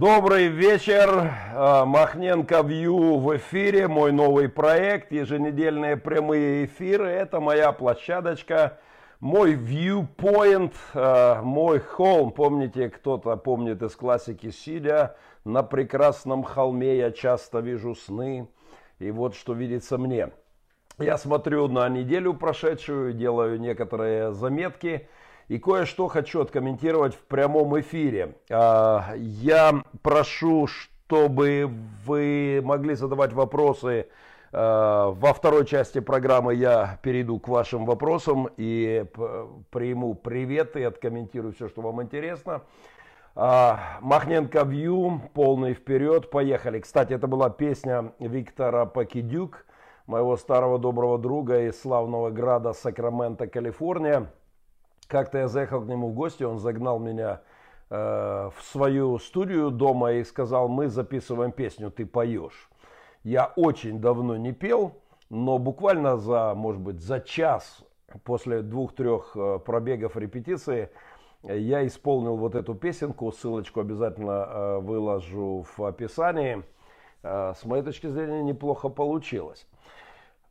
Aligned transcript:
Добрый 0.00 0.46
вечер, 0.46 1.30
а, 1.54 1.84
Махненко 1.84 2.62
Вью 2.62 3.18
в 3.18 3.36
эфире, 3.36 3.86
мой 3.86 4.12
новый 4.12 4.48
проект, 4.48 5.12
еженедельные 5.12 5.98
прямые 5.98 6.64
эфиры, 6.64 7.06
это 7.06 7.38
моя 7.38 7.70
площадочка, 7.72 8.78
мой 9.20 9.56
viewpoint, 9.56 10.72
а, 10.94 11.42
мой 11.42 11.80
холм, 11.80 12.32
помните, 12.32 12.88
кто-то 12.88 13.36
помнит 13.36 13.82
из 13.82 13.94
классики, 13.94 14.50
сидя 14.50 15.16
на 15.44 15.62
прекрасном 15.62 16.44
холме, 16.44 16.96
я 16.96 17.10
часто 17.10 17.58
вижу 17.58 17.94
сны, 17.94 18.48
и 19.00 19.10
вот 19.10 19.34
что 19.34 19.52
видится 19.52 19.98
мне. 19.98 20.30
Я 20.96 21.18
смотрю 21.18 21.68
на 21.68 21.86
неделю 21.90 22.32
прошедшую, 22.32 23.12
делаю 23.12 23.60
некоторые 23.60 24.32
заметки, 24.32 25.10
и 25.50 25.58
кое-что 25.58 26.06
хочу 26.06 26.40
откомментировать 26.42 27.16
в 27.16 27.24
прямом 27.24 27.78
эфире. 27.80 28.36
А, 28.48 29.14
я 29.16 29.82
прошу, 30.00 30.68
чтобы 30.68 31.68
вы 32.06 32.60
могли 32.62 32.94
задавать 32.94 33.32
вопросы 33.32 34.06
а, 34.52 35.10
во 35.10 35.34
второй 35.34 35.66
части 35.66 35.98
программы 35.98 36.54
я 36.54 37.00
перейду 37.02 37.40
к 37.40 37.48
вашим 37.48 37.84
вопросам 37.84 38.48
и 38.56 39.04
приму 39.70 40.14
приветы, 40.14 40.84
откомментирую 40.84 41.52
все, 41.52 41.68
что 41.68 41.82
вам 41.82 42.00
интересно. 42.00 42.62
А, 43.34 43.98
Махненко 44.02 44.62
Вью, 44.62 45.20
полный 45.34 45.74
вперед, 45.74 46.30
поехали. 46.30 46.78
Кстати, 46.78 47.12
это 47.12 47.26
была 47.26 47.50
песня 47.50 48.12
Виктора 48.20 48.86
Пакидюк, 48.86 49.66
моего 50.06 50.36
старого 50.36 50.78
доброго 50.78 51.18
друга 51.18 51.62
из 51.62 51.80
славного 51.80 52.30
града 52.30 52.72
Сакраменто, 52.72 53.48
Калифорния. 53.48 54.30
Как-то 55.10 55.38
я 55.38 55.48
заехал 55.48 55.82
к 55.82 55.88
нему 55.88 56.10
в 56.10 56.14
гости, 56.14 56.44
он 56.44 56.60
загнал 56.60 57.00
меня 57.00 57.40
э, 57.90 58.50
в 58.56 58.62
свою 58.62 59.18
студию 59.18 59.72
дома 59.72 60.12
и 60.12 60.22
сказал, 60.22 60.68
мы 60.68 60.86
записываем 60.86 61.50
песню, 61.50 61.90
ты 61.90 62.06
поешь. 62.06 62.70
Я 63.24 63.52
очень 63.56 64.00
давно 64.00 64.36
не 64.36 64.52
пел, 64.52 64.92
но 65.28 65.58
буквально 65.58 66.16
за, 66.16 66.54
может 66.54 66.80
быть, 66.80 67.00
за 67.00 67.18
час 67.18 67.82
после 68.22 68.62
двух-трех 68.62 69.32
э, 69.34 69.58
пробегов 69.58 70.16
репетиции 70.16 70.90
я 71.42 71.84
исполнил 71.84 72.36
вот 72.36 72.54
эту 72.54 72.76
песенку, 72.76 73.32
ссылочку 73.32 73.80
обязательно 73.80 74.30
э, 74.30 74.78
выложу 74.78 75.66
в 75.76 75.84
описании. 75.84 76.62
Э, 77.24 77.54
с 77.60 77.64
моей 77.64 77.82
точки 77.82 78.06
зрения 78.06 78.44
неплохо 78.44 78.88
получилось. 78.88 79.66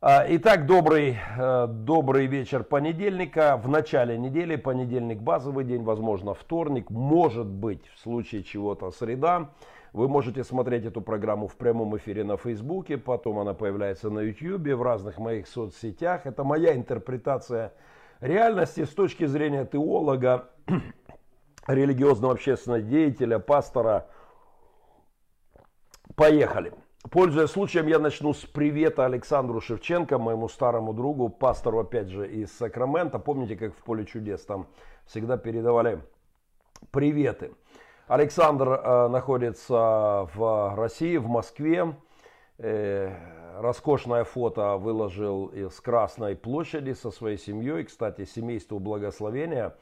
А, 0.02 0.24
итак, 0.26 0.64
добрый, 0.64 1.18
э, 1.36 1.66
добрый 1.66 2.24
вечер 2.24 2.64
понедельника. 2.64 3.60
В 3.62 3.68
начале 3.68 4.16
недели, 4.16 4.56
понедельник 4.56 5.20
базовый 5.20 5.62
день, 5.62 5.82
возможно 5.82 6.32
вторник, 6.32 6.88
может 6.88 7.46
быть 7.46 7.86
в 7.94 7.98
случае 7.98 8.42
чего-то 8.42 8.92
среда. 8.92 9.50
Вы 9.92 10.08
можете 10.08 10.42
смотреть 10.42 10.86
эту 10.86 11.02
программу 11.02 11.48
в 11.48 11.56
прямом 11.56 11.98
эфире 11.98 12.24
на 12.24 12.38
Фейсбуке, 12.38 12.96
потом 12.96 13.40
она 13.40 13.52
появляется 13.52 14.08
на 14.08 14.20
Ютьюбе, 14.20 14.74
в 14.74 14.80
разных 14.80 15.18
моих 15.18 15.46
соцсетях. 15.46 16.24
Это 16.24 16.44
моя 16.44 16.74
интерпретация 16.74 17.74
реальности 18.22 18.86
с 18.86 18.94
точки 18.94 19.26
зрения 19.26 19.66
теолога, 19.66 20.48
религиозного 21.66 22.32
общественного 22.32 22.80
деятеля, 22.80 23.38
пастора. 23.38 24.06
Поехали. 26.16 26.72
Пользуясь 27.08 27.50
случаем, 27.50 27.86
я 27.86 27.98
начну 27.98 28.34
с 28.34 28.44
привета 28.44 29.06
Александру 29.06 29.60
Шевченко, 29.62 30.18
моему 30.18 30.48
старому 30.48 30.92
другу, 30.92 31.30
пастору, 31.30 31.80
опять 31.80 32.08
же, 32.08 32.30
из 32.30 32.52
Сакрамента. 32.52 33.18
Помните, 33.18 33.56
как 33.56 33.74
в 33.74 33.82
Поле 33.82 34.04
чудес 34.04 34.44
там 34.44 34.66
всегда 35.06 35.38
передавали 35.38 36.02
приветы. 36.90 37.52
Александр 38.06 38.68
э, 38.68 39.08
находится 39.08 40.28
в 40.34 40.74
России, 40.76 41.16
в 41.16 41.26
Москве. 41.26 41.96
Э, 42.58 43.14
роскошное 43.58 44.24
фото 44.24 44.76
выложил 44.76 45.46
из 45.46 45.80
Красной 45.80 46.36
площади 46.36 46.92
со 46.92 47.10
своей 47.10 47.38
семьей. 47.38 47.84
Кстати, 47.84 48.26
семейству 48.26 48.78
благословения. 48.78 49.74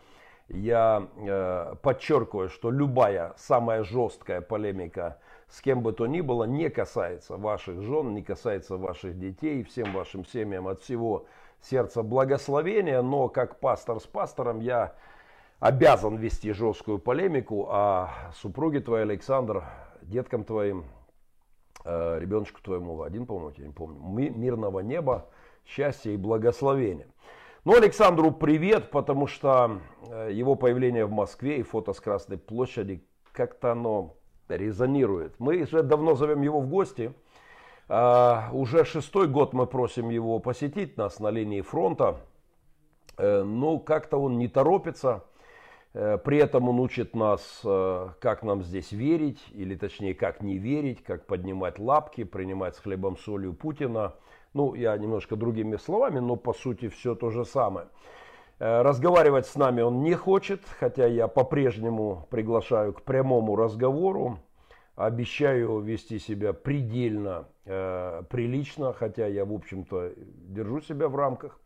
Я 0.48 1.08
э, 1.16 1.74
подчеркиваю, 1.82 2.48
что 2.48 2.70
любая 2.70 3.34
самая 3.36 3.82
жесткая 3.82 4.40
полемика 4.40 5.18
с 5.48 5.60
кем 5.60 5.82
бы 5.82 5.92
то 5.92 6.06
ни 6.06 6.20
было, 6.20 6.44
не 6.44 6.68
касается 6.68 7.36
ваших 7.36 7.82
жен, 7.82 8.14
не 8.14 8.22
касается 8.22 8.76
ваших 8.76 9.18
детей, 9.18 9.62
всем 9.62 9.92
вашим 9.92 10.24
семьям 10.24 10.68
от 10.68 10.82
всего 10.82 11.26
сердца 11.62 12.02
благословения, 12.02 13.00
но 13.02 13.28
как 13.28 13.58
пастор 13.58 14.00
с 14.00 14.06
пастором 14.06 14.60
я 14.60 14.94
обязан 15.58 16.16
вести 16.16 16.52
жесткую 16.52 16.98
полемику, 16.98 17.68
а 17.70 18.30
супруге 18.36 18.80
твоей, 18.80 19.04
Александр, 19.04 19.64
деткам 20.02 20.44
твоим, 20.44 20.84
э, 21.84 22.18
ребеночку 22.20 22.60
твоему, 22.62 23.02
один, 23.02 23.26
по-моему, 23.26 23.52
я 23.56 23.66
не 23.66 23.72
помню, 23.72 24.00
мирного 24.30 24.80
неба, 24.80 25.30
счастья 25.64 26.10
и 26.10 26.16
благословения. 26.16 27.08
Ну, 27.64 27.74
Александру 27.74 28.30
привет, 28.30 28.90
потому 28.90 29.26
что 29.26 29.80
э, 30.08 30.30
его 30.32 30.54
появление 30.54 31.06
в 31.06 31.10
Москве 31.10 31.58
и 31.58 31.62
фото 31.62 31.92
с 31.92 32.00
Красной 32.00 32.38
площади, 32.38 33.04
как-то 33.32 33.72
оно 33.72 34.17
резонирует. 34.56 35.34
Мы 35.38 35.62
уже 35.62 35.82
давно 35.82 36.14
зовем 36.14 36.42
его 36.42 36.60
в 36.60 36.68
гости. 36.68 37.12
А, 37.88 38.50
уже 38.52 38.84
шестой 38.84 39.28
год 39.28 39.52
мы 39.52 39.66
просим 39.66 40.10
его 40.10 40.38
посетить 40.38 40.96
нас 40.96 41.20
на 41.20 41.30
линии 41.30 41.62
фронта. 41.62 42.20
Э, 43.16 43.42
ну, 43.42 43.78
как-то 43.78 44.18
он 44.18 44.38
не 44.38 44.48
торопится. 44.48 45.24
Э, 45.94 46.18
при 46.18 46.38
этом 46.38 46.68
он 46.68 46.80
учит 46.80 47.14
нас, 47.14 47.60
э, 47.64 48.08
как 48.20 48.42
нам 48.42 48.62
здесь 48.62 48.92
верить, 48.92 49.42
или 49.52 49.74
точнее, 49.74 50.14
как 50.14 50.42
не 50.42 50.58
верить, 50.58 51.02
как 51.02 51.26
поднимать 51.26 51.78
лапки, 51.78 52.24
принимать 52.24 52.76
с 52.76 52.78
хлебом 52.78 53.16
солью 53.16 53.54
Путина. 53.54 54.14
Ну, 54.54 54.74
я 54.74 54.96
немножко 54.96 55.36
другими 55.36 55.76
словами, 55.76 56.20
но 56.20 56.36
по 56.36 56.52
сути 56.52 56.88
все 56.88 57.14
то 57.14 57.30
же 57.30 57.44
самое. 57.44 57.88
Э, 58.60 58.82
разговаривать 58.82 59.46
с 59.46 59.54
нами 59.54 59.82
он 59.82 60.02
не 60.02 60.14
хочет, 60.14 60.62
хотя 60.80 61.06
я 61.06 61.28
по-прежнему 61.28 62.26
приглашаю 62.30 62.92
к 62.92 63.02
прямому 63.02 63.56
разговору. 63.56 64.38
Обещаю 64.96 65.78
вести 65.78 66.18
себя 66.18 66.52
предельно 66.52 67.46
э, 67.64 68.22
прилично, 68.28 68.92
хотя 68.92 69.26
я, 69.26 69.44
в 69.44 69.52
общем-то, 69.52 70.12
держу 70.16 70.80
себя 70.80 71.08
в 71.08 71.14
рамках. 71.14 71.60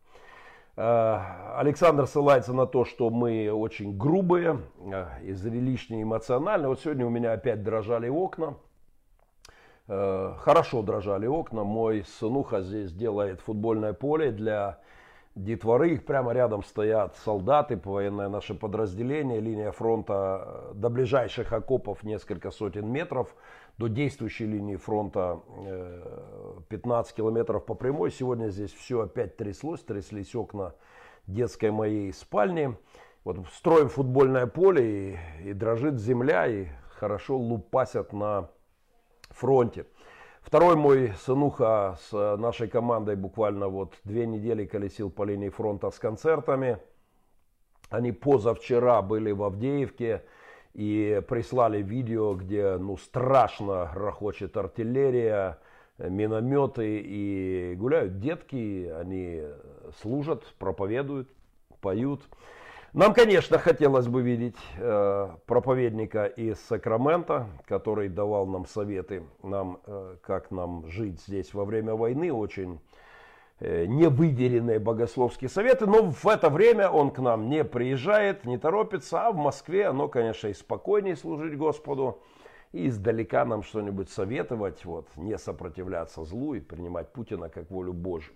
Э, 0.75 1.19
Александр 1.55 2.05
ссылается 2.05 2.53
на 2.53 2.67
то, 2.67 2.85
что 2.85 3.09
мы 3.09 3.51
очень 3.51 3.97
грубые, 3.97 4.59
э, 4.79 5.05
излишне 5.23 6.03
эмоциональны. 6.03 6.67
Вот 6.67 6.81
сегодня 6.81 7.07
у 7.07 7.09
меня 7.09 7.33
опять 7.33 7.63
дрожали 7.63 8.07
окна. 8.07 8.55
Э, 9.87 10.33
хорошо 10.37 10.83
дрожали 10.83 11.25
окна. 11.25 11.63
Мой 11.63 12.03
сынуха 12.19 12.61
здесь 12.61 12.93
делает 12.93 13.41
футбольное 13.41 13.93
поле 13.93 14.31
для 14.31 14.79
детворы, 15.35 15.93
их 15.93 16.05
прямо 16.05 16.31
рядом 16.33 16.63
стоят 16.63 17.15
солдаты, 17.17 17.79
военное 17.83 18.29
наше 18.29 18.53
подразделение, 18.53 19.39
линия 19.39 19.71
фронта 19.71 20.43
э, 20.45 20.71
до 20.75 20.89
ближайших 20.89 21.51
окопов 21.53 22.03
несколько 22.03 22.51
сотен 22.51 22.87
метров, 22.91 23.35
до 23.77 23.87
действующей 23.87 24.45
линии 24.45 24.75
фронта 24.75 25.39
15 26.69 27.11
э, 27.11 27.15
километров 27.15 27.65
по 27.65 27.73
прямой. 27.73 28.11
Сегодня 28.11 28.49
здесь 28.49 28.71
все 28.71 29.01
опять 29.01 29.35
тряслось, 29.37 29.81
тряслись 29.81 30.35
окна 30.35 30.75
детской 31.25 31.71
моей 31.71 32.13
спальни. 32.13 32.77
Вот 33.23 33.37
строим 33.53 33.89
футбольное 33.89 34.45
поле 34.45 35.13
и, 35.13 35.49
и 35.49 35.53
дрожит 35.53 35.99
земля, 35.99 36.45
и 36.45 36.67
хорошо 36.89 37.37
лупасят 37.37 38.13
на 38.13 38.49
фронте. 39.29 39.85
Второй 40.43 40.75
мой 40.75 41.13
сынуха 41.25 41.97
с 42.09 42.37
нашей 42.37 42.67
командой 42.67 43.15
буквально 43.15 43.69
вот 43.69 43.93
две 44.03 44.27
недели 44.27 44.65
колесил 44.65 45.09
по 45.09 45.23
линии 45.23 45.49
фронта 45.49 45.89
с 45.89 45.97
концертами. 45.97 46.77
Они 47.89 48.11
позавчера 48.11 49.01
были 49.01 49.31
в 49.31 49.41
Авдеевке 49.41 50.23
и 50.73 51.21
прислали 51.27 51.81
видео, 51.81 52.35
где 52.35 52.77
ну, 52.77 52.97
страшно 52.97 53.89
грохочет 53.93 54.57
артиллерия, 54.57 55.59
минометы 55.97 56.99
и 56.99 57.75
гуляют 57.77 58.19
детки, 58.19 58.91
они 58.99 59.43
служат, 60.01 60.43
проповедуют, 60.59 61.29
поют. 61.79 62.21
Нам, 62.93 63.15
конечно, 63.15 63.57
хотелось 63.57 64.07
бы 64.07 64.21
видеть 64.21 64.57
э, 64.77 65.29
проповедника 65.47 66.25
из 66.25 66.59
Сакрамента, 66.59 67.47
который 67.65 68.07
давал 68.07 68.45
нам 68.45 68.67
советы, 68.67 69.23
нам, 69.41 69.79
э, 69.87 70.17
как 70.21 70.51
нам 70.51 70.87
жить 70.87 71.19
здесь 71.19 71.55
во 71.55 71.65
время 71.65 71.95
войны, 71.95 72.31
очень 72.31 72.79
э, 73.59 73.87
невыверенные 73.87 74.77
богословские 74.77 75.49
советы, 75.49 75.87
но 75.87 76.11
в 76.11 76.27
это 76.27 76.51
время 76.51 76.87
он 76.87 77.09
к 77.09 77.17
нам 77.17 77.49
не 77.49 77.63
приезжает, 77.63 78.45
не 78.45 78.59
торопится, 78.59 79.25
а 79.25 79.31
в 79.31 79.37
Москве 79.37 79.87
оно, 79.87 80.07
конечно, 80.07 80.49
и 80.49 80.53
спокойнее 80.53 81.15
служить 81.15 81.57
Господу, 81.57 82.21
и 82.73 82.89
издалека 82.89 83.43
нам 83.43 83.63
что-нибудь 83.63 84.11
советовать, 84.11 84.85
вот, 84.85 85.07
не 85.15 85.39
сопротивляться 85.39 86.23
злу 86.25 86.53
и 86.53 86.59
принимать 86.59 87.11
Путина 87.11 87.49
как 87.49 87.71
волю 87.71 87.93
Божию. 87.93 88.35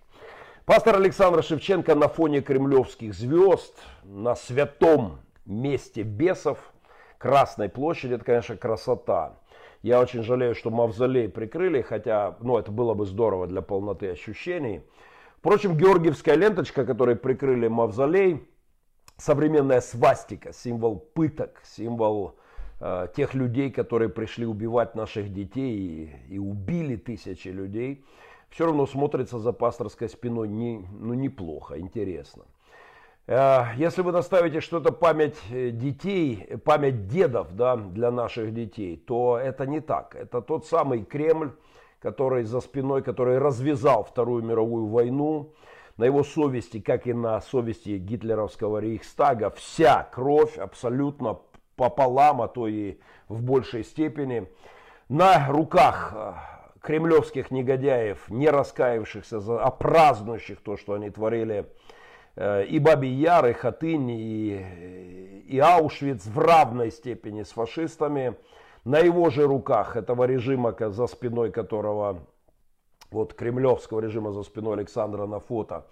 Пастор 0.68 0.96
Александр 0.96 1.42
Шевченко 1.42 1.94
на 1.94 2.08
фоне 2.08 2.42
кремлевских 2.42 3.14
звезд, 3.14 3.74
на 4.04 4.34
святом 4.34 5.20
месте 5.46 6.02
бесов, 6.02 6.58
Красной 7.16 7.70
площади, 7.70 8.12
это, 8.12 8.24
конечно, 8.26 8.54
красота. 8.54 9.38
Я 9.80 9.98
очень 9.98 10.22
жалею, 10.22 10.54
что 10.54 10.68
мавзолей 10.68 11.30
прикрыли, 11.30 11.80
хотя, 11.80 12.36
ну, 12.40 12.58
это 12.58 12.70
было 12.70 12.92
бы 12.92 13.06
здорово 13.06 13.46
для 13.46 13.62
полноты 13.62 14.10
ощущений. 14.10 14.82
Впрочем, 15.38 15.74
георгиевская 15.74 16.34
ленточка, 16.34 16.84
которой 16.84 17.16
прикрыли 17.16 17.66
мавзолей, 17.68 18.46
современная 19.16 19.80
свастика, 19.80 20.52
символ 20.52 20.98
пыток, 20.98 21.62
символ 21.64 22.36
э, 22.80 23.08
тех 23.16 23.32
людей, 23.32 23.70
которые 23.70 24.10
пришли 24.10 24.44
убивать 24.44 24.94
наших 24.94 25.32
детей 25.32 26.12
и, 26.28 26.34
и 26.34 26.38
убили 26.38 26.96
тысячи 26.96 27.48
людей, 27.48 28.04
все 28.50 28.66
равно 28.66 28.86
смотрится 28.86 29.38
за 29.38 29.52
пасторской 29.52 30.08
спиной 30.08 30.48
не, 30.48 30.86
ну, 30.90 31.14
неплохо, 31.14 31.78
интересно. 31.78 32.44
Э, 33.26 33.64
если 33.76 34.02
вы 34.02 34.12
наставите 34.12 34.60
что-то 34.60 34.90
память 34.90 35.36
э, 35.50 35.70
детей, 35.70 36.46
память 36.64 37.08
дедов 37.08 37.54
да, 37.54 37.76
для 37.76 38.10
наших 38.10 38.54
детей, 38.54 38.96
то 38.96 39.38
это 39.38 39.66
не 39.66 39.80
так. 39.80 40.16
Это 40.16 40.40
тот 40.40 40.66
самый 40.66 41.04
Кремль, 41.04 41.52
который 42.00 42.44
за 42.44 42.60
спиной, 42.60 43.02
который 43.02 43.38
развязал 43.38 44.04
Вторую 44.04 44.42
мировую 44.42 44.86
войну. 44.86 45.52
На 45.98 46.04
его 46.04 46.22
совести, 46.22 46.80
как 46.80 47.06
и 47.06 47.12
на 47.12 47.40
совести 47.40 47.98
гитлеровского 47.98 48.78
Рейхстага, 48.78 49.50
вся 49.50 50.04
кровь 50.04 50.56
абсолютно 50.56 51.40
пополам, 51.76 52.40
а 52.40 52.48
то 52.48 52.68
и 52.68 52.98
в 53.28 53.42
большей 53.42 53.84
степени. 53.84 54.48
На 55.08 55.48
руках 55.48 56.12
э, 56.14 56.32
кремлевских 56.88 57.50
негодяев, 57.50 58.28
не 58.28 58.50
раскаявшихся, 58.50 59.38
а 59.38 59.70
празднующих 59.70 60.60
то, 60.60 60.76
что 60.76 60.94
они 60.94 61.10
творили 61.10 61.66
э, 62.34 62.64
и 62.64 62.78
Бабий 62.80 63.12
Яр, 63.12 63.46
и 63.46 63.52
Хатынь, 63.52 64.10
и, 64.10 65.44
и 65.46 65.58
Аушвиц 65.58 66.26
в 66.26 66.38
равной 66.38 66.90
степени 66.90 67.44
с 67.44 67.52
фашистами– 67.52 68.34
на 68.88 69.00
его 69.00 69.28
же 69.28 69.46
руках, 69.46 69.96
этого 69.96 70.24
режима, 70.24 70.74
за 70.78 71.06
спиной 71.06 71.50
которого, 71.50 72.20
вот 73.10 73.34
кремлевского 73.34 74.00
режима 74.00 74.32
за 74.32 74.42
спиной 74.42 74.78
Александра 74.78 75.26
на 75.26 75.40
фото, 75.40 75.86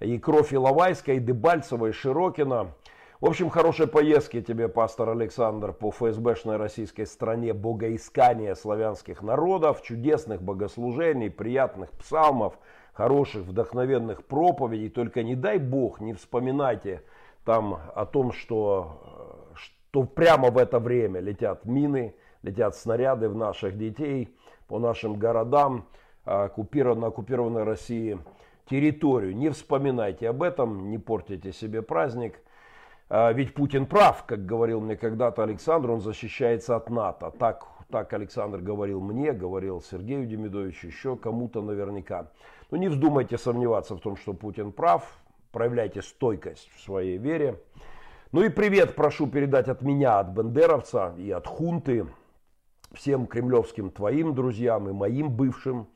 и 0.00 0.18
кровь 0.18 0.52
Иловайска, 0.52 1.12
и 1.12 1.20
Дебальцева, 1.20 1.86
и 1.86 1.92
Широкина. 1.92 2.72
В 3.20 3.26
общем, 3.26 3.50
хорошей 3.50 3.86
поездки 3.86 4.40
тебе, 4.40 4.66
пастор 4.66 5.10
Александр, 5.10 5.74
по 5.74 5.90
ФСБшной 5.90 6.56
российской 6.56 7.04
стране 7.04 7.52
богоискания 7.52 8.54
славянских 8.54 9.20
народов, 9.20 9.82
чудесных 9.82 10.40
богослужений, 10.40 11.28
приятных 11.28 11.90
псалмов, 11.90 12.58
хороших 12.94 13.42
вдохновенных 13.42 14.24
проповедей. 14.24 14.88
Только 14.88 15.22
не 15.22 15.34
дай 15.34 15.58
Бог, 15.58 16.00
не 16.00 16.14
вспоминайте 16.14 17.02
там 17.44 17.78
о 17.94 18.06
том, 18.06 18.32
что, 18.32 19.52
что 19.54 20.04
прямо 20.04 20.50
в 20.50 20.56
это 20.56 20.78
время 20.78 21.20
летят 21.20 21.66
мины, 21.66 22.14
летят 22.42 22.74
снаряды 22.74 23.28
в 23.28 23.36
наших 23.36 23.76
детей, 23.76 24.34
по 24.66 24.78
нашим 24.78 25.18
городам, 25.18 25.84
а, 26.24 26.44
оккупированной, 26.44 27.08
оккупированной 27.08 27.64
России 27.64 28.18
территорию. 28.64 29.36
Не 29.36 29.50
вспоминайте 29.50 30.26
об 30.26 30.42
этом, 30.42 30.88
не 30.88 30.96
портите 30.96 31.52
себе 31.52 31.82
праздник. 31.82 32.40
А, 33.12 33.32
ведь 33.32 33.54
Путин 33.54 33.86
прав, 33.86 34.24
как 34.24 34.46
говорил 34.46 34.80
мне 34.80 34.96
когда-то 34.96 35.42
Александр, 35.42 35.90
он 35.90 36.00
защищается 36.00 36.76
от 36.76 36.90
НАТО. 36.90 37.32
Так, 37.36 37.66
так 37.90 38.12
Александр 38.12 38.60
говорил 38.60 39.00
мне, 39.00 39.32
говорил 39.32 39.82
Сергею 39.82 40.26
Демидовичу, 40.26 40.86
еще 40.86 41.16
кому-то 41.16 41.60
наверняка. 41.60 42.30
Но 42.70 42.76
не 42.76 42.88
вздумайте 42.88 43.36
сомневаться 43.36 43.96
в 43.96 44.00
том, 44.00 44.16
что 44.16 44.32
Путин 44.32 44.70
прав. 44.70 45.18
Проявляйте 45.50 46.02
стойкость 46.02 46.70
в 46.76 46.80
своей 46.80 47.18
вере. 47.18 47.60
Ну 48.30 48.44
и 48.44 48.48
привет 48.48 48.94
прошу 48.94 49.26
передать 49.26 49.66
от 49.66 49.82
меня, 49.82 50.20
от 50.20 50.28
бендеровца 50.28 51.12
и 51.18 51.32
от 51.32 51.48
хунты, 51.48 52.06
всем 52.92 53.26
кремлевским 53.26 53.90
твоим 53.90 54.36
друзьям 54.36 54.88
и 54.88 54.92
моим 54.92 55.30
бывшим 55.30 55.88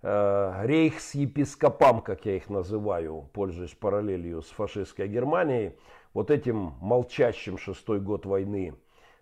э, 0.00 0.62
рейхс-епископам, 0.64 2.00
как 2.00 2.24
я 2.24 2.36
их 2.36 2.48
называю, 2.48 3.28
пользуясь 3.34 3.74
параллелью 3.74 4.40
с 4.40 4.46
фашистской 4.46 5.06
Германией, 5.06 5.76
вот 6.16 6.30
этим 6.30 6.72
молчащим 6.80 7.58
шестой 7.58 8.00
год 8.00 8.24
войны 8.24 8.74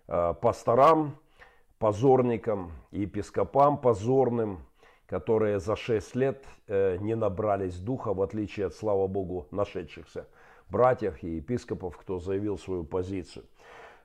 э, 0.07 0.33
пасторам, 0.41 1.17
позорникам, 1.77 2.71
епископам 2.91 3.77
позорным, 3.77 4.65
которые 5.05 5.59
за 5.59 5.75
шесть 5.75 6.15
лет 6.15 6.45
э, 6.67 6.95
не 7.01 7.15
набрались 7.15 7.77
духа, 7.79 8.13
в 8.13 8.21
отличие 8.21 8.67
от, 8.67 8.75
слава 8.75 9.07
богу, 9.07 9.45
нашедшихся 9.51 10.29
братьев 10.69 11.21
и 11.21 11.35
епископов, 11.35 11.97
кто 11.97 12.17
заявил 12.19 12.57
свою 12.57 12.85
позицию. 12.85 13.43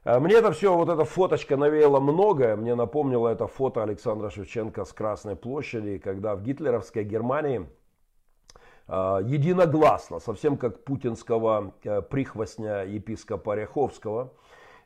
Э, 0.02 0.18
мне 0.18 0.34
это 0.34 0.50
все, 0.50 0.74
вот 0.74 0.88
эта 0.88 1.04
фоточка 1.04 1.56
навеяла 1.56 2.00
многое. 2.00 2.56
Мне 2.56 2.74
напомнило 2.74 3.28
это 3.28 3.46
фото 3.46 3.84
Александра 3.84 4.30
Шевченко 4.30 4.84
с 4.84 4.92
Красной 4.92 5.36
площади, 5.36 5.98
когда 5.98 6.34
в 6.34 6.42
гитлеровской 6.42 7.04
Германии 7.04 7.68
единогласно, 8.90 10.18
совсем 10.18 10.56
как 10.56 10.84
путинского 10.84 11.72
э, 11.84 12.02
прихвостня 12.02 12.82
епископа 12.82 13.54
Ряховского, 13.54 14.32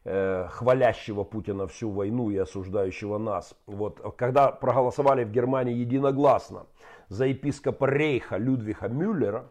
хвалящего 0.05 1.25
Путина 1.25 1.67
всю 1.67 1.89
войну 1.89 2.29
и 2.29 2.37
осуждающего 2.37 3.17
нас. 3.17 3.55
Вот, 3.67 4.03
когда 4.19 4.53
проголосовали 4.53 5.25
в 5.25 5.31
Германии 5.31 5.73
единогласно 5.73 6.67
за 7.09 7.25
епископа 7.25 7.87
Рейха 7.87 8.37
Людвига 8.37 8.89
Мюллера, 8.89 9.47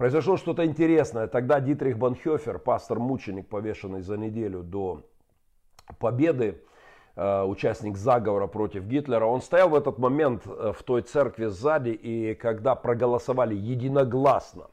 Произошло 0.00 0.38
что-то 0.38 0.64
интересное. 0.64 1.26
Тогда 1.26 1.60
Дитрих 1.60 1.98
Банхёфер, 1.98 2.58
пастор-мученик, 2.58 3.46
повешенный 3.50 4.00
за 4.00 4.16
неделю 4.16 4.62
до 4.62 5.02
победы, 5.98 6.46
э, 6.46 6.69
участник 7.46 7.96
заговора 7.96 8.46
против 8.46 8.84
Гитлера, 8.84 9.26
он 9.26 9.42
стоял 9.42 9.68
в 9.68 9.74
этот 9.74 9.98
момент 9.98 10.42
э, 10.46 10.72
в 10.76 10.82
той 10.82 11.02
церкви 11.02 11.46
сзади, 11.46 11.90
и 11.90 12.34
когда 12.34 12.74
проголосовали 12.74 13.54
единогласно 13.54 14.70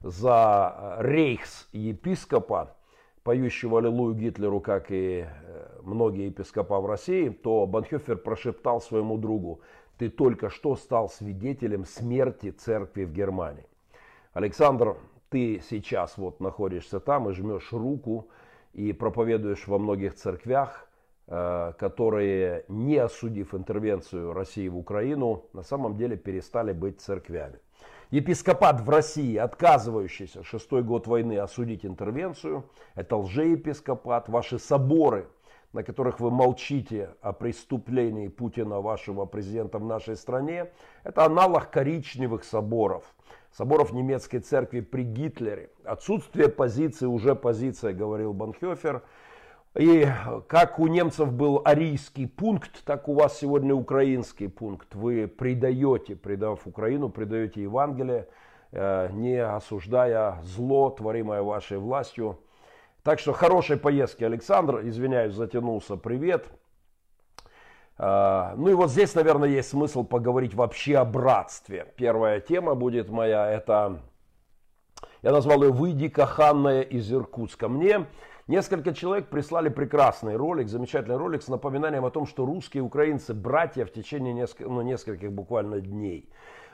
за 0.00 0.98
э, 0.98 1.02
рейхс-епископа, 1.02 2.76
поющего 3.22 3.78
аллилуйю 3.78 4.14
Гитлеру, 4.14 4.60
как 4.60 4.86
и 4.90 5.26
многие 5.82 6.26
епископа 6.26 6.80
в 6.80 6.86
России, 6.86 7.28
то 7.28 7.66
Банхёфер 7.66 8.16
прошептал 8.16 8.80
своему 8.80 9.16
другу, 9.18 9.60
ты 9.98 10.10
только 10.10 10.50
что 10.50 10.76
стал 10.76 11.08
свидетелем 11.08 11.84
смерти 11.84 12.50
церкви 12.50 13.04
в 13.04 13.12
Германии. 13.12 13.64
Александр, 14.32 14.96
ты 15.30 15.62
сейчас 15.68 16.18
вот 16.18 16.40
находишься 16.40 17.00
там 17.00 17.28
и 17.28 17.32
жмешь 17.32 17.72
руку 17.72 18.28
и 18.74 18.92
проповедуешь 18.92 19.66
во 19.66 19.78
многих 19.78 20.14
церквях, 20.14 20.82
э, 20.82 20.85
которые, 21.26 22.64
не 22.68 22.96
осудив 22.98 23.54
интервенцию 23.54 24.32
России 24.32 24.68
в 24.68 24.76
Украину, 24.76 25.46
на 25.52 25.62
самом 25.62 25.96
деле 25.96 26.16
перестали 26.16 26.72
быть 26.72 27.00
церквями. 27.00 27.58
Епископат 28.10 28.80
в 28.80 28.88
России, 28.88 29.36
отказывающийся 29.36 30.44
шестой 30.44 30.84
год 30.84 31.08
войны 31.08 31.38
осудить 31.38 31.84
интервенцию, 31.84 32.64
это 32.94 33.16
лжеепископат, 33.16 34.28
ваши 34.28 34.60
соборы, 34.60 35.26
на 35.72 35.82
которых 35.82 36.20
вы 36.20 36.30
молчите 36.30 37.10
о 37.20 37.32
преступлении 37.32 38.28
Путина, 38.28 38.80
вашего 38.80 39.24
президента 39.24 39.78
в 39.78 39.84
нашей 39.84 40.14
стране, 40.14 40.70
это 41.02 41.24
аналог 41.24 41.70
коричневых 41.70 42.44
соборов– 42.44 43.04
соборов 43.56 43.92
немецкой 43.92 44.38
церкви 44.40 44.80
при 44.80 45.02
Гитлере. 45.02 45.70
Отсутствие 45.84 46.48
позиции 46.48 47.06
уже 47.06 47.34
позиция, 47.34 47.92
говорил 47.94 48.32
Банхёфер. 48.32 49.02
И 49.78 50.08
как 50.48 50.78
у 50.78 50.86
немцев 50.86 51.32
был 51.32 51.60
арийский 51.62 52.26
пункт, 52.26 52.82
так 52.84 53.08
у 53.08 53.14
вас 53.14 53.38
сегодня 53.38 53.74
украинский 53.74 54.48
пункт. 54.48 54.94
Вы 54.94 55.28
предаете, 55.28 56.16
предав 56.16 56.66
Украину, 56.66 57.10
предаете 57.10 57.62
Евангелие, 57.62 58.26
э, 58.72 59.10
не 59.12 59.36
осуждая 59.36 60.40
зло, 60.42 60.88
творимое 60.90 61.42
вашей 61.42 61.76
властью. 61.76 62.40
Так 63.02 63.18
что 63.18 63.34
хорошей 63.34 63.76
поездки, 63.76 64.24
Александр. 64.24 64.80
Извиняюсь, 64.82 65.34
затянулся. 65.34 65.96
Привет. 65.96 66.46
А, 67.98 68.54
ну 68.56 68.68
и 68.68 68.74
вот 68.74 68.90
здесь, 68.90 69.14
наверное, 69.14 69.48
есть 69.48 69.68
смысл 69.68 70.04
поговорить 70.04 70.54
вообще 70.54 70.96
о 70.96 71.04
братстве. 71.04 71.92
Первая 71.96 72.40
тема 72.40 72.74
будет 72.74 73.10
моя, 73.10 73.50
это, 73.50 74.00
я 75.22 75.32
назвал 75.32 75.62
ее 75.62 75.70
«Выйди, 75.70 76.08
Каханная 76.08 76.82
из 76.82 77.12
Иркутска». 77.12 77.68
Мне 77.68 78.06
несколько 78.46 78.94
человек 78.94 79.28
прислали 79.28 79.68
прекрасный 79.68 80.36
ролик, 80.36 80.68
замечательный 80.68 81.16
ролик 81.16 81.42
с 81.42 81.48
напоминанием 81.48 82.04
о 82.04 82.10
том, 82.10 82.26
что 82.26 82.46
русские 82.46 82.82
и 82.82 82.86
украинцы 82.86 83.34
братья 83.34 83.84
в 83.84 83.92
течение 83.92 84.32
нескольких, 84.32 84.68
ну, 84.68 84.82
нескольких 84.82 85.32
буквально 85.32 85.80
дней. 85.80 86.28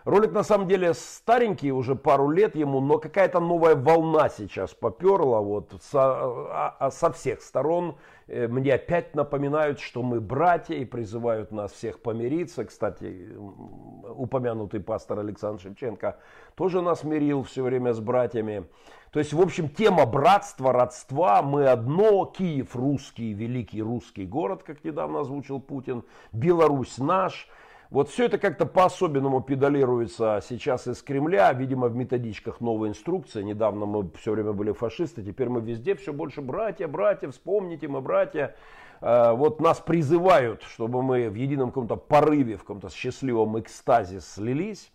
Ролик 0.04 0.32
на 0.32 0.42
самом 0.42 0.66
деле 0.66 0.94
старенький, 0.94 1.70
уже 1.70 1.94
пару 1.94 2.28
лет 2.28 2.56
ему, 2.56 2.80
но 2.80 2.98
какая-то 2.98 3.38
новая 3.38 3.76
волна 3.76 4.28
сейчас 4.28 4.74
поперла 4.74 5.40
вот 5.40 5.72
со, 5.80 6.00
а, 6.02 6.76
а, 6.78 6.90
со 6.90 7.12
всех 7.12 7.40
сторон. 7.40 7.96
Э, 8.32 8.48
мне 8.48 8.72
опять 8.74 9.14
напоминают, 9.14 9.78
что 9.78 10.02
мы 10.02 10.18
братья 10.20 10.74
и 10.74 10.86
призывают 10.86 11.52
нас 11.52 11.70
всех 11.72 12.00
помириться. 12.00 12.64
Кстати, 12.64 13.28
упомянутый 13.36 14.80
пастор 14.80 15.18
Александр 15.18 15.60
Шевченко 15.60 16.16
тоже 16.54 16.80
нас 16.80 17.04
мирил 17.04 17.42
все 17.42 17.62
время 17.62 17.92
с 17.92 18.00
братьями. 18.00 18.64
То 19.12 19.18
есть, 19.18 19.34
в 19.34 19.40
общем, 19.40 19.68
тема 19.68 20.06
братства, 20.06 20.72
родства, 20.72 21.42
мы 21.42 21.66
одно, 21.66 22.24
Киев 22.24 22.74
русский, 22.74 23.34
великий 23.34 23.82
русский 23.82 24.24
город, 24.24 24.62
как 24.62 24.82
недавно 24.82 25.20
озвучил 25.20 25.60
Путин, 25.60 26.02
Беларусь 26.32 26.96
наш– 26.96 27.48
вот 27.92 28.08
все 28.08 28.24
это 28.24 28.38
как-то 28.38 28.64
по-особенному 28.64 29.42
педалируется 29.42 30.40
сейчас 30.48 30.88
из 30.88 31.02
Кремля. 31.02 31.52
Видимо, 31.52 31.88
в 31.88 31.94
методичках 31.94 32.62
новая 32.62 32.88
инструкция. 32.88 33.42
Недавно 33.42 33.84
мы 33.84 34.10
все 34.18 34.32
время 34.32 34.54
были 34.54 34.72
фашисты, 34.72 35.22
теперь 35.22 35.50
мы 35.50 35.60
везде 35.60 35.94
все 35.94 36.14
больше 36.14 36.40
братья, 36.40 36.88
братья, 36.88 37.28
вспомните, 37.28 37.88
мы 37.88 38.00
братья. 38.00 38.56
Э, 39.02 39.32
вот 39.32 39.60
нас 39.60 39.78
призывают, 39.78 40.62
чтобы 40.62 41.02
мы 41.02 41.28
в 41.28 41.34
едином 41.34 41.68
каком-то 41.68 41.96
порыве, 41.96 42.56
в 42.56 42.60
каком-то 42.60 42.88
счастливом 42.88 43.60
экстазе 43.60 44.20
слились. 44.20 44.90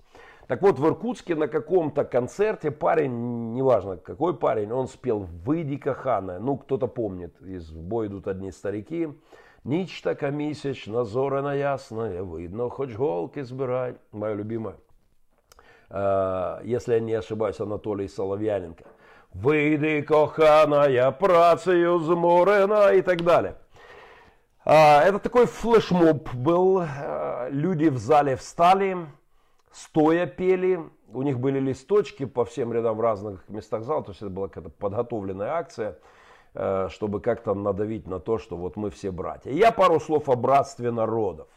Так 0.48 0.63
вот, 0.63 0.80
в 0.80 0.88
Иркутске 0.88 1.36
на 1.36 1.48
каком-то 1.48 2.04
концерте 2.04 2.72
парень, 2.72 3.54
неважно 3.54 3.98
какой 3.98 4.36
парень, 4.36 4.72
он 4.72 4.88
спел 4.88 5.27
«Выйди, 5.46 5.77
Кахана». 5.77 6.39
Ну, 6.39 6.58
кто-то 6.58 6.88
помнит, 6.88 7.39
из 7.42 7.70
«В 7.70 7.80
бой 7.80 8.08
идут 8.08 8.27
одни 8.27 8.51
старики». 8.51 9.10
Ніч 9.67 10.01
така 10.01 10.29
місячна, 10.29 11.03
зорена 11.03 11.55
ясна, 11.55 12.21
видно, 12.21 12.69
хоч 12.69 12.95
голки 12.95 13.45
збирай. 13.45 13.93
Моя 14.12 14.36
любимая. 14.36 14.75
Если 16.63 16.93
я 16.93 17.00
не 17.01 17.17
ошибаюсь, 17.17 17.59
Анатолий 17.59 18.07
Соловьяненко. 18.07 18.86
Выйди, 19.33 20.01
коханая, 20.01 21.12
працею 21.12 22.00
зморена 22.00 22.93
и 22.93 23.01
так 23.01 23.24
далее. 23.24 23.55
Это 24.63 25.19
такой 25.19 25.45
флешмоб 25.45 26.33
был. 26.33 26.83
Люди 27.50 27.89
в 27.89 27.97
зале 27.97 28.36
встали, 28.36 28.97
стоя 29.71 30.27
пели. 30.27 30.79
У 31.13 31.24
них 31.24 31.39
были 31.39 31.59
листочки 31.59 32.25
по 32.25 32.45
всем 32.45 32.71
рядам 32.71 32.95
в 32.95 33.01
разных 33.01 33.50
местах 33.50 33.83
зала. 33.83 34.03
То 34.03 34.12
есть 34.12 34.21
это 34.21 34.31
была 34.31 34.47
какая-то 34.47 34.69
подготовленная 34.69 35.51
акция. 35.51 35.97
Э, 36.60 36.88
чтобы 36.90 37.22
как-то 37.22 37.54
надавить 37.54 38.08
на 38.08 38.20
то, 38.20 38.40
что 38.40 38.58
вот 38.58 38.78
мы 38.78 38.90
все 38.90 39.12
братья. 39.12 39.52
Я 39.52 39.72
пару 39.72 40.00
слов 40.00 40.28
о 40.28 40.36
братстве 40.36 40.90
народов. 40.90 41.48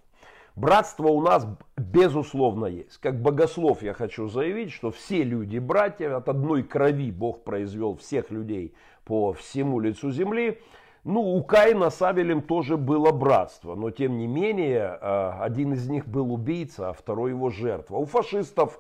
Братство 0.57 1.09
у 1.09 1.23
нас 1.23 1.47
безусловно 1.79 2.67
есть. 2.67 2.99
Как 2.99 3.23
богослов 3.23 3.83
я 3.83 3.95
хочу 3.95 4.29
заявить, 4.29 4.73
что 4.73 4.91
все 4.91 5.23
люди 5.23 5.57
братья, 5.57 6.19
от 6.19 6.29
одной 6.29 6.63
крови 6.65 7.11
Бог 7.13 7.45
произвел 7.45 7.97
всех 7.97 8.31
людей 8.31 8.75
по 9.07 9.33
всему 9.33 9.81
лицу 9.81 10.11
земли. 10.11 10.61
Ну, 11.05 11.23
у 11.23 11.43
Каина 11.45 11.89
с 11.89 12.03
Авелем 12.03 12.43
тоже 12.43 12.77
было 12.77 13.11
братство, 13.11 13.75
но 13.75 13.91
тем 13.91 14.19
не 14.19 14.27
менее, 14.27 14.99
э, 15.01 15.31
один 15.41 15.73
из 15.73 15.89
них 15.89 16.07
был 16.07 16.31
убийца, 16.31 16.91
а 16.91 16.93
второй 16.93 17.31
его 17.31 17.49
жертва. 17.49 17.97
У 17.97 18.05
фашистов 18.05 18.79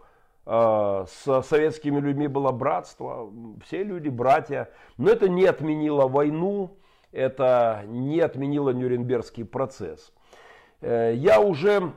с 0.50 1.42
советскими 1.44 2.00
людьми 2.00 2.26
было 2.26 2.50
братство, 2.50 3.32
все 3.64 3.84
люди 3.84 4.08
братья. 4.08 4.68
Но 4.96 5.08
это 5.08 5.28
не 5.28 5.44
отменило 5.44 6.08
войну, 6.08 6.76
это 7.12 7.84
не 7.86 8.20
отменило 8.20 8.70
Нюрнбергский 8.70 9.44
процесс. 9.44 10.12
Э, 10.80 11.12
я 11.14 11.40
уже, 11.40 11.92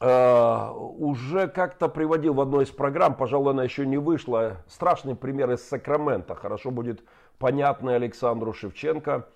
э, 0.00 0.70
уже 0.72 1.48
как-то 1.48 1.88
приводил 1.88 2.34
в 2.34 2.40
одной 2.40 2.64
из 2.64 2.70
программ, 2.70 3.16
пожалуй, 3.16 3.52
она 3.52 3.64
еще 3.64 3.86
не 3.86 3.98
вышла, 3.98 4.64
страшный 4.66 5.14
пример 5.14 5.50
из 5.50 5.66
Сакрамента. 5.68 6.34
Хорошо 6.34 6.70
будет 6.70 7.04
понятный 7.38 7.96
Александру 7.96 8.52
Шевченко. 8.52 9.28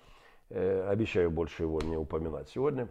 Э, 0.49 0.87
обещаю 0.89 1.31
больше 1.31 1.63
его 1.63 1.81
не 1.81 1.97
упоминать 1.97 2.49
сегодня. 2.49 2.87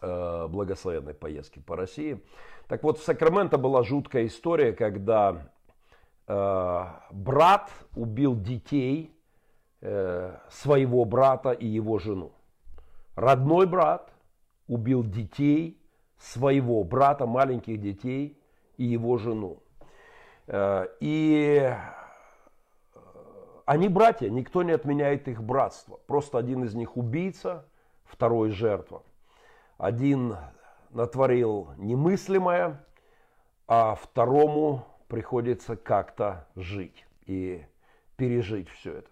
Благословенной 0.00 1.14
поездки 1.14 1.58
по 1.58 1.76
России. 1.76 2.22
Так 2.68 2.82
вот, 2.82 2.98
в 2.98 3.04
Сакраменто 3.04 3.58
была 3.58 3.82
жуткая 3.82 4.26
история, 4.26 4.72
когда 4.72 5.52
э, 6.26 6.84
брат 7.12 7.70
убил 7.94 8.34
детей 8.34 9.14
э, 9.80 10.36
своего 10.50 11.04
брата 11.04 11.52
и 11.52 11.66
его 11.66 11.98
жену. 11.98 12.32
Родной 13.14 13.66
брат 13.66 14.12
убил 14.66 15.04
детей 15.04 15.80
своего 16.18 16.82
брата, 16.82 17.26
маленьких 17.26 17.80
детей 17.80 18.38
и 18.76 18.84
его 18.84 19.16
жену. 19.16 19.62
Э, 20.46 20.88
и 21.00 21.60
э, 21.62 21.76
они 23.64 23.88
братья, 23.88 24.28
никто 24.28 24.62
не 24.62 24.72
отменяет 24.72 25.28
их 25.28 25.42
братство. 25.42 26.00
Просто 26.06 26.38
один 26.38 26.64
из 26.64 26.74
них 26.74 26.96
убийца, 26.96 27.64
второй 28.04 28.50
жертва. 28.50 29.02
Один 29.78 30.36
натворил 30.90 31.70
немыслимое, 31.76 32.84
а 33.68 33.94
второму 33.94 34.86
приходится 35.08 35.76
как-то 35.76 36.46
жить 36.56 37.06
и 37.26 37.64
пережить 38.16 38.68
все 38.70 38.98
это. 38.98 39.08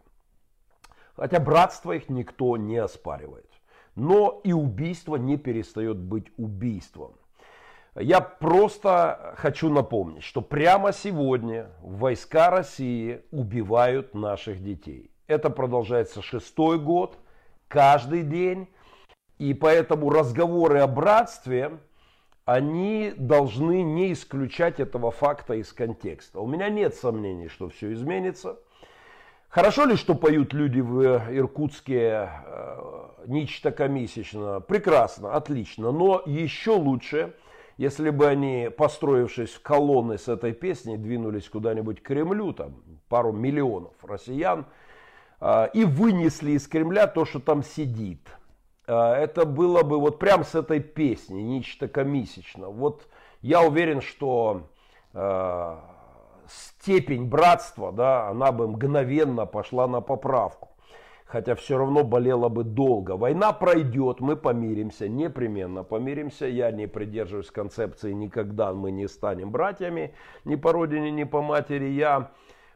Хотя 1.16 1.38
братство 1.38 1.92
их 1.92 2.08
никто 2.08 2.56
не 2.56 2.76
оспаривает. 2.78 3.48
Но 3.94 4.40
и 4.42 4.52
убийство 4.52 5.16
не 5.16 5.36
перестает 5.36 5.98
быть 5.98 6.32
убийством. 6.36 7.12
Я 7.94 8.20
просто 8.20 9.34
хочу 9.36 9.70
напомнить, 9.70 10.24
что 10.24 10.40
прямо 10.42 10.92
сегодня 10.92 11.70
войска 11.80 12.50
России 12.50 13.22
убивают 13.30 14.14
наших 14.14 14.64
детей. 14.64 15.12
Это 15.28 15.48
продолжается 15.48 16.20
шестой 16.20 16.80
год, 16.80 17.16
каждый 17.68 18.22
день. 18.22 18.68
И 19.38 19.52
поэтому 19.52 20.10
разговоры 20.10 20.80
о 20.80 20.86
братстве, 20.86 21.78
они 22.44 23.12
должны 23.16 23.82
не 23.82 24.12
исключать 24.12 24.78
этого 24.78 25.10
факта 25.10 25.54
из 25.54 25.72
контекста. 25.72 26.40
У 26.40 26.46
меня 26.46 26.68
нет 26.68 26.94
сомнений, 26.94 27.48
что 27.48 27.68
все 27.68 27.92
изменится. 27.92 28.58
Хорошо 29.48 29.86
ли, 29.86 29.96
что 29.96 30.14
поют 30.14 30.52
люди 30.52 30.80
в 30.80 31.32
Иркутске 31.32 32.28
э, 32.44 32.76
нечто 33.26 33.70
комиссично? 33.70 34.60
Прекрасно, 34.60 35.32
отлично. 35.34 35.90
Но 35.92 36.22
еще 36.26 36.72
лучше, 36.72 37.34
если 37.76 38.10
бы 38.10 38.26
они, 38.26 38.68
построившись 38.76 39.50
в 39.50 39.62
колонны 39.62 40.18
с 40.18 40.28
этой 40.28 40.52
песней, 40.52 40.96
двинулись 40.96 41.48
куда-нибудь 41.48 42.02
к 42.02 42.06
Кремлю, 42.06 42.52
там 42.52 42.82
пару 43.08 43.32
миллионов 43.32 43.94
россиян, 44.02 44.66
э, 45.40 45.68
и 45.72 45.84
вынесли 45.84 46.52
из 46.52 46.68
Кремля 46.68 47.06
то, 47.06 47.24
что 47.24 47.40
там 47.40 47.64
сидит– 47.64 48.20
это 48.92 49.46
было 49.46 49.82
бы 49.82 49.98
вот 49.98 50.18
прям 50.18 50.44
с 50.44 50.54
этой 50.54 50.80
песни, 50.80 51.40
нечто 51.40 51.88
комиссично. 51.88 52.68
Вот 52.68 53.08
я 53.40 53.62
уверен, 53.62 54.00
что 54.00 54.68
э, 55.12 55.76
степень 56.48 57.26
братства, 57.26 57.92
да, 57.92 58.28
она 58.28 58.52
бы 58.52 58.68
мгновенно 58.68 59.46
пошла 59.46 59.86
на 59.86 60.00
поправку. 60.00 60.70
Хотя 61.24 61.54
все 61.54 61.78
равно 61.78 62.04
болела 62.04 62.48
бы 62.48 62.62
долго. 62.62 63.16
Война 63.16 63.52
пройдет, 63.52 64.20
мы 64.20 64.36
помиримся, 64.36 65.08
непременно 65.08 65.82
помиримся. 65.82 66.46
Я 66.46 66.70
не 66.70 66.86
придерживаюсь 66.86 67.50
концепции 67.50 68.12
«никогда 68.12 68.72
мы 68.72 68.92
не 68.92 69.08
станем 69.08 69.50
братьями» 69.50 70.14
ни 70.44 70.54
по 70.54 70.72
родине, 70.72 71.10
ни 71.10 71.24
по 71.24 71.42
матери. 71.42 71.86
Я 71.86 72.30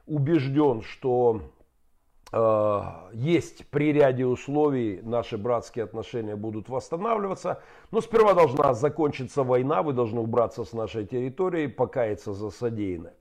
убежден, 0.06 0.82
что 0.82 1.42
есть 2.30 3.66
при 3.68 3.90
ряде 3.92 4.26
условий 4.26 5.00
наши 5.02 5.38
братские 5.38 5.84
отношения 5.84 6.36
будут 6.36 6.68
восстанавливаться. 6.68 7.62
Но 7.90 8.02
сперва 8.02 8.34
должна 8.34 8.74
закончиться 8.74 9.44
война, 9.44 9.82
вы 9.82 9.94
должны 9.94 10.20
убраться 10.20 10.64
с 10.64 10.74
нашей 10.74 11.06
территории, 11.06 11.68
покаяться 11.68 12.34
за 12.34 12.50
содеянное. 12.50 13.14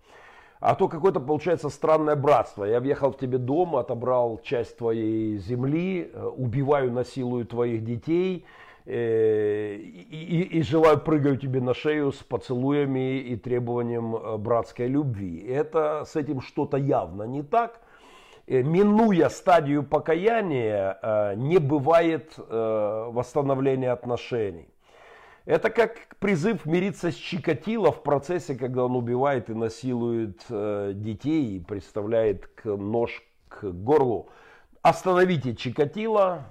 А 0.60 0.76
то 0.76 0.88
какое-то 0.88 1.20
получается 1.20 1.70
странное 1.70 2.16
братство. 2.16 2.64
Я 2.64 2.80
въехал 2.80 3.12
в 3.12 3.18
тебе 3.18 3.38
дом, 3.38 3.76
отобрал 3.76 4.42
часть 4.44 4.78
твоей 4.78 5.38
земли, 5.38 6.10
э, 6.12 6.26
убиваю, 6.26 6.92
насилую 6.92 7.46
твоих 7.46 7.84
детей 7.84 8.44
э, 8.86 9.76
и, 9.76 10.02
и, 10.02 10.58
и 10.58 10.62
желаю 10.64 11.00
прыгаю 11.00 11.38
тебе 11.38 11.62
на 11.62 11.76
шею 11.76 12.12
с 12.12 12.24
поцелуями 12.24 13.20
и 13.20 13.36
требованием 13.36 14.42
братской 14.42 14.88
любви. 14.88 15.46
Это 15.48 16.04
с 16.06 16.16
этим 16.16 16.42
что-то 16.42 16.78
явно 16.78 17.24
не 17.24 17.44
так. 17.44 17.80
Э, 18.48 18.64
минуя 18.64 19.28
стадию 19.30 19.84
покаяния, 19.84 20.98
э, 21.02 21.36
не 21.36 21.58
бывает 21.58 22.34
э, 22.38 23.10
восстановления 23.12 23.92
отношений. 23.92 24.70
Это 25.46 25.70
как 25.70 26.16
призыв 26.20 26.66
мириться 26.66 27.12
с 27.12 27.16
Чикатило 27.16 27.92
в 27.92 28.04
процессе, 28.04 28.56
когда 28.56 28.86
он 28.86 28.96
убивает 28.96 29.50
и 29.50 29.54
насилует 29.54 30.42
детей 30.50 31.56
и 31.56 31.60
представляет 31.62 32.50
нож 32.66 33.24
к 33.48 33.64
горлу. 33.64 34.28
Остановите 34.82 35.56
Чикатило, 35.56 36.44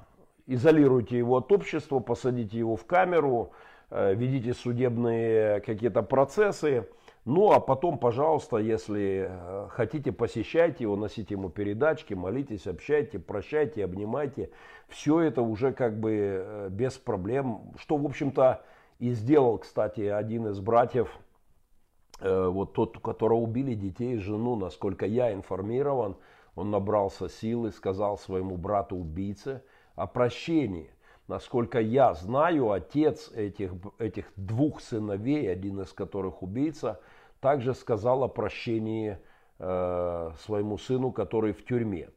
изолируйте 0.46 1.18
его 1.18 1.36
от 1.36 1.52
общества, 1.52 1.98
посадите 1.98 2.56
его 2.56 2.76
в 2.76 2.86
камеру, 2.86 3.52
ведите 3.90 4.54
судебные 4.54 5.60
какие-то 5.60 6.02
процессы, 6.02 6.88
ну 7.26 7.52
а 7.52 7.60
потом, 7.60 7.98
пожалуйста, 7.98 8.56
если 8.56 9.30
хотите, 9.70 10.12
посещайте 10.12 10.84
его, 10.84 10.96
носите 10.96 11.34
ему 11.34 11.50
передачки, 11.50 12.14
молитесь, 12.14 12.66
общайте, 12.66 13.18
прощайте, 13.18 13.84
обнимайте. 13.84 14.50
Все 14.88 15.20
это 15.20 15.42
уже 15.42 15.72
как 15.72 16.00
бы 16.00 16.68
без 16.70 16.96
проблем, 16.96 17.74
что, 17.76 17.96
в 17.96 18.06
общем-то, 18.06 18.62
и 19.00 19.10
сделал, 19.10 19.58
кстати, 19.58 20.02
один 20.02 20.46
из 20.46 20.60
братьев, 20.60 21.10
вот 22.20 22.72
тот, 22.72 22.96
у 22.96 23.00
которого 23.00 23.40
убили 23.40 23.74
детей 23.74 24.14
и 24.14 24.18
жену, 24.18 24.56
насколько 24.56 25.04
я 25.04 25.34
информирован, 25.34 26.16
он 26.54 26.70
набрался 26.70 27.28
силы, 27.28 27.72
сказал 27.72 28.16
своему 28.16 28.56
брату-убийце 28.56 29.62
о 29.96 30.06
прощении. 30.06 30.90
Насколько 31.28 31.80
я 31.80 32.14
знаю, 32.14 32.70
отец 32.70 33.32
этих, 33.32 33.72
этих 33.98 34.32
двух 34.36 34.80
сыновей, 34.80 35.50
один 35.50 35.80
из 35.80 35.92
которых 35.92 36.42
убийца, 36.42 37.00
также 37.46 37.74
сказал 37.74 38.24
о 38.24 38.28
прощении 38.28 39.18
э, 39.60 40.30
своему 40.44 40.78
сыну, 40.78 41.12
который 41.12 41.52
в 41.52 41.64
тюрьме. 41.64 42.10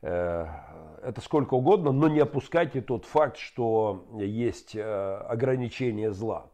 Э, 0.00 0.46
это 1.02 1.20
сколько 1.20 1.54
угодно, 1.54 1.90
но 1.90 2.06
не 2.06 2.20
опускайте 2.20 2.80
тот 2.80 3.04
факт, 3.04 3.36
что 3.36 4.06
есть 4.16 4.76
э, 4.76 5.24
ограничение 5.28 6.12
зла. 6.12 6.46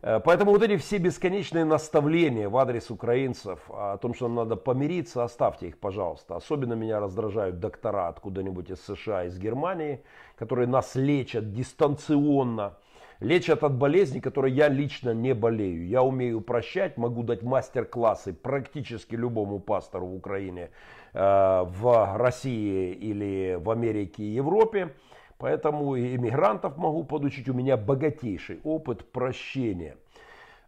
Э, 0.00 0.20
поэтому 0.20 0.52
вот 0.52 0.62
эти 0.62 0.76
все 0.76 0.98
бесконечные 0.98 1.64
наставления 1.64 2.48
в 2.48 2.56
адрес 2.56 2.88
украинцев 2.88 3.58
о 3.68 3.98
том, 3.98 4.14
что 4.14 4.28
нам 4.28 4.36
надо 4.36 4.54
помириться, 4.54 5.24
оставьте 5.24 5.66
их, 5.66 5.80
пожалуйста. 5.80 6.36
Особенно 6.36 6.74
меня 6.74 7.00
раздражают 7.00 7.58
доктора 7.58 8.06
откуда-нибудь 8.06 8.70
из 8.70 8.80
США, 8.84 9.24
из 9.24 9.36
Германии, 9.40 10.04
которые 10.36 10.68
нас 10.68 10.94
лечат 10.94 11.52
дистанционно, 11.52 12.76
лечат 13.20 13.62
от 13.62 13.74
болезней, 13.74 14.20
которые 14.20 14.54
я 14.54 14.68
лично 14.68 15.10
не 15.10 15.34
болею. 15.34 15.86
Я 15.86 16.02
умею 16.02 16.40
прощать, 16.40 16.96
могу 16.96 17.22
дать 17.22 17.42
мастер-классы 17.42 18.32
практически 18.32 19.14
любому 19.14 19.58
пастору 19.58 20.06
в 20.06 20.14
Украине, 20.14 20.70
э, 21.12 21.18
в 21.18 22.16
России 22.16 22.92
или 22.92 23.58
в 23.60 23.70
Америке 23.70 24.22
и 24.22 24.34
Европе. 24.34 24.94
Поэтому 25.38 25.96
и 25.96 26.16
иммигрантов 26.16 26.76
могу 26.76 27.04
подучить. 27.04 27.48
У 27.48 27.54
меня 27.54 27.76
богатейший 27.78 28.60
опыт 28.62 29.10
прощения. 29.10 29.96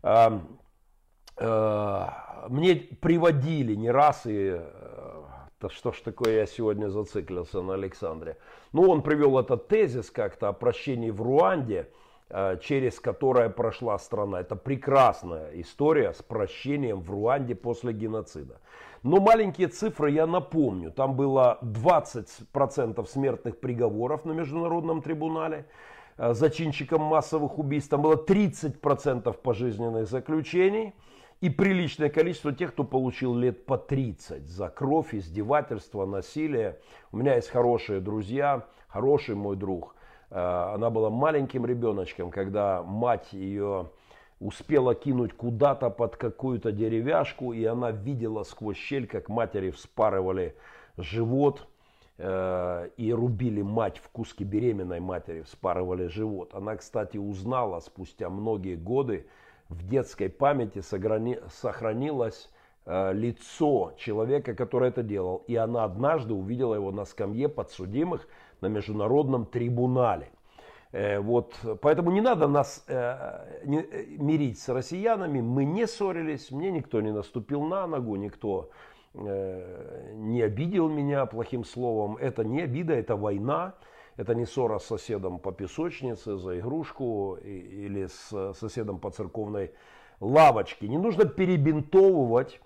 А, 0.03 0.41
а, 1.37 2.47
мне 2.49 2.77
приводили 2.77 3.75
не 3.75 3.91
раз 3.91 4.23
и 4.25 4.61
да 5.61 5.69
что 5.69 5.93
ж 5.93 6.01
такое 6.01 6.39
я 6.39 6.47
сегодня 6.47 6.89
зациклился 6.89 7.63
на 7.63 7.75
Александре. 7.75 8.37
Ну, 8.73 8.91
он 8.91 9.03
привел 9.03 9.39
этот 9.39 9.69
тезис 9.69 10.11
как-то 10.11 10.49
о 10.49 10.53
прощении 10.53 11.11
в 11.11 11.23
Руанде, 11.23 11.89
через 12.63 12.99
которое 12.99 13.49
прошла 13.51 13.99
страна. 13.99 14.41
Это 14.41 14.57
прекрасная 14.57 15.51
история 15.61 16.13
с 16.13 16.23
прощением 16.23 17.01
в 17.01 17.11
Руанде 17.11 17.55
после 17.55 17.93
геноцида. 17.93 18.61
Но 19.03 19.21
маленькие 19.21 19.69
цифры 19.69 20.11
я 20.11 20.27
напомню. 20.27 20.93
Там 20.93 21.17
было 21.17 21.59
20% 21.63 23.05
смертных 23.07 23.59
приговоров 23.59 24.25
на 24.25 24.33
Международном 24.33 25.03
трибунале 25.03 25.67
э, 26.17 26.33
зачинщикам 26.35 27.03
массовых 27.03 27.59
убийств. 27.59 27.91
Там 27.91 28.03
было 28.03 28.15
30% 28.15 29.33
пожизненных 29.43 30.09
заключений. 30.09 30.95
И 31.41 31.51
приличное 31.51 32.09
количество 32.09 32.53
тех, 32.53 32.73
кто 32.73 32.85
получил 32.85 33.35
лет 33.35 33.67
по 33.67 33.77
30 33.77 34.47
за 34.49 34.69
кровь, 34.69 35.13
издевательство, 35.13 36.07
насилие. 36.07 36.79
У 37.11 37.17
меня 37.17 37.35
есть 37.35 37.49
хорошие 37.49 37.99
друзья, 37.99 38.65
хороший 38.87 39.35
мой 39.35 39.57
друг. 39.57 39.97
Э, 40.33 40.73
она 40.75 40.89
была 40.91 41.11
маленьким 41.11 41.67
ребеночком, 41.67 42.31
когда 42.31 42.83
мать 42.83 43.33
ее 43.33 43.91
успела 44.41 44.95
кинуть 44.95 45.35
куда-то 45.35 45.91
под 45.91 46.17
какую-то 46.17 46.73
деревяшку, 46.73 47.53
и 47.53 47.65
она 47.65 47.91
видела 47.91 48.43
сквозь 48.43 48.79
щель, 48.79 49.07
как 49.07 49.29
матери 49.29 49.71
вспарывали 49.71 50.57
живот 50.97 51.69
э, 52.17 52.89
и 52.97 53.13
рубили 53.13 53.61
мать 53.61 53.99
в 53.99 54.09
куски 54.09 54.43
беременной 54.45 55.01
матери, 55.01 55.43
вспарывали 55.43 56.07
живот. 56.07 56.55
Она, 56.55 56.77
кстати, 56.77 57.19
узнала 57.19 57.81
спустя 57.81 58.31
многие 58.31 58.77
годы, 58.77 59.27
в 59.69 59.87
детской 59.87 60.29
памяти 60.29 60.81
сохрани, 60.81 61.39
сохранилось 61.51 62.51
э, 62.87 63.13
лицо 63.13 63.93
человека, 63.99 64.55
который 64.55 64.89
это 64.89 65.03
делал. 65.03 65.45
И 65.47 65.57
она 65.57 65.85
однажды 65.85 66.33
увидела 66.33 66.75
его 66.75 66.91
на 66.91 67.05
скамье 67.05 67.49
подсудимых 67.49 68.27
на 68.63 68.69
международном 68.69 69.45
трибунале– 69.45 70.31
Э, 70.93 71.21
вот, 71.21 71.55
поэтому 71.81 72.11
не 72.11 72.21
надо 72.21 72.47
нас 72.49 72.85
э, 72.87 73.63
не, 73.65 73.79
э, 73.81 74.05
мирить 74.19 74.61
с 74.61 74.69
россиянами. 74.69 75.41
Мы 75.41 75.65
не 75.65 75.87
ссорились, 75.87 76.51
мне 76.51 76.71
никто 76.71 77.01
не 77.01 77.13
наступил 77.13 77.63
на 77.63 77.87
ногу, 77.87 78.17
никто 78.17 78.71
э, 79.15 80.13
не 80.15 80.43
обидел 80.43 80.89
меня 80.89 81.25
плохим 81.25 81.65
словом. 81.65 82.19
Это 82.19 82.45
не 82.45 82.61
обида, 82.61 82.93
это 82.93 83.17
война. 83.17 83.75
Это 84.19 84.35
не 84.35 84.45
ссора 84.45 84.79
с 84.79 84.85
соседом 84.85 85.39
по 85.39 85.53
песочнице 85.53 86.37
за 86.37 86.59
игрушку 86.59 87.39
или 87.43 88.07
с 88.07 88.53
соседом 88.53 88.99
по 88.99 89.11
церковной 89.11 89.71
лавочке. 90.21 90.87
Не 90.87 90.99
нужно 90.99 91.25
перебинтовывать 91.25 92.61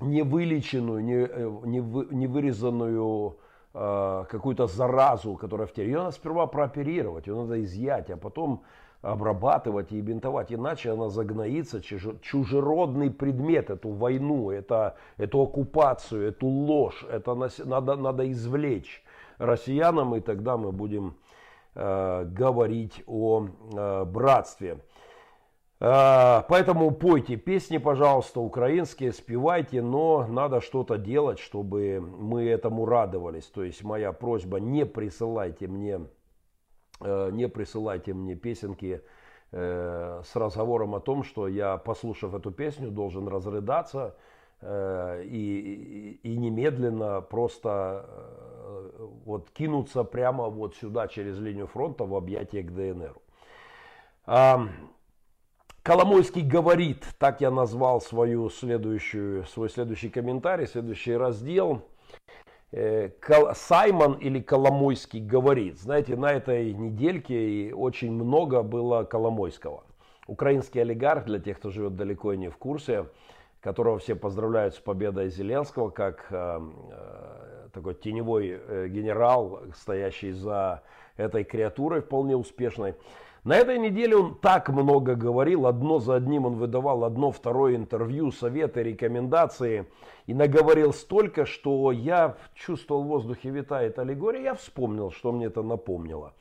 невылеченную, 0.00 1.04
не, 1.04 1.68
не, 1.68 1.78
не 2.12 2.26
вырезанную 2.26 3.38
Э, 3.38 3.43
какую-то 3.74 4.68
заразу, 4.68 5.34
которая 5.34 5.66
в 5.66 5.72
теле, 5.72 5.90
ее 5.90 5.98
надо 5.98 6.12
сперва 6.12 6.46
прооперировать, 6.46 7.26
ее 7.26 7.34
надо 7.34 7.60
изъять, 7.64 8.08
а 8.08 8.16
потом 8.16 8.62
обрабатывать 9.04 9.92
и 9.92 10.00
бинтовать, 10.00 10.52
иначе 10.52 10.92
она 10.92 11.08
загноится, 11.10 11.82
чужеродный 11.82 13.10
предмет, 13.10 13.70
эту 13.70 13.90
войну, 13.90 14.50
это, 14.50 14.96
эту 15.18 15.42
оккупацию, 15.42 16.28
эту 16.28 16.46
ложь, 16.46 17.04
это 17.10 17.34
надо, 17.64 17.96
надо 17.96 18.30
извлечь 18.30 19.04
россиянам, 19.38 20.14
и 20.14 20.20
тогда 20.20 20.56
мы 20.56 20.72
будем 20.72 21.16
э, 21.74 22.24
говорить 22.24 23.02
о 23.06 23.46
э, 23.46 24.04
братстве. 24.04 24.78
А, 25.86 26.46
поэтому 26.48 26.90
пойте 26.92 27.36
песни, 27.36 27.76
пожалуйста, 27.76 28.40
украинские, 28.40 29.12
спевайте, 29.12 29.82
но 29.82 30.26
надо 30.26 30.62
что-то 30.62 30.96
делать, 30.96 31.38
чтобы 31.38 32.00
мы 32.00 32.44
этому 32.48 32.86
радовались. 32.86 33.44
То 33.44 33.62
есть 33.62 33.84
моя 33.84 34.12
просьба, 34.12 34.58
не 34.60 34.86
присылайте 34.86 35.66
мне, 35.66 36.00
э, 37.02 37.30
не 37.32 37.48
присылайте 37.48 38.14
мне 38.14 38.34
песенки 38.34 39.02
э, 39.52 40.22
с 40.24 40.34
разговором 40.34 40.94
о 40.94 41.00
том, 41.00 41.22
что 41.22 41.48
я, 41.48 41.76
послушав 41.76 42.32
эту 42.32 42.50
песню, 42.50 42.90
должен 42.90 43.28
разрыдаться 43.28 44.16
э, 44.62 45.22
и, 45.26 46.18
и 46.22 46.36
немедленно 46.38 47.20
просто 47.20 48.06
вот 49.26 49.50
кинуться 49.50 50.02
прямо 50.02 50.48
вот 50.48 50.76
сюда 50.76 51.08
через 51.08 51.38
линию 51.38 51.66
фронта 51.66 52.04
в 52.04 52.14
объятия 52.14 52.62
к 52.62 52.72
ДНР. 52.72 53.14
Коломойский 55.84 56.40
говорит, 56.40 57.04
так 57.18 57.42
я 57.42 57.50
назвал 57.50 58.00
свою 58.00 58.48
следующую, 58.48 59.44
свой 59.44 59.68
следующий 59.68 60.08
комментарий, 60.08 60.66
следующий 60.66 61.14
раздел. 61.14 61.82
Э, 62.72 63.10
Саймон 63.52 64.14
или 64.14 64.40
Коломойский 64.40 65.20
говорит. 65.20 65.78
Знаете, 65.78 66.16
на 66.16 66.32
этой 66.32 66.72
недельке 66.72 67.74
очень 67.74 68.12
много 68.12 68.62
было 68.62 69.04
Коломойского. 69.04 69.84
Украинский 70.26 70.80
олигарх, 70.80 71.26
для 71.26 71.38
тех, 71.38 71.58
кто 71.58 71.68
живет 71.68 71.96
далеко 71.96 72.32
и 72.32 72.38
не 72.38 72.48
в 72.48 72.56
курсе, 72.56 73.04
которого 73.60 73.98
все 73.98 74.14
поздравляют 74.14 74.74
с 74.74 74.78
победой 74.78 75.28
Зеленского, 75.28 75.90
как 75.90 76.28
э, 76.30 76.60
э, 76.92 77.68
такой 77.74 77.94
теневой 77.94 78.88
генерал, 78.88 79.60
стоящий 79.76 80.30
за 80.32 80.80
этой 81.18 81.44
креатурой 81.44 82.00
вполне 82.00 82.36
успешной. 82.36 82.94
На 83.44 83.56
этой 83.56 83.78
неделе 83.78 84.16
он 84.16 84.36
так 84.36 84.70
много 84.70 85.16
говорил, 85.16 85.66
одно 85.66 85.98
за 85.98 86.14
одним 86.14 86.46
он 86.46 86.54
выдавал 86.54 87.04
одно, 87.04 87.30
второе 87.30 87.76
интервью, 87.76 88.32
советы, 88.32 88.82
рекомендации. 88.82 89.86
И 90.26 90.32
наговорил 90.32 90.94
столько, 90.94 91.44
что 91.44 91.92
я 91.92 92.36
чувствовал 92.54 93.04
в 93.04 93.08
воздухе 93.08 93.50
витает 93.50 93.98
аллегория, 93.98 94.42
я 94.42 94.54
вспомнил, 94.54 95.10
что 95.10 95.30
мне 95.30 95.46
это 95.46 95.62
напомнило. 95.62 96.32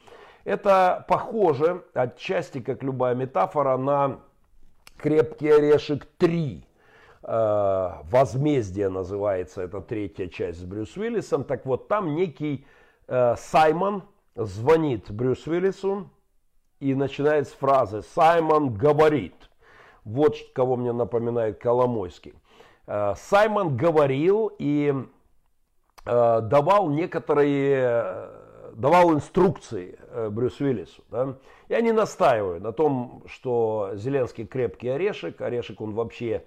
Это 0.45 1.05
похоже, 1.09 1.83
отчасти, 1.93 2.61
как 2.61 2.83
любая 2.83 3.15
метафора, 3.15 3.75
на 3.75 4.21
крепкий 4.97 5.49
орешек 5.49 6.05
3. 6.05 6.65
Э, 7.23 7.89
Возмездие 8.09 8.87
называется, 8.87 9.61
это 9.61 9.81
третья 9.81 10.27
часть 10.27 10.59
с 10.59 10.63
Брюс 10.63 10.95
Уиллисом. 10.95 11.43
Так 11.43 11.65
вот, 11.65 11.89
там 11.89 12.15
некий 12.15 12.65
э, 13.07 13.35
Саймон 13.37 14.03
звонит 14.35 15.11
Брюс 15.11 15.47
Уиллису, 15.47 16.09
и 16.79 16.95
начинает 16.95 17.47
с 17.47 17.51
фразы 17.51 18.01
«Саймон 18.01 18.73
говорит». 18.73 19.35
Вот 20.03 20.35
кого 20.53 20.75
мне 20.75 20.91
напоминает 20.91 21.59
Коломойский. 21.59 22.33
Э, 22.87 23.13
Саймон 23.15 23.77
говорил 23.77 24.51
и 24.59 24.93
э, 26.05 26.41
давал 26.41 26.89
некоторые, 26.89 28.29
давал 28.73 29.13
инструкции 29.13 29.97
э, 30.09 30.29
Брюс 30.29 30.59
Уиллису. 30.59 31.03
Да? 31.09 31.37
Я 31.69 31.81
не 31.81 31.91
настаиваю 31.91 32.61
на 32.61 32.73
том, 32.73 33.23
что 33.27 33.91
Зеленский 33.95 34.45
крепкий 34.45 34.89
орешек. 34.89 35.39
Орешек 35.41 35.79
он 35.79 35.93
вообще, 35.93 36.43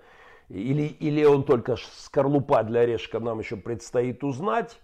или, 0.48 0.82
или 0.82 1.24
он 1.24 1.44
только 1.44 1.76
скорлупа 1.76 2.62
для 2.62 2.80
орешка, 2.80 3.20
нам 3.20 3.38
еще 3.38 3.56
предстоит 3.56 4.22
узнать. 4.22 4.78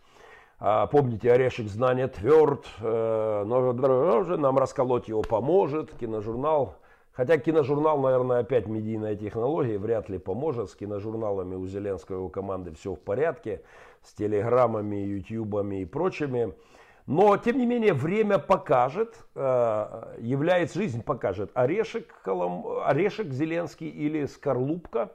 А, 0.65 0.87
помните, 0.87 1.33
орешек 1.33 1.67
знания 1.67 2.07
тверд, 2.07 2.65
э, 2.81 3.45
но 3.45 3.73
нам 3.73 4.59
расколоть 4.59 5.09
его 5.09 5.23
поможет. 5.23 5.91
Киножурнал 5.99 6.77
Хотя 7.13 7.37
киножурнал, 7.37 8.01
наверное, 8.01 8.39
опять 8.39 8.69
медийная 8.69 9.17
технология, 9.17 9.77
вряд 9.77 10.09
ли 10.09 10.19
поможет. 10.19 10.71
С 10.71 10.77
киножурналами 10.77 11.57
у 11.57 11.67
Зеленского 11.67 12.17
и 12.17 12.19
его 12.19 12.29
команды 12.29 12.73
все 12.75 12.95
в 12.95 13.01
порядке. 13.01 13.63
С 14.03 14.15
телеграммами, 14.15 14.97
ютубами 14.97 15.83
и 15.83 15.85
прочими. 15.85 16.55
Но, 17.07 17.37
тем 17.37 17.59
не 17.59 17.67
менее, 17.67 17.93
время 17.93 18.39
покажет, 18.39 19.17
э, 19.35 20.15
является 20.21 20.79
жизнь 20.79 21.03
покажет, 21.03 21.51
орешек, 21.55 22.15
орешек 22.25 23.33
Зеленский 23.33 23.89
или 23.89 24.27
скорлупка, 24.27 25.11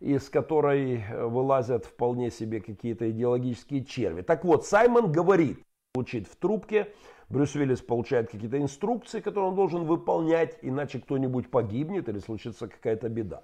из 0.00 0.28
которой 0.28 1.04
вылазят 1.10 1.84
вполне 1.84 2.30
себе 2.30 2.60
какие-то 2.60 3.10
идеологические 3.10 3.84
черви. 3.84 4.22
Так 4.22 4.44
вот, 4.44 4.66
Саймон 4.66 5.10
говорит, 5.10 5.60
звучит 5.94 6.28
в 6.28 6.36
трубке, 6.36 6.92
Брюс 7.28 7.54
Уиллис 7.54 7.80
получает 7.80 8.30
какие-то 8.30 8.58
инструкции, 8.58 9.20
которые 9.20 9.50
он 9.50 9.56
должен 9.56 9.84
выполнять, 9.84 10.58
иначе 10.62 10.98
кто-нибудь 10.98 11.50
погибнет 11.50 12.08
или 12.08 12.18
случится 12.20 12.68
какая-то 12.68 13.08
беда. 13.08 13.42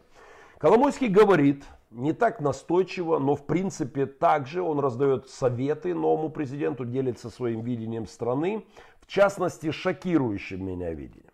Коломойский 0.58 1.08
говорит, 1.08 1.64
не 1.90 2.12
так 2.12 2.40
настойчиво, 2.40 3.18
но 3.18 3.34
в 3.34 3.44
принципе 3.44 4.06
также 4.06 4.62
он 4.62 4.78
раздает 4.78 5.28
советы 5.28 5.94
новому 5.94 6.30
президенту, 6.30 6.84
делится 6.84 7.28
своим 7.28 7.60
видением 7.62 8.06
страны, 8.06 8.64
в 9.00 9.06
частности 9.06 9.70
шокирующим 9.70 10.64
меня 10.64 10.94
видением. 10.94 11.30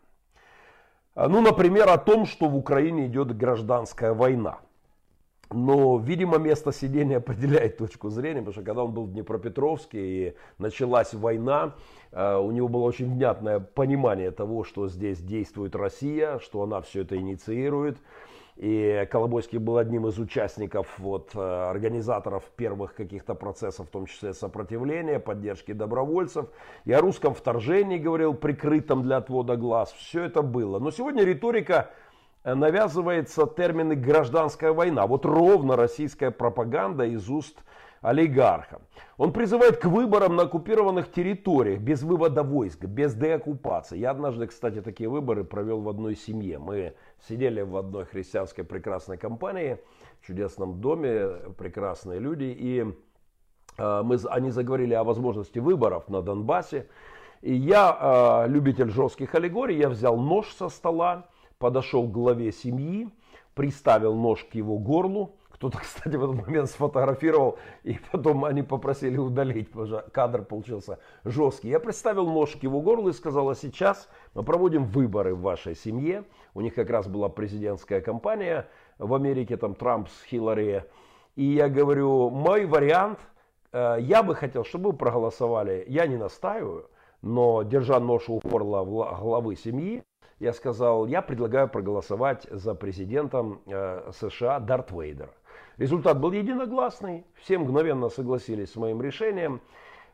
Ну, 1.14 1.40
например, 1.40 1.88
о 1.88 1.98
том, 1.98 2.26
что 2.26 2.48
в 2.48 2.56
Украине 2.56 3.06
идет 3.06 3.37
гражданская 3.37 4.12
война. 4.14 4.59
Но, 5.52 5.98
видимо, 5.98 6.38
место 6.38 6.72
сидения 6.72 7.16
определяет 7.16 7.76
точку 7.76 8.08
зрения, 8.08 8.38
потому 8.38 8.52
что 8.52 8.62
когда 8.62 8.84
он 8.84 8.92
был 8.92 9.06
в 9.06 9.12
Днепропетровске 9.12 9.98
и 10.00 10.34
началась 10.58 11.12
война, 11.12 11.74
э, 12.12 12.36
у 12.36 12.52
него 12.52 12.68
было 12.68 12.82
очень 12.82 13.12
внятное 13.12 13.58
понимание 13.58 14.30
того, 14.30 14.62
что 14.62 14.88
здесь 14.88 15.20
действует 15.20 15.74
Россия, 15.74 16.38
что 16.38 16.62
она 16.62 16.80
все 16.80 17.02
это 17.02 17.16
инициирует. 17.16 17.98
И 18.56 19.08
Колобойский 19.10 19.58
был 19.58 19.78
одним 19.78 20.06
из 20.06 20.18
участников, 20.18 20.86
вот, 20.98 21.30
э, 21.34 21.40
организаторов 21.40 22.44
первых 22.56 22.94
каких-то 22.94 23.34
процессов, 23.34 23.88
в 23.88 23.90
том 23.90 24.06
числе 24.06 24.34
сопротивления, 24.34 25.18
поддержки 25.18 25.72
добровольцев. 25.72 26.46
И 26.84 26.92
о 26.92 27.00
русском 27.00 27.34
вторжении 27.34 27.98
говорил, 27.98 28.34
прикрытом 28.34 29.02
для 29.02 29.16
отвода 29.16 29.56
глаз. 29.56 29.90
Все 29.92 30.24
это 30.24 30.42
было. 30.42 30.78
Но 30.78 30.92
сегодня 30.92 31.24
риторика 31.24 31.90
навязывается 32.44 33.46
термины 33.46 33.94
гражданская 33.94 34.72
война. 34.72 35.07
Вот 35.07 35.26
ровно 35.26 35.76
российская 35.76 36.31
пропаганда 36.31 37.05
из 37.05 37.29
уст 37.29 37.59
олигарха. 38.00 38.81
Он 39.18 39.33
призывает 39.33 39.76
к 39.76 39.85
выборам 39.85 40.37
на 40.37 40.44
оккупированных 40.44 41.12
территориях, 41.12 41.81
без 41.81 42.03
вывода 42.03 42.42
войск, 42.42 42.85
без 42.85 43.14
деоккупации. 43.14 43.98
Я 43.98 44.11
однажды, 44.11 44.46
кстати, 44.46 44.81
такие 44.81 45.09
выборы 45.09 45.44
провел 45.44 45.83
в 45.83 45.88
одной 45.88 46.16
семье. 46.16 46.59
Мы 46.59 46.94
сидели 47.29 47.61
в 47.61 47.76
одной 47.76 48.07
христианской 48.07 48.64
прекрасной 48.64 49.18
компании, 49.18 49.79
в 50.22 50.26
чудесном 50.26 50.81
доме, 50.81 51.29
прекрасные 51.59 52.20
люди. 52.20 52.44
И 52.44 52.87
э, 53.76 54.03
мы, 54.03 54.16
они 54.31 54.50
заговорили 54.50 54.94
о 54.94 55.05
возможности 55.05 55.59
выборов 55.59 56.09
на 56.09 56.22
Донбассе. 56.22 56.88
И 57.42 57.55
я, 57.55 58.44
э, 58.46 58.48
любитель 58.48 58.90
жестких 58.90 59.35
аллегорий, 59.35 59.76
я 59.76 59.90
взял 59.90 60.16
нож 60.16 60.55
со 60.55 60.70
стола, 60.70 61.26
подошел 61.61 62.09
к 62.09 62.11
главе 62.11 62.51
семьи, 62.51 63.09
приставил 63.55 64.16
нож 64.16 64.44
к 64.44 64.55
его 64.55 64.79
горлу. 64.79 65.37
Кто-то, 65.51 65.79
кстати, 65.83 66.16
в 66.16 66.25
этот 66.25 66.46
момент 66.46 66.70
сфотографировал, 66.70 67.59
и 67.85 67.99
потом 68.11 68.44
они 68.46 68.62
попросили 68.62 69.18
удалить, 69.18 69.68
что 69.70 70.05
кадр 70.11 70.42
получился 70.42 70.99
жесткий. 71.23 71.68
Я 71.68 71.79
представил 71.79 72.27
нож 72.27 72.57
к 72.57 72.62
его 72.62 72.81
горлу 72.81 73.11
и 73.11 73.12
сказал, 73.12 73.51
а 73.51 73.55
сейчас 73.55 74.09
мы 74.35 74.42
проводим 74.42 74.87
выборы 74.87 75.35
в 75.35 75.42
вашей 75.42 75.77
семье. 75.77 76.25
У 76.55 76.62
них 76.62 76.75
как 76.75 76.88
раз 76.88 77.07
была 77.07 77.29
президентская 77.29 78.01
кампания 78.01 78.66
в 78.99 79.14
Америке, 79.14 79.57
там 79.59 79.75
Трамп 79.75 80.09
с 80.09 80.25
Хиллари. 80.25 80.87
И 81.37 81.44
я 81.44 81.68
говорю, 81.68 82.31
мой 82.31 82.64
вариант, 82.64 83.18
э, 83.73 83.99
я 84.01 84.23
бы 84.23 84.35
хотел, 84.35 84.64
чтобы 84.64 84.90
вы 84.90 84.96
проголосовали, 84.96 85.85
я 85.88 86.07
не 86.07 86.16
настаиваю, 86.16 86.88
но 87.20 87.62
держа 87.62 88.01
нож 88.01 88.29
у 88.29 88.40
горла 88.40 88.83
главы 88.85 89.57
семьи, 89.57 90.03
я 90.40 90.55
сказал, 90.55 91.07
я 91.07 91.22
предлагаю 91.22 91.68
проголосовать 91.68 92.46
за 92.50 92.74
президентом 92.74 93.61
э, 93.66 94.11
США 94.18 94.59
Дарт 94.59 94.90
Вейдера. 94.90 95.31
Результат 95.76 96.18
был 96.18 96.33
единогласный, 96.33 97.24
все 97.35 97.59
мгновенно 97.59 98.09
согласились 98.09 98.72
с 98.72 98.76
моим 98.76 99.03
решением. 99.03 99.61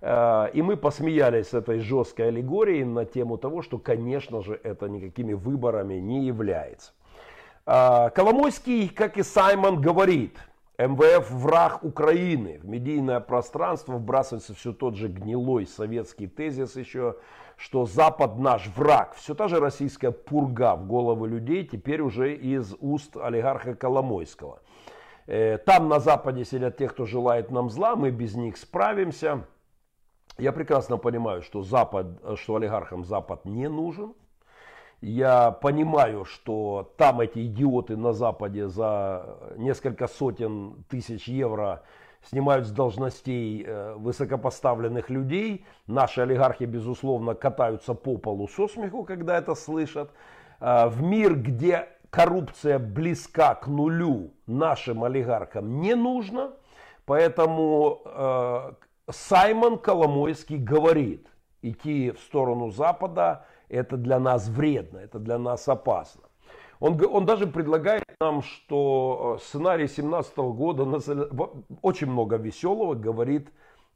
Э, 0.01 0.51
и 0.53 0.63
мы 0.63 0.77
посмеялись 0.77 1.49
с 1.49 1.55
этой 1.55 1.79
жесткой 1.79 2.29
аллегорией 2.29 2.85
на 2.85 3.05
тему 3.05 3.39
того, 3.39 3.63
что, 3.63 3.79
конечно 3.79 4.43
же, 4.43 4.61
это 4.65 4.89
никакими 4.89 5.33
выборами 5.33 5.95
не 5.95 6.27
является. 6.27 6.93
Э, 7.65 8.11
Коломойский, 8.11 8.89
как 8.89 9.19
и 9.19 9.23
Саймон, 9.23 9.81
говорит, 9.81 10.37
МВФ 10.79 11.31
враг 11.31 11.85
Украины. 11.85 12.59
В 12.63 12.69
медийное 12.69 13.21
пространство 13.21 13.95
вбрасывается 13.95 14.55
все 14.55 14.73
тот 14.73 14.97
же 14.97 15.09
гнилой 15.09 15.67
советский 15.67 16.27
тезис 16.27 16.77
еще 16.77 17.17
что 17.57 17.87
Запад 17.87 18.39
наш 18.39 18.69
враг. 18.69 19.15
Все 19.15 19.35
та 19.35 19.49
же 19.49 19.59
российская 19.61 20.11
пурга 20.11 20.77
в 20.77 20.87
головы 20.87 21.29
людей, 21.29 21.65
теперь 21.65 22.03
уже 22.03 22.35
из 22.35 22.75
уст 22.81 23.17
олигарха 23.17 23.75
Коломойского. 23.75 24.61
Э, 25.27 25.59
там 25.59 25.89
на 25.89 25.99
Западе 25.99 26.45
сидят 26.45 26.77
те, 26.77 26.89
кто 26.89 27.07
желает 27.07 27.51
нам 27.51 27.71
зла, 27.71 27.97
мы 27.97 28.11
без 28.11 28.35
них 28.35 28.57
справимся. 28.57 29.47
Я 30.39 30.53
прекрасно 30.53 30.99
понимаю, 30.99 31.43
что, 31.43 31.63
Запад, 31.63 32.07
что 32.37 32.57
олигархам 32.57 33.05
Запад 33.05 33.47
не 33.47 33.69
нужен. 33.69 34.15
Я 35.01 35.51
понимаю, 35.51 36.25
что 36.25 36.93
там 36.97 37.21
эти 37.21 37.47
идиоты 37.47 37.97
на 37.97 38.13
Западе 38.13 38.69
за 38.69 39.37
несколько 39.57 40.09
сотен 40.09 40.85
тысяч 40.89 41.29
евро 41.29 41.83
снимают 42.23 42.67
с 42.67 42.71
должностей 42.71 43.63
э, 43.65 43.95
высокопоставленных 43.97 45.11
людей. 45.11 45.65
Наши 45.87 46.23
олигархи, 46.23 46.65
безусловно, 46.65 47.35
катаются 47.35 47.95
по 47.95 48.17
полу 48.17 48.49
со 48.49 48.69
смеху, 48.69 49.05
когда 49.05 49.39
это 49.39 49.55
слышат. 49.55 50.11
Э, 50.61 50.89
в 50.89 51.03
мир, 51.03 51.37
где 51.37 51.89
коррупция 52.11 52.79
близка 52.79 53.55
к 53.55 53.67
нулю, 53.69 54.33
нашим 54.47 55.05
олигархам 55.05 55.81
не 55.81 55.95
нужно. 55.95 56.53
Поэтому 57.05 58.01
э, 58.05 58.73
Саймон 59.11 59.79
Коломойский 59.79 60.59
говорит, 60.59 61.29
идти 61.63 62.11
в 62.11 62.19
сторону 62.21 62.71
Запада 62.71 63.47
это 63.69 63.97
для 63.97 64.19
нас 64.19 64.49
вредно, 64.49 64.99
это 64.99 65.19
для 65.19 65.39
нас 65.39 65.69
опасно. 65.69 66.23
Он, 66.81 67.01
он 67.07 67.27
даже 67.27 67.47
предлагает 67.47 68.05
нам, 68.21 68.43
что 68.43 69.37
э, 69.39 69.45
сценарий 69.45 69.89
17 69.89 70.37
года, 70.37 70.85
очень 71.83 72.07
много 72.07 72.37
веселого, 72.37 72.95
говорит 72.95 73.49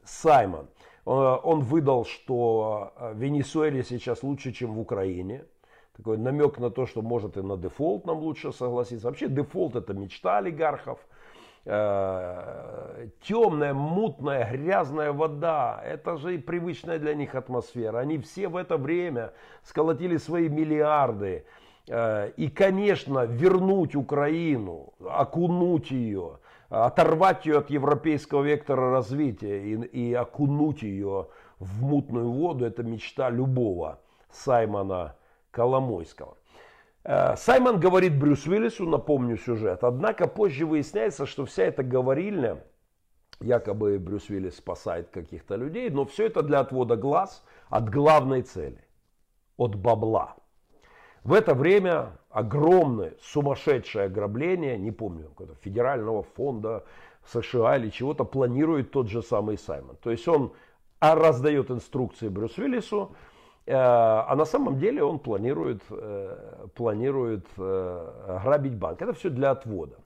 Саймон. 0.05 0.69
Э, 1.07 1.11
он 1.11 1.61
выдал, 1.61 2.05
что 2.05 2.93
э, 2.97 3.13
в 3.13 3.19
Венесуэле 3.19 3.83
сейчас 3.83 4.23
лучше, 4.23 4.53
чем 4.53 4.75
в 4.75 4.81
Украине. 4.81 5.45
Такой 5.97 6.17
намек 6.17 6.59
на 6.59 6.71
то, 6.71 6.87
что 6.87 7.03
может 7.03 7.37
и 7.37 7.43
на 7.43 7.57
дефолт 7.57 8.07
нам 8.07 8.19
лучше 8.19 8.53
согласиться. 8.53 9.09
Вообще 9.09 9.29
дефолт 9.29 9.77
это 9.77 9.93
мечта 9.93 10.39
олигархов. 10.39 10.99
Темная, 11.65 13.75
мутная, 13.75 14.51
грязная 14.51 15.13
вода. 15.13 15.81
Это 15.85 16.17
же 16.17 16.35
и 16.35 16.39
привычная 16.39 16.99
для 16.99 17.15
них 17.15 17.35
атмосфера. 17.35 17.99
Они 17.99 18.19
все 18.19 18.49
в 18.49 18.57
это 18.57 18.79
время 18.79 19.33
сколотили 19.63 20.17
свои 20.17 20.49
миллиарды. 20.49 21.45
Э, 21.91 22.31
и, 22.37 22.49
конечно, 22.49 23.27
вернуть 23.27 23.97
Украину, 23.97 24.95
окунуть 25.05 25.91
ее, 25.91 26.39
оторвать 26.69 27.47
ее 27.47 27.59
от 27.59 27.71
европейского 27.71 28.43
вектора 28.43 28.91
развития 28.91 29.61
и, 29.61 29.75
и 29.87 30.15
окунуть 30.15 30.83
ее 30.83 31.29
в 31.59 31.83
мутную 31.83 32.31
воду, 32.31 32.65
это 32.65 32.83
мечта 32.83 33.29
любого 33.29 33.99
Саймона 34.31 35.17
Коломойского. 35.51 36.37
Э, 37.05 37.37
Саймон 37.37 37.81
говорит 37.81 38.19
Брюс 38.19 38.47
Уиллису, 38.47 38.87
напомню 38.87 39.37
сюжет, 39.37 39.85
однако 39.85 40.27
позже 40.27 40.67
выясняется, 40.67 41.27
что 41.27 41.45
вся 41.45 41.65
эта 41.65 41.83
говорильня, 41.83 42.63
якобы 43.41 43.99
Брюс 43.99 44.29
Уиллис 44.29 44.57
спасает 44.57 45.09
каких-то 45.11 45.57
людей, 45.57 45.89
но 45.91 46.05
все 46.05 46.27
это 46.27 46.43
для 46.43 46.61
отвода 46.61 46.97
глаз 46.97 47.45
от 47.69 47.89
главной 47.89 48.43
цели, 48.43 48.85
от 49.57 49.75
бабла. 49.75 50.37
В 51.25 51.35
это 51.35 51.55
время 51.55 52.19
огромное, 52.31 53.15
сумасшедшее 53.21 54.07
ограбление, 54.07 54.79
не 54.79 54.91
помню, 54.91 55.31
федерального 55.63 56.23
фонда 56.23 56.85
США 57.27 57.77
или 57.77 57.91
чего-то 57.91 58.25
планирует 58.25 58.91
тот 58.91 59.09
же 59.09 59.23
самый 59.23 59.59
Саймон. 59.59 59.97
То 59.97 60.11
есть 60.11 60.27
он 60.27 60.53
а 61.01 61.15
раздает 61.15 61.71
инструкции 61.71 62.29
Брюс 62.29 62.59
Уиллису, 62.59 63.17
а 63.67 64.35
на 64.37 64.45
самом 64.45 64.79
деле 64.79 65.03
он 65.03 65.19
планирует, 65.19 65.83
э, 65.91 66.67
планирует 66.75 67.47
э, 67.57 68.39
грабить 68.43 68.75
банк. 68.75 69.03
Это 69.03 69.13
все 69.13 69.31
для 69.31 69.51
отвода. 69.51 69.97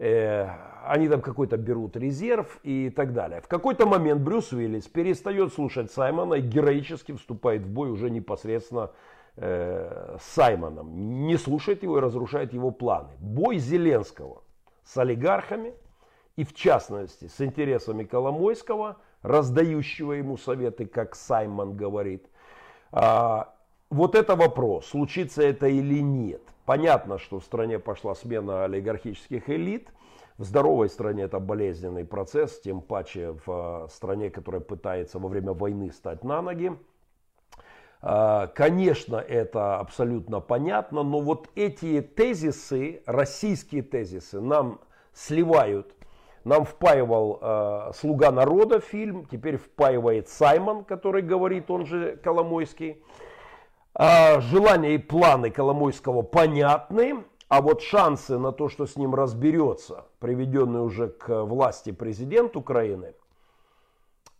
Они 0.00 1.08
там 1.08 1.20
какой-то 1.20 1.56
берут 1.56 1.96
резерв 1.96 2.60
и 2.62 2.88
так 2.88 3.12
далее. 3.12 3.40
В 3.40 3.48
какой-то 3.48 3.84
момент 3.84 4.20
Брюс 4.20 4.52
Уиллис 4.52 4.86
перестает 4.86 5.52
слушать 5.52 5.90
Саймона 5.90 6.34
и 6.34 6.40
героически 6.40 7.16
вступает 7.16 7.62
в 7.62 7.68
бой 7.68 7.90
уже 7.90 8.08
непосредственно 8.08 8.92
с 9.34 10.20
Саймоном. 10.20 11.26
Не 11.26 11.36
слушает 11.36 11.82
его 11.82 11.98
и 11.98 12.00
разрушает 12.00 12.52
его 12.52 12.70
планы. 12.70 13.10
Бой 13.18 13.58
Зеленского 13.58 14.44
с 14.84 14.96
олигархами 14.98 15.74
и 16.36 16.44
в 16.44 16.54
частности 16.54 17.26
с 17.26 17.40
интересами 17.40 18.04
Коломойского– 18.04 18.98
раздающего 19.22 20.12
ему 20.12 20.36
советы, 20.36 20.86
как 20.86 21.14
Саймон 21.14 21.76
говорит. 21.76 22.26
А, 22.92 23.54
вот 23.90 24.14
это 24.14 24.36
вопрос, 24.36 24.86
случится 24.86 25.42
это 25.42 25.66
или 25.66 26.00
нет. 26.00 26.42
Понятно, 26.64 27.18
что 27.18 27.40
в 27.40 27.44
стране 27.44 27.78
пошла 27.78 28.14
смена 28.14 28.64
олигархических 28.64 29.48
элит. 29.48 29.88
В 30.36 30.44
здоровой 30.44 30.88
стране 30.88 31.24
это 31.24 31.40
болезненный 31.40 32.04
процесс, 32.04 32.60
тем 32.60 32.80
паче 32.80 33.36
в 33.44 33.48
а, 33.48 33.88
стране, 33.88 34.30
которая 34.30 34.60
пытается 34.60 35.18
во 35.18 35.28
время 35.28 35.52
войны 35.52 35.90
стать 35.92 36.22
на 36.24 36.42
ноги. 36.42 36.72
А, 38.00 38.46
конечно, 38.48 39.16
это 39.16 39.78
абсолютно 39.78 40.40
понятно, 40.40 41.02
но 41.02 41.20
вот 41.20 41.48
эти 41.56 42.00
тезисы, 42.00 43.02
российские 43.06 43.82
тезисы, 43.82 44.40
нам 44.40 44.80
сливают 45.12 45.97
нам 46.48 46.64
впаивал 46.64 47.38
э, 47.40 47.92
«Слуга 47.94 48.32
народа» 48.32 48.80
фильм, 48.80 49.26
теперь 49.26 49.58
впаивает 49.58 50.28
Саймон, 50.28 50.84
который 50.84 51.22
говорит, 51.22 51.70
он 51.70 51.86
же 51.86 52.16
Коломойский. 52.16 53.02
Э, 53.94 54.40
желания 54.40 54.94
и 54.94 54.98
планы 54.98 55.50
Коломойского 55.50 56.22
понятны, 56.22 57.24
а 57.48 57.60
вот 57.60 57.82
шансы 57.82 58.38
на 58.38 58.52
то, 58.52 58.68
что 58.68 58.86
с 58.86 58.96
ним 58.96 59.14
разберется, 59.14 60.06
приведенный 60.20 60.80
уже 60.80 61.08
к 61.08 61.44
власти 61.44 61.92
президент 61.92 62.56
Украины, 62.56 63.14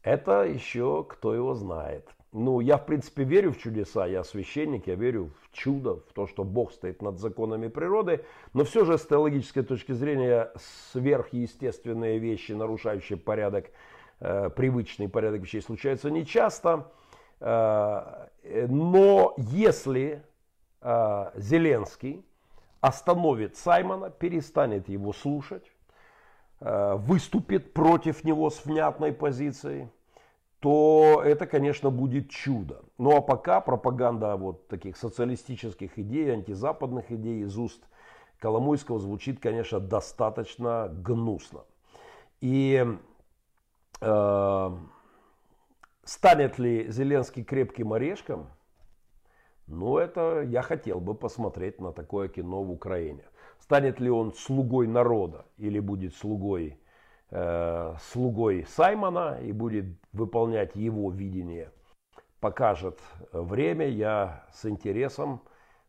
это 0.03 0.45
еще 0.45 1.05
кто 1.05 1.35
его 1.35 1.55
знает. 1.55 2.09
Ну, 2.33 2.61
я, 2.61 2.77
в 2.77 2.85
принципе, 2.85 3.25
верю 3.25 3.53
в 3.53 3.59
чудеса, 3.59 4.07
я 4.07 4.23
священник, 4.23 4.87
я 4.87 4.97
верю 4.97 5.31
в 5.43 5.57
чудо, 5.57 5.97
в 5.97 6.13
то, 6.13 6.27
что 6.27 6.45
Бог 6.45 6.73
стоит 6.73 7.01
над 7.01 7.19
законами 7.19 7.69
природы, 7.69 8.23
но 8.53 8.65
все 8.65 8.85
же 8.85 8.99
с 8.99 9.07
теологической 9.07 9.63
точки 9.63 9.93
зрения 9.93 10.53
сверхъестественные 10.93 12.19
вещи, 12.19 12.53
нарушающие 12.53 13.17
порядок, 13.17 13.71
э, 14.21 14.51
привычный 14.51 15.09
порядок 15.09 15.41
вещей, 15.41 15.63
случаются 15.63 16.11
нечасто. 16.11 16.93
Э, 17.41 18.29
но 18.43 19.35
если 19.39 20.23
э, 20.83 21.31
Зеленский 21.35 22.27
остановит 22.81 23.57
Саймона, 23.57 24.11
перестанет 24.11 24.91
его 24.91 25.15
слушать, 25.15 25.65
э, 26.61 26.95
выступит 26.97 27.73
против 27.73 28.23
него 28.23 28.51
с 28.51 28.67
внятной 28.67 29.15
позицией, 29.15 29.89
то 30.61 31.23
это, 31.25 31.47
конечно, 31.47 31.91
будет 31.91 32.31
чудо. 32.31 32.83
Ну 32.99 33.17
а 33.17 33.21
пока 33.21 33.61
пропаганда 33.61 34.37
вот 34.37 34.67
таких 34.69 34.97
социалистических 34.97 35.99
идей, 35.99 36.33
антизападных 36.33 37.13
идей 37.13 37.43
из 37.43 37.57
уст 37.57 37.83
Коломойского 38.41 38.99
звучит, 38.99 39.41
конечно, 39.41 39.81
достаточно 39.81 40.89
гнусно. 40.93 41.65
И 42.41 42.87
э, 44.01 44.71
станет 46.05 46.59
ли 46.59 46.91
Зеленский 46.91 47.45
крепким 47.45 47.93
орешком? 47.93 48.49
Ну, 49.67 49.99
это 49.99 50.43
я 50.43 50.63
хотел 50.63 50.99
бы 50.99 51.15
посмотреть 51.15 51.81
на 51.81 51.93
такое 51.93 52.29
кино 52.29 52.63
в 52.63 52.71
Украине. 52.71 53.25
Станет 53.61 54.01
ли 54.01 54.09
он 54.09 54.33
слугой 54.33 54.87
народа 54.87 55.45
или 55.57 55.79
будет 55.79 56.15
слугой 56.15 56.79
Э, 57.31 57.95
слугой 58.11 58.65
Саймона 58.65 59.39
и 59.43 59.53
будет 59.53 59.85
выполнять 60.13 60.75
его 60.75 61.11
видение. 61.11 61.71
Покажет 62.41 63.01
время, 63.33 63.87
я 63.87 64.47
с 64.53 64.65
интересом 64.65 65.43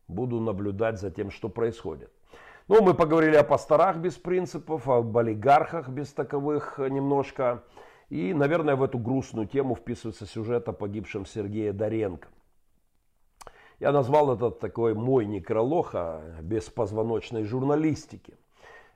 буду 0.06 0.38
наблюдать 0.38 1.00
за 1.00 1.10
тем, 1.10 1.30
что 1.30 1.48
происходит. 1.48 2.12
Ну, 2.68 2.82
мы 2.82 2.92
поговорили 2.92 3.36
о 3.36 3.44
пасторах 3.44 3.96
без 3.96 4.16
принципов, 4.16 4.86
об 4.86 5.16
олигархах 5.16 5.88
без 5.88 6.12
таковых 6.12 6.78
немножко. 6.78 7.64
И, 8.10 8.34
наверное, 8.34 8.76
в 8.76 8.82
эту 8.82 8.98
грустную 8.98 9.46
тему 9.46 9.74
вписывается 9.74 10.26
сюжет 10.26 10.68
о 10.68 10.72
погибшем 10.72 11.24
Сергее 11.24 11.72
Доренко. 11.72 12.28
Я 13.78 13.92
назвал 13.92 14.34
этот 14.34 14.58
такой 14.58 14.92
мой 14.94 15.24
некролог 15.24 15.94
о 15.94 16.20
беспозвоночной 16.42 17.44
журналистике. 17.44 18.34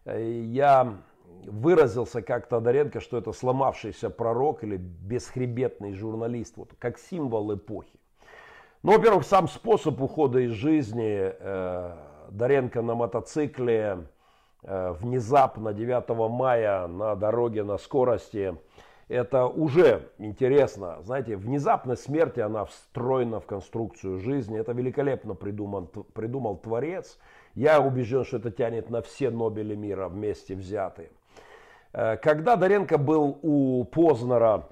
Я 0.04 0.98
выразился 1.46 2.22
как-то 2.22 2.56
Тодоренко, 2.56 3.00
что 3.00 3.18
это 3.18 3.32
сломавшийся 3.32 4.10
пророк 4.10 4.64
или 4.64 4.76
бесхребетный 4.76 5.92
журналист, 5.94 6.56
вот, 6.56 6.70
как 6.78 6.98
символ 6.98 7.54
эпохи. 7.54 7.98
Ну, 8.82 8.92
во-первых, 8.92 9.24
сам 9.24 9.48
способ 9.48 10.00
ухода 10.00 10.40
из 10.40 10.52
жизни 10.52 11.32
э, 11.38 11.96
Доренко 12.30 12.82
на 12.82 12.94
мотоцикле 12.94 14.06
э, 14.62 14.92
внезапно 15.00 15.72
9 15.72 16.30
мая 16.30 16.86
на 16.86 17.14
дороге 17.14 17.64
на 17.64 17.78
скорости, 17.78 18.56
это 19.08 19.46
уже 19.46 20.10
интересно. 20.18 20.98
Знаете, 21.02 21.36
внезапность 21.36 22.04
смерти, 22.04 22.40
она 22.40 22.64
встроена 22.64 23.40
в 23.40 23.46
конструкцию 23.46 24.18
жизни. 24.18 24.58
Это 24.58 24.72
великолепно 24.72 25.34
придуман, 25.34 25.86
придумал 25.86 26.56
Творец. 26.56 27.18
Я 27.54 27.80
убежден, 27.80 28.24
что 28.24 28.38
это 28.38 28.50
тянет 28.50 28.90
на 28.90 29.02
все 29.02 29.30
Нобели 29.30 29.74
мира 29.74 30.08
вместе 30.08 30.54
взятые. 30.54 31.10
Э, 31.94 32.16
когда 32.16 32.56
Доренко 32.56 32.98
был 32.98 33.38
у 33.42 33.84
Познера 33.84 34.66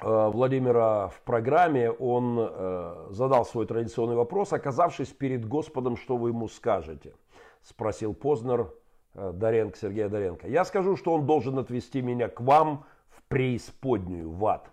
э, 0.00 0.28
Владимира 0.28 1.08
в 1.08 1.20
программе, 1.22 1.90
он 1.90 2.38
э, 2.38 3.06
задал 3.10 3.44
свой 3.44 3.66
традиционный 3.66 4.14
вопрос, 4.14 4.52
оказавшись 4.52 5.08
перед 5.08 5.46
Господом, 5.46 5.96
что 5.96 6.16
вы 6.16 6.30
ему 6.30 6.48
скажете? 6.48 7.14
Спросил 7.62 8.14
Познер 8.14 8.72
Доренко, 9.14 9.76
Сергея 9.76 10.08
Доренко. 10.08 10.46
Я 10.46 10.64
скажу, 10.64 10.96
что 10.96 11.12
он 11.12 11.26
должен 11.26 11.58
отвести 11.58 12.00
меня 12.02 12.28
к 12.28 12.40
вам 12.40 12.84
в 13.08 13.22
преисподнюю, 13.24 14.30
в 14.30 14.46
ад. 14.46 14.70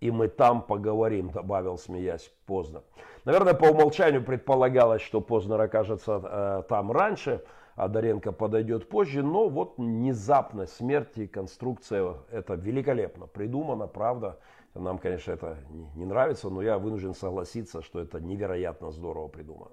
И 0.00 0.10
мы 0.10 0.28
там 0.28 0.60
поговорим, 0.60 1.30
добавил, 1.30 1.78
смеясь, 1.78 2.30
Познер. 2.44 2.82
Наверное, 3.24 3.54
по 3.54 3.64
умолчанию 3.64 4.22
предполагалось, 4.22 5.00
что 5.00 5.22
Познер 5.22 5.62
окажется 5.62 6.66
там 6.68 6.92
раньше, 6.92 7.42
Доренко 7.76 8.32
подойдет 8.32 8.88
позже, 8.88 9.22
но 9.22 9.48
вот 9.48 9.74
внезапно 9.76 10.66
смерть 10.66 11.18
и 11.18 11.26
конструкция, 11.26 12.14
это 12.30 12.54
великолепно 12.54 13.26
придумано, 13.26 13.86
правда. 13.86 14.38
Нам, 14.74 14.98
конечно, 14.98 15.32
это 15.32 15.58
не 15.94 16.06
нравится, 16.06 16.48
но 16.48 16.62
я 16.62 16.78
вынужден 16.78 17.14
согласиться, 17.14 17.82
что 17.82 18.00
это 18.00 18.20
невероятно 18.20 18.90
здорово 18.90 19.28
придумано. 19.28 19.72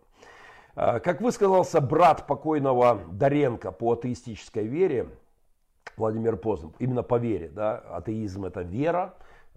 А, 0.76 1.00
как 1.00 1.22
высказался 1.22 1.80
брат 1.82 2.28
покойного 2.28 3.00
Доренко 3.12 3.72
по 3.72 3.94
атеистической 3.94 4.68
вере, 4.68 5.08
Владимир 5.96 6.38
Познер, 6.38 6.72
именно 6.80 7.04
по 7.04 7.18
вере, 7.18 7.50
да, 7.50 7.78
атеизм 7.78 8.46
это 8.46 8.62
вера, 8.62 9.14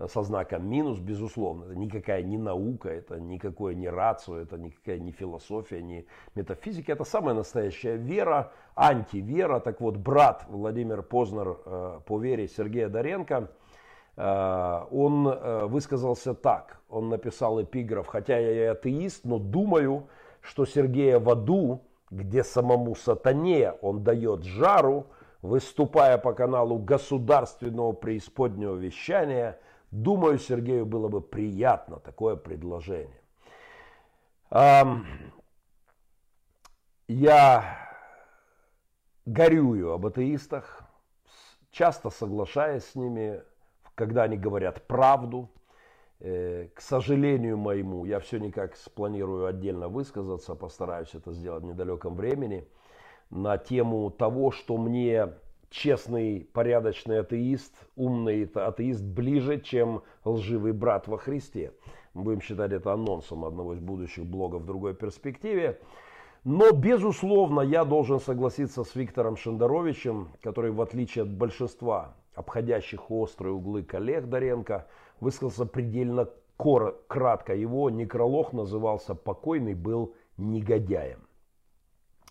со 0.09 0.23
знаком 0.23 0.69
минус, 0.69 0.99
безусловно. 0.99 1.65
Это 1.65 1.75
никакая 1.75 2.23
не 2.23 2.37
наука, 2.37 2.91
это 2.91 3.19
никакое 3.19 3.75
не 3.75 3.89
рацио, 3.89 4.37
это 4.37 4.59
никакая 4.59 4.99
не 4.99 5.11
философия, 5.11 5.81
не 5.81 6.07
метафизика. 6.35 6.93
Это 6.93 7.05
самая 7.05 7.35
настоящая 7.35 7.97
вера, 7.97 8.53
антивера. 8.75 9.59
Так 9.59 9.81
вот, 9.81 9.97
брат 9.97 10.45
Владимир 10.49 11.03
Познер 11.03 11.57
э, 11.65 12.01
по 12.05 12.21
вере 12.21 12.47
Сергея 12.47 12.91
Доренко, 12.91 13.49
э, 14.17 14.81
он 14.91 15.29
э, 15.29 15.65
высказался 15.65 16.35
так. 16.35 16.79
Он 16.91 17.09
написал 17.09 17.63
эпиграф, 17.63 18.07
хотя 18.07 18.39
я 18.39 18.53
и 18.53 18.67
атеист, 18.67 19.25
но 19.25 19.39
думаю, 19.39 20.09
что 20.43 20.67
Сергея 20.67 21.19
в 21.19 21.31
аду, 21.31 21.81
где 22.11 22.45
самому 22.45 22.95
сатане 22.95 23.73
он 23.81 24.05
дает 24.05 24.45
жару, 24.45 25.07
выступая 25.41 26.19
по 26.19 26.35
каналу 26.35 26.79
государственного 26.79 27.93
преисподнего 27.93 28.75
вещания– 28.75 29.59
Думаю, 29.97 30.39
Сергею 30.39 30.85
было 30.85 31.09
бы 31.09 31.23
приятно 31.23 31.99
такое 32.01 32.37
предложение. 32.37 33.19
Я 37.09 37.89
горюю 39.25 39.93
об 39.93 40.05
атеистах, 40.05 40.83
часто 41.71 42.11
соглашаясь 42.11 42.85
с 42.85 42.95
ними, 42.95 43.43
когда 43.95 44.25
они 44.25 44.37
говорят 44.37 44.87
правду. 44.87 45.49
Э, 46.21 46.69
к 46.75 46.81
сожалению 46.83 47.57
моему, 47.57 48.05
я 48.05 48.21
все 48.21 48.39
никак 48.39 48.77
спланирую 48.77 49.47
отдельно 49.47 49.89
высказаться, 49.89 50.55
постараюсь 50.55 51.15
это 51.15 51.33
сделать 51.33 51.63
в 51.63 51.67
недалеком 51.67 52.17
времени, 52.17 52.69
на 53.31 53.57
тему 53.57 54.11
того, 54.11 54.51
что 54.51 54.77
мне 54.77 55.31
честный, 55.71 56.49
порядочный 56.53 57.21
атеист, 57.21 57.75
умный 57.97 58.45
атеист 58.45 59.03
ближе, 59.03 59.61
чем 59.61 60.03
лживый 60.25 60.73
брат 60.73 61.09
во 61.09 61.19
Христе. 61.19 61.73
Мы 62.15 62.23
будем 62.23 62.41
считать 62.41 62.73
это 62.73 62.93
анонсом 62.93 63.45
одного 63.45 63.75
из 63.75 63.81
будущих 63.81 64.25
блогов 64.25 64.63
в 64.63 64.67
другой 64.67 64.95
перспективе. 64.95 65.81
Но, 66.45 66.71
безусловно, 66.71 67.61
я 67.61 67.85
должен 67.85 68.21
согласиться 68.21 68.85
с 68.85 68.95
Виктором 68.95 69.37
Шендеровичем, 69.37 70.29
который, 70.43 70.71
в 70.71 70.81
отличие 70.81 71.23
от 71.23 71.31
большинства 71.31 72.15
обходящих 72.35 73.11
острые 73.11 73.53
углы 73.53 73.83
коллег 73.83 74.27
Доренко, 74.27 74.87
высказался 75.21 75.67
предельно 75.67 76.29
кратко. 77.09 77.55
Его 77.55 77.91
некролог 77.91 78.53
назывался 78.53 79.15
«Покойный 79.15 79.75
был 79.75 80.15
негодяем». 80.37 81.27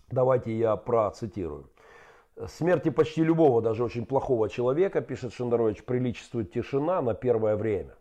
Давайте 0.08 0.56
я 0.56 0.76
процитирую. 0.76 1.68
Смерти 2.44 2.90
почти 2.90 3.24
любого, 3.24 3.62
даже 3.62 3.82
очень 3.82 4.04
плохого 4.04 4.50
человека, 4.50 5.00
пишет 5.00 5.32
Шендерович, 5.32 5.82
приличествует 5.84 6.52
тишина 6.52 7.00
на 7.00 7.14
первое 7.14 7.56
время. 7.56 7.94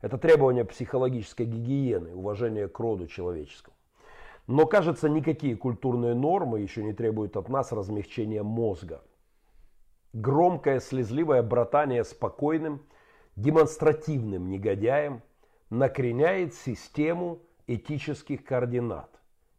Это 0.00 0.18
требование 0.18 0.64
психологической 0.64 1.46
гигиены, 1.46 2.14
уважения 2.14 2.66
к 2.66 2.78
роду 2.80 3.06
человеческому. 3.06 3.76
Но, 4.48 4.66
кажется, 4.66 5.08
никакие 5.08 5.56
культурные 5.56 6.14
нормы 6.14 6.60
еще 6.60 6.82
не 6.82 6.92
требуют 6.92 7.36
от 7.36 7.48
нас 7.48 7.70
размягчения 7.70 8.42
мозга. 8.42 9.02
Громкое 10.12 10.80
слезливое 10.80 11.42
братание 11.42 12.02
спокойным, 12.02 12.82
демонстративным 13.36 14.50
негодяем 14.50 15.22
накреняет 15.70 16.54
систему 16.54 17.40
этических 17.68 18.44
координат 18.44 19.16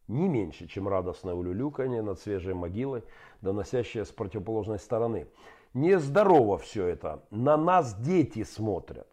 не 0.08 0.26
меньше, 0.26 0.66
чем 0.66 0.88
радостное 0.88 1.34
улюлюканье 1.34 2.02
над 2.02 2.18
свежей 2.18 2.54
могилой, 2.54 3.04
доносящее 3.40 4.04
с 4.04 4.10
противоположной 4.10 4.78
стороны. 4.78 5.28
Нездорово 5.74 6.58
все 6.58 6.86
это. 6.86 7.24
На 7.30 7.56
нас 7.56 7.94
дети 8.00 8.44
смотрят. 8.44 9.12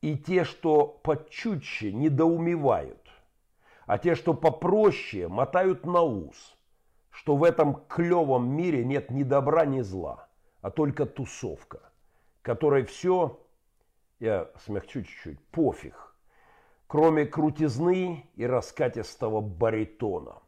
И 0.00 0.16
те, 0.16 0.44
что 0.44 0.86
почутче, 0.86 1.92
недоумевают. 1.92 3.08
А 3.86 3.98
те, 3.98 4.14
что 4.14 4.34
попроще, 4.34 5.28
мотают 5.28 5.84
на 5.86 6.02
ус, 6.02 6.56
что 7.10 7.36
в 7.36 7.44
этом 7.44 7.84
клевом 7.88 8.48
мире 8.48 8.84
нет 8.84 9.10
ни 9.10 9.22
добра, 9.22 9.66
ни 9.66 9.80
зла, 9.80 10.28
а 10.60 10.70
только 10.70 11.04
тусовка, 11.04 11.92
которой 12.42 12.84
все, 12.84 13.40
я 14.18 14.50
смягчу 14.64 15.02
чуть-чуть, 15.02 15.40
пофиг 15.50 16.12
кроме 16.92 17.24
крутизны 17.24 18.28
и 18.34 18.44
раскатистого 18.44 19.40
баритона, 19.40 20.42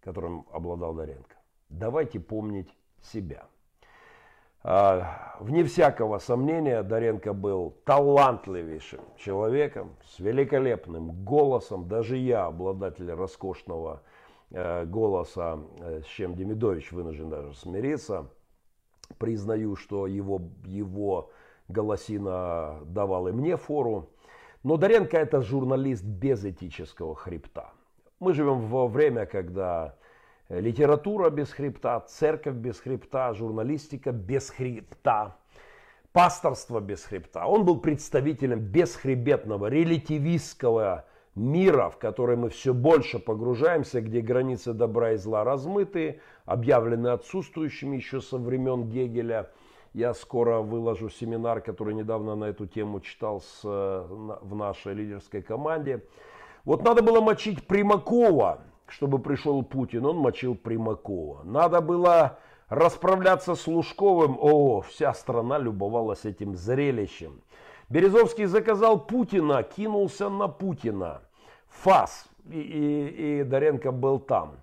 которым 0.00 0.46
обладал 0.52 0.94
Доренко. 0.94 1.34
Давайте 1.68 2.18
помнить 2.20 2.74
себя. 3.02 3.46
А, 4.62 5.36
вне 5.40 5.64
всякого 5.64 6.18
сомнения, 6.18 6.82
Доренко 6.82 7.32
был 7.32 7.76
талантливейшим 7.84 9.00
человеком, 9.16 9.96
с 10.04 10.18
великолепным 10.18 11.24
голосом. 11.24 11.86
Даже 11.88 12.16
я, 12.16 12.46
обладатель 12.46 13.10
роскошного 13.10 14.02
э, 14.50 14.84
голоса, 14.86 15.60
э, 15.80 16.02
с 16.02 16.06
чем 16.06 16.34
Демидович 16.34 16.92
вынужден 16.92 17.30
даже 17.30 17.54
смириться, 17.54 18.28
признаю, 19.18 19.76
что 19.76 20.06
его, 20.06 20.40
его 20.64 21.30
голосина 21.68 22.80
давал 22.86 23.28
и 23.28 23.32
мне 23.32 23.56
фору. 23.56 24.10
Но 24.64 24.76
Доренко 24.76 25.16
это 25.16 25.40
журналист 25.40 26.02
без 26.02 26.44
этического 26.44 27.14
хребта. 27.14 27.72
Мы 28.18 28.34
живем 28.34 28.60
во 28.60 28.88
время, 28.88 29.24
когда 29.26 29.94
литература 30.48 31.30
без 31.30 31.50
хребта, 31.52 32.00
церковь 32.00 32.54
без 32.54 32.80
хребта, 32.80 33.34
журналистика 33.34 34.12
без 34.12 34.50
хребта, 34.50 35.36
пасторство 36.12 36.80
без 36.80 37.04
хребта. 37.04 37.46
Он 37.46 37.64
был 37.64 37.80
представителем 37.80 38.60
бесхребетного, 38.60 39.66
релятивистского 39.66 41.04
мира, 41.34 41.90
в 41.90 41.98
который 41.98 42.36
мы 42.36 42.48
все 42.48 42.74
больше 42.74 43.18
погружаемся, 43.18 44.00
где 44.00 44.20
границы 44.20 44.72
добра 44.72 45.12
и 45.12 45.16
зла 45.16 45.44
размыты, 45.44 46.20
объявлены 46.44 47.08
отсутствующими 47.08 47.96
еще 47.96 48.20
со 48.20 48.38
времен 48.38 48.88
Гегеля– 48.88 49.50
я 49.94 50.14
скоро 50.14 50.60
выложу 50.60 51.08
семинар, 51.08 51.60
который 51.60 51.94
недавно 51.94 52.34
на 52.34 52.44
эту 52.44 52.66
тему 52.66 53.00
читал 53.00 53.40
с, 53.40 53.62
в 53.64 54.54
нашей 54.54 54.94
лидерской 54.94 55.42
команде. 55.42 56.04
Вот 56.64 56.84
надо 56.84 57.02
было 57.02 57.20
мочить 57.20 57.66
Примакова, 57.66 58.60
чтобы 58.90 59.18
пришел 59.18 59.62
Путин. 59.62 60.06
Он 60.06 60.16
мочил 60.16 60.54
Примакова. 60.54 61.42
Надо 61.44 61.80
было 61.80 62.38
расправляться 62.68 63.54
с 63.54 63.66
Лужковым. 63.66 64.38
О, 64.40 64.80
вся 64.82 65.12
страна 65.14 65.58
любовалась 65.58 66.24
этим 66.24 66.54
зрелищем. 66.54 67.42
Березовский 67.88 68.44
заказал 68.44 69.06
Путина, 69.06 69.62
кинулся 69.62 70.28
на 70.28 70.48
Путина. 70.48 71.22
ФАС. 71.68 72.26
И, 72.50 72.60
и, 72.60 73.40
и 73.40 73.44
Доренко 73.44 73.92
был 73.92 74.18
там. 74.18 74.56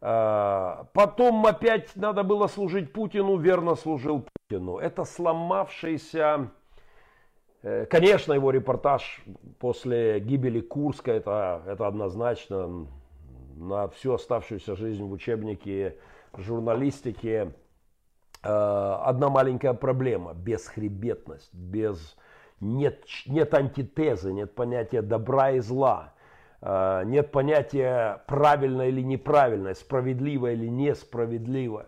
А, 0.00 0.86
потом 0.92 1.46
опять 1.46 1.94
надо 1.96 2.24
было 2.24 2.48
служить 2.48 2.92
Путину, 2.92 3.36
верно 3.36 3.74
служил 3.74 4.26
Путину. 4.48 4.78
Это 4.78 5.04
сломавшийся... 5.04 6.50
Э, 7.62 7.86
конечно, 7.86 8.32
его 8.32 8.50
репортаж 8.50 9.22
после 9.60 10.18
гибели 10.18 10.60
Курска, 10.60 11.12
это, 11.12 11.62
это 11.66 11.86
однозначно 11.86 12.88
на 13.68 13.88
всю 13.88 14.14
оставшуюся 14.14 14.76
жизнь 14.76 15.02
в 15.02 15.12
учебнике 15.12 15.96
журналистики 16.36 17.52
э, 18.42 18.48
одна 18.48 19.28
маленькая 19.28 19.74
проблема. 19.74 20.34
Бесхребетность, 20.34 21.52
без... 21.54 22.16
Нет, 22.60 23.04
нет 23.26 23.54
антитезы, 23.54 24.32
нет 24.32 24.54
понятия 24.54 25.02
добра 25.02 25.52
и 25.52 25.60
зла. 25.60 26.12
Э, 26.60 27.02
нет 27.04 27.30
понятия 27.30 28.22
правильно 28.26 28.82
или 28.82 29.00
неправильно, 29.00 29.74
справедливо 29.74 30.52
или 30.52 30.66
несправедливо. 30.66 31.86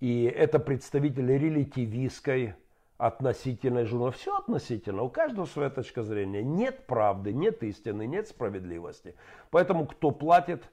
И 0.00 0.24
это 0.24 0.58
представители 0.58 1.32
релятивистской 1.34 2.54
относительной 2.98 3.84
журналистики. 3.84 4.22
Все 4.22 4.38
относительно, 4.38 5.02
у 5.02 5.08
каждого 5.08 5.46
своя 5.46 5.70
точка 5.70 6.02
зрения. 6.02 6.42
Нет 6.42 6.86
правды, 6.86 7.32
нет 7.32 7.62
истины, 7.62 8.06
нет 8.06 8.28
справедливости. 8.28 9.14
Поэтому 9.50 9.86
кто 9.86 10.10
платит, 10.10 10.64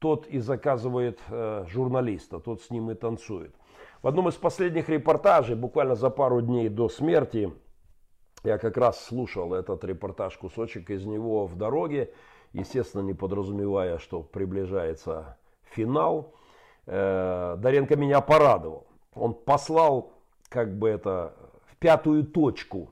тот 0.00 0.26
и 0.26 0.38
заказывает 0.38 1.20
э, 1.28 1.64
журналиста, 1.68 2.40
тот 2.40 2.62
с 2.62 2.70
ним 2.70 2.90
и 2.90 2.94
танцует. 2.94 3.54
В 4.02 4.08
одном 4.08 4.28
из 4.28 4.34
последних 4.34 4.88
репортажей, 4.88 5.54
буквально 5.54 5.94
за 5.94 6.08
пару 6.08 6.40
дней 6.40 6.68
до 6.70 6.88
смерти, 6.88 7.52
я 8.42 8.56
как 8.56 8.78
раз 8.78 9.04
слушал 9.04 9.52
этот 9.52 9.84
репортаж, 9.84 10.36
кусочек 10.38 10.88
из 10.88 11.04
него 11.04 11.46
в 11.46 11.56
дороге, 11.56 12.12
естественно, 12.54 13.02
не 13.02 13.12
подразумевая, 13.12 13.98
что 13.98 14.22
приближается 14.22 15.36
финал. 15.64 16.34
Э, 16.86 17.56
Доренко 17.58 17.96
меня 17.96 18.22
порадовал. 18.22 18.86
Он 19.14 19.34
послал, 19.34 20.14
как 20.48 20.78
бы 20.78 20.88
это, 20.88 21.34
в 21.66 21.76
пятую 21.76 22.24
точку, 22.24 22.88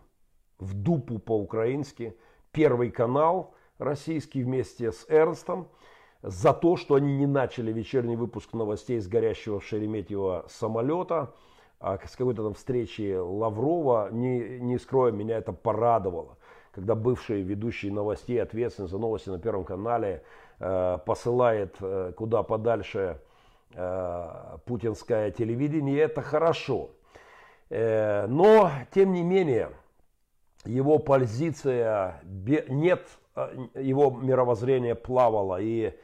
в 0.58 0.74
дупу 0.74 1.18
по-украински, 1.18 2.18
первый 2.52 2.90
канал 2.90 3.54
российский 3.78 4.42
вместе 4.42 4.92
с 4.92 5.06
Эрнстом 5.08 5.68
за 6.22 6.52
то, 6.52 6.76
что 6.76 6.94
они 6.94 7.16
не 7.16 7.26
начали 7.26 7.72
вечерний 7.72 8.16
выпуск 8.16 8.52
новостей 8.52 9.00
с 9.00 9.09
горящего 9.09 9.61
в 9.61 9.64
Шереметьево 9.64 10.46
самолета, 10.48 11.35
а 11.81 11.98
с 12.04 12.16
какой-то 12.16 12.42
там 12.42 12.54
встречи 12.54 13.16
Лаврова, 13.16 14.09
не, 14.11 14.59
не 14.59 14.78
скрою, 14.78 15.12
меня 15.12 15.38
это 15.38 15.52
порадовало 15.52 16.38
когда 16.78 16.94
бывший 16.94 17.42
ведущий 17.42 17.90
новостей, 17.90 18.40
ответственный 18.40 18.88
за 18.88 18.98
новости 18.98 19.31
на 19.31 19.40
Первом 19.40 19.64
канале, 19.64 20.22
э, 20.61 20.98
посылает 21.04 21.74
э, 21.81 22.12
куда 22.16 22.44
подальше 22.44 23.20
э, 23.74 24.59
путинское 24.64 25.33
телевидение, 25.33 25.98
это 25.98 26.22
хорошо. 26.22 26.90
Но, 27.70 28.70
тем 28.94 29.12
не 29.12 29.22
менее, 29.22 29.72
его 30.68 30.98
позиция, 30.98 32.20
нет, 32.68 33.07
его 33.74 34.11
мировоззрение 34.11 34.94
плавало. 34.94 35.61
И 35.61 35.94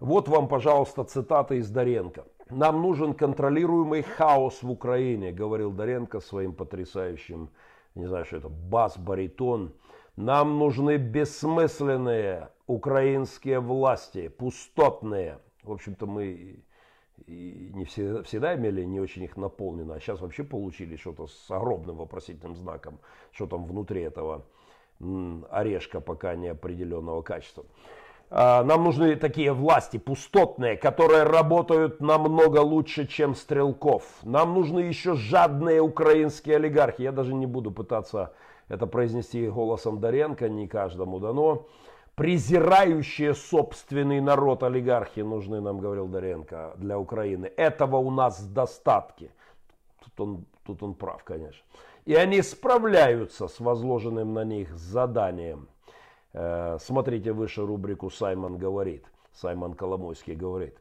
вот 0.00 0.28
вам, 0.28 0.48
пожалуйста, 0.48 1.04
цитата 1.04 1.54
из 1.54 1.70
Доренко. 1.70 2.24
«Нам 2.50 2.82
нужен 2.82 3.14
контролируемый 3.14 4.02
хаос 4.02 4.62
в 4.62 4.70
Украине», 4.70 5.32
говорил 5.32 5.70
Доренко 5.70 6.20
своим 6.20 6.52
потрясающим, 6.52 7.50
не 7.94 8.06
знаю, 8.06 8.24
что 8.24 8.36
это, 8.36 8.48
бас-баритон. 8.48 9.72
Нам 10.16 10.58
нужны 10.58 10.96
бессмысленные 10.96 12.50
украинские 12.66 13.60
власти, 13.60 14.28
пустотные. 14.28 15.38
В 15.62 15.72
общем-то, 15.72 16.06
мы 16.06 16.64
и 17.26 17.70
не 17.74 17.84
всегда, 17.84 18.22
всегда 18.22 18.54
имели 18.54 18.84
не 18.84 19.00
очень 19.00 19.22
их 19.24 19.36
наполнено, 19.36 19.94
а 19.94 20.00
сейчас 20.00 20.20
вообще 20.20 20.44
получили 20.44 20.96
что-то 20.96 21.26
с 21.26 21.50
огромным 21.50 21.96
вопросительным 21.96 22.56
знаком, 22.56 22.98
что 23.32 23.46
там 23.46 23.64
внутри 23.66 24.02
этого 24.02 24.44
орешка 25.50 26.00
пока 26.00 26.34
неопределенного 26.34 27.22
качества. 27.22 27.64
А, 28.30 28.64
нам 28.64 28.84
нужны 28.84 29.16
такие 29.16 29.52
власти 29.52 29.96
пустотные, 29.96 30.76
которые 30.76 31.24
работают 31.24 32.00
намного 32.00 32.58
лучше, 32.58 33.06
чем 33.06 33.34
Стрелков. 33.34 34.04
Нам 34.22 34.54
нужны 34.54 34.80
еще 34.80 35.14
жадные 35.14 35.80
украинские 35.80 36.56
олигархи. 36.56 37.02
Я 37.02 37.12
даже 37.12 37.34
не 37.34 37.46
буду 37.46 37.70
пытаться 37.70 38.32
это 38.68 38.86
произнести 38.86 39.46
голосом 39.48 40.00
Доренко, 40.00 40.48
не 40.48 40.66
каждому 40.66 41.20
дано. 41.20 41.66
Презирающие 42.14 43.34
собственный 43.34 44.20
народ 44.20 44.62
олигархи 44.62 45.20
нужны, 45.20 45.60
нам 45.60 45.78
говорил 45.78 46.06
Доренко, 46.06 46.74
для 46.76 46.98
Украины. 46.98 47.46
Этого 47.56 47.96
у 47.96 48.10
нас 48.10 48.40
в 48.40 48.52
достатке. 48.52 49.30
Тут 50.02 50.20
он, 50.20 50.44
тут 50.64 50.82
он 50.82 50.94
прав, 50.94 51.24
конечно. 51.24 51.64
И 52.04 52.14
они 52.14 52.42
справляются 52.42 53.48
с 53.48 53.58
возложенным 53.58 54.32
на 54.32 54.44
них 54.44 54.76
заданием. 54.76 55.68
Э, 56.32 56.78
смотрите 56.80 57.32
выше 57.32 57.66
рубрику 57.66 58.10
«Саймон 58.10 58.58
говорит». 58.58 59.04
Саймон 59.32 59.74
Коломойский 59.74 60.34
говорит. 60.34 60.76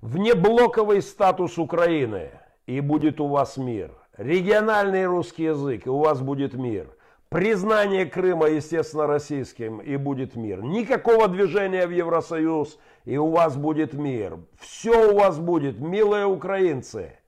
Внеблоковый 0.00 1.00
статус 1.00 1.58
Украины, 1.58 2.30
и 2.66 2.80
будет 2.80 3.20
у 3.20 3.28
вас 3.28 3.56
мир. 3.56 3.92
Региональный 4.16 5.06
русский 5.06 5.44
язык, 5.44 5.86
и 5.86 5.90
у 5.90 5.98
вас 5.98 6.20
будет 6.20 6.54
мир. 6.54 6.88
Признание 7.32 8.04
Крыма, 8.04 8.48
естественно, 8.48 9.06
российским, 9.06 9.78
и 9.78 9.96
будет 9.96 10.36
мир. 10.36 10.62
Никакого 10.62 11.28
движения 11.28 11.86
в 11.86 11.90
Евросоюз, 11.90 12.78
и 13.06 13.16
у 13.16 13.30
вас 13.30 13.56
будет 13.56 13.94
мир. 13.94 14.38
Все 14.58 15.10
у 15.10 15.16
вас 15.16 15.38
будет, 15.38 15.80
милые 15.80 16.26
украинцы. 16.26 17.18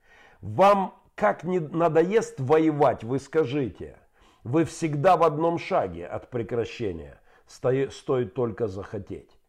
Вам 0.41 0.93
как 1.15 1.43
не 1.43 1.59
надоест 1.59 2.39
воевать, 2.39 3.03
вы 3.03 3.17
скажите. 3.17 3.97
Вы 4.43 4.65
всегда 4.65 5.17
в 5.17 5.23
одном 5.23 5.57
шаге 5.57 6.05
от 6.05 6.29
прекращения 6.29 7.19
стоит 7.47 8.35
только 8.35 8.67
захотеть. 8.67 9.39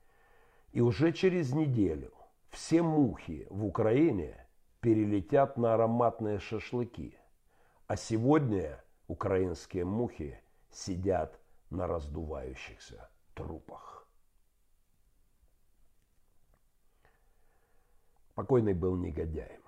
И 0.72 0.80
уже 0.80 1.12
через 1.12 1.52
неделю 1.52 2.12
все 2.48 2.80
мухи 2.80 3.46
в 3.50 3.66
Украине 3.66 4.34
перелетят 4.80 5.59
на 5.59 5.74
ароматные 5.74 6.38
шашлыки. 6.38 7.14
А 7.88 7.96
сегодня 7.96 8.82
украинские 9.07 9.84
мухи 9.84 10.40
сидят 10.77 11.41
на 11.70 11.87
раздувающихся 11.87 13.09
трупах. 13.35 14.07
Покойный 18.35 18.74
был 18.74 18.97
негодяем. 18.97 19.62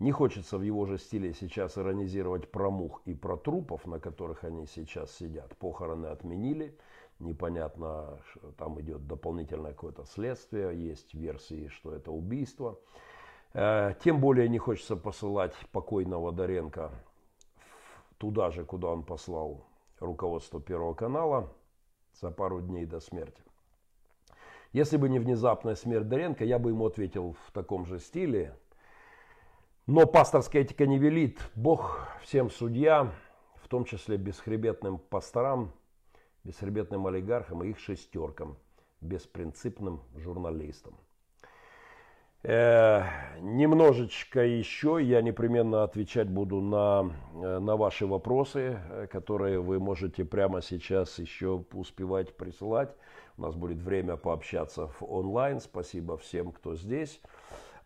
Не 0.00 0.10
хочется 0.10 0.58
в 0.58 0.62
его 0.62 0.86
же 0.86 0.98
стиле 0.98 1.32
сейчас 1.32 1.78
иронизировать 1.78 2.50
про 2.50 2.68
мух 2.68 3.00
и 3.04 3.14
про 3.14 3.36
трупов, 3.36 3.86
на 3.86 4.00
которых 4.00 4.42
они 4.42 4.66
сейчас 4.66 5.14
сидят. 5.16 5.56
Похороны 5.56 6.06
отменили, 6.06 6.76
непонятно, 7.20 8.20
там 8.58 8.80
идет 8.80 9.06
дополнительное 9.06 9.72
какое-то 9.72 10.04
следствие, 10.04 10.84
есть 10.84 11.14
версии, 11.14 11.68
что 11.68 11.92
это 11.92 12.10
убийство. 12.10 12.80
Э, 13.52 13.94
тем 14.02 14.20
более 14.20 14.48
не 14.48 14.58
хочется 14.58 14.96
посылать 14.96 15.54
покойного 15.70 16.32
Доренко 16.32 16.90
туда 18.24 18.50
же, 18.50 18.64
куда 18.64 18.88
он 18.88 19.02
послал 19.02 19.66
руководство 20.00 20.58
Первого 20.58 20.94
канала 20.94 21.52
за 22.14 22.30
пару 22.30 22.62
дней 22.62 22.86
до 22.86 22.98
смерти. 22.98 23.42
Если 24.72 24.96
бы 24.96 25.10
не 25.10 25.18
внезапная 25.18 25.74
смерть 25.74 26.08
Доренко, 26.08 26.42
я 26.42 26.58
бы 26.58 26.70
ему 26.70 26.86
ответил 26.86 27.36
в 27.46 27.52
таком 27.52 27.84
же 27.84 27.98
стиле, 27.98 28.58
но 29.86 30.06
пасторская 30.06 30.62
этика 30.62 30.86
не 30.86 30.98
велит. 30.98 31.38
Бог 31.54 32.08
всем 32.22 32.48
судья, 32.48 33.12
в 33.56 33.68
том 33.68 33.84
числе 33.84 34.16
бесхребетным 34.16 34.96
пасторам, 34.96 35.70
бесхребетным 36.44 37.06
олигархам 37.06 37.62
и 37.62 37.68
их 37.68 37.78
шестеркам, 37.78 38.56
беспринципным 39.02 40.00
журналистам. 40.16 40.94
Э, 42.46 43.04
немножечко 43.40 44.44
еще 44.44 44.98
я 45.00 45.22
непременно 45.22 45.82
отвечать 45.82 46.28
буду 46.28 46.60
на, 46.60 47.10
э, 47.42 47.58
на 47.58 47.76
ваши 47.78 48.06
вопросы, 48.06 48.78
э, 48.90 49.06
которые 49.10 49.60
вы 49.60 49.80
можете 49.80 50.26
прямо 50.26 50.60
сейчас 50.60 51.18
еще 51.18 51.64
успевать 51.72 52.36
присылать. 52.36 52.94
У 53.38 53.42
нас 53.42 53.54
будет 53.54 53.78
время 53.78 54.16
пообщаться 54.16 54.88
в 54.88 55.02
онлайн. 55.10 55.58
Спасибо 55.58 56.18
всем, 56.18 56.52
кто 56.52 56.76
здесь. 56.76 57.18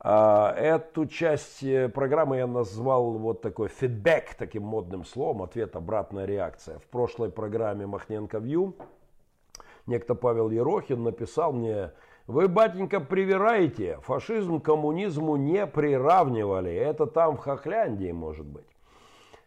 А, 0.01 0.53
эту 0.57 1.07
часть 1.07 1.65
программы 1.95 2.39
я 2.39 2.49
назвал 2.49 3.13
вот 3.13 3.41
такой 3.43 3.69
фидбэк, 3.69 4.35
таким 4.35 4.65
модным 4.65 5.05
словом, 5.05 5.43
ответ, 5.43 5.77
обратная 5.77 6.25
реакция. 6.25 6.81
В 6.81 6.87
прошлой 6.89 7.31
программе 7.31 7.87
Махненко 7.87 8.39
Вью 8.39 8.75
некто 9.87 10.17
Павел 10.17 10.51
Ерохин 10.51 11.05
написал 11.05 11.53
мне, 11.53 11.93
вы, 12.29 12.47
батенька, 12.47 13.01
привираете, 13.01 13.99
фашизм 14.03 14.61
к 14.61 14.65
коммунизму 14.65 15.35
не 15.35 15.67
приравнивали, 15.67 16.73
это 16.73 17.07
там 17.07 17.37
в 17.37 17.41
Хохляндии 17.41 18.13
может 18.13 18.47
быть. 18.47 18.69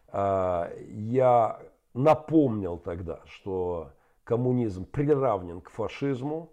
А, 0.08 0.70
я 0.90 1.58
напомнил 1.94 2.76
тогда, 2.76 3.20
что 3.24 3.92
коммунизм 4.24 4.84
приравнен 4.84 5.62
к 5.62 5.70
фашизму, 5.70 6.52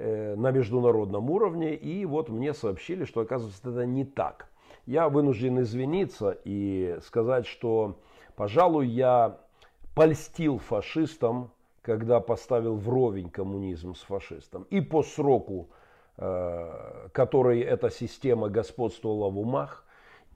Э, 0.00 0.36
на 0.36 0.52
международном 0.52 1.28
уровне, 1.28 1.74
и 1.74 2.06
вот 2.06 2.28
мне 2.28 2.54
сообщили, 2.54 3.04
что 3.04 3.22
оказывается 3.22 3.68
это 3.68 3.84
не 3.84 4.04
так. 4.04 4.48
Я 4.86 5.08
вынужден 5.08 5.60
извиниться 5.60 6.38
и 6.44 6.98
сказать, 7.02 7.48
что, 7.48 7.98
пожалуй, 8.36 8.86
я 8.86 9.40
польстил 9.96 10.58
фашистам, 10.58 11.50
когда 11.88 12.20
поставил 12.20 12.76
вровень 12.76 13.30
коммунизм 13.30 13.94
с 13.94 14.02
фашистом. 14.02 14.66
И 14.68 14.82
по 14.82 15.02
сроку, 15.02 15.70
э, 16.18 17.08
который 17.12 17.60
эта 17.60 17.88
система 17.88 18.50
господствовала 18.50 19.30
в 19.30 19.38
умах, 19.38 19.86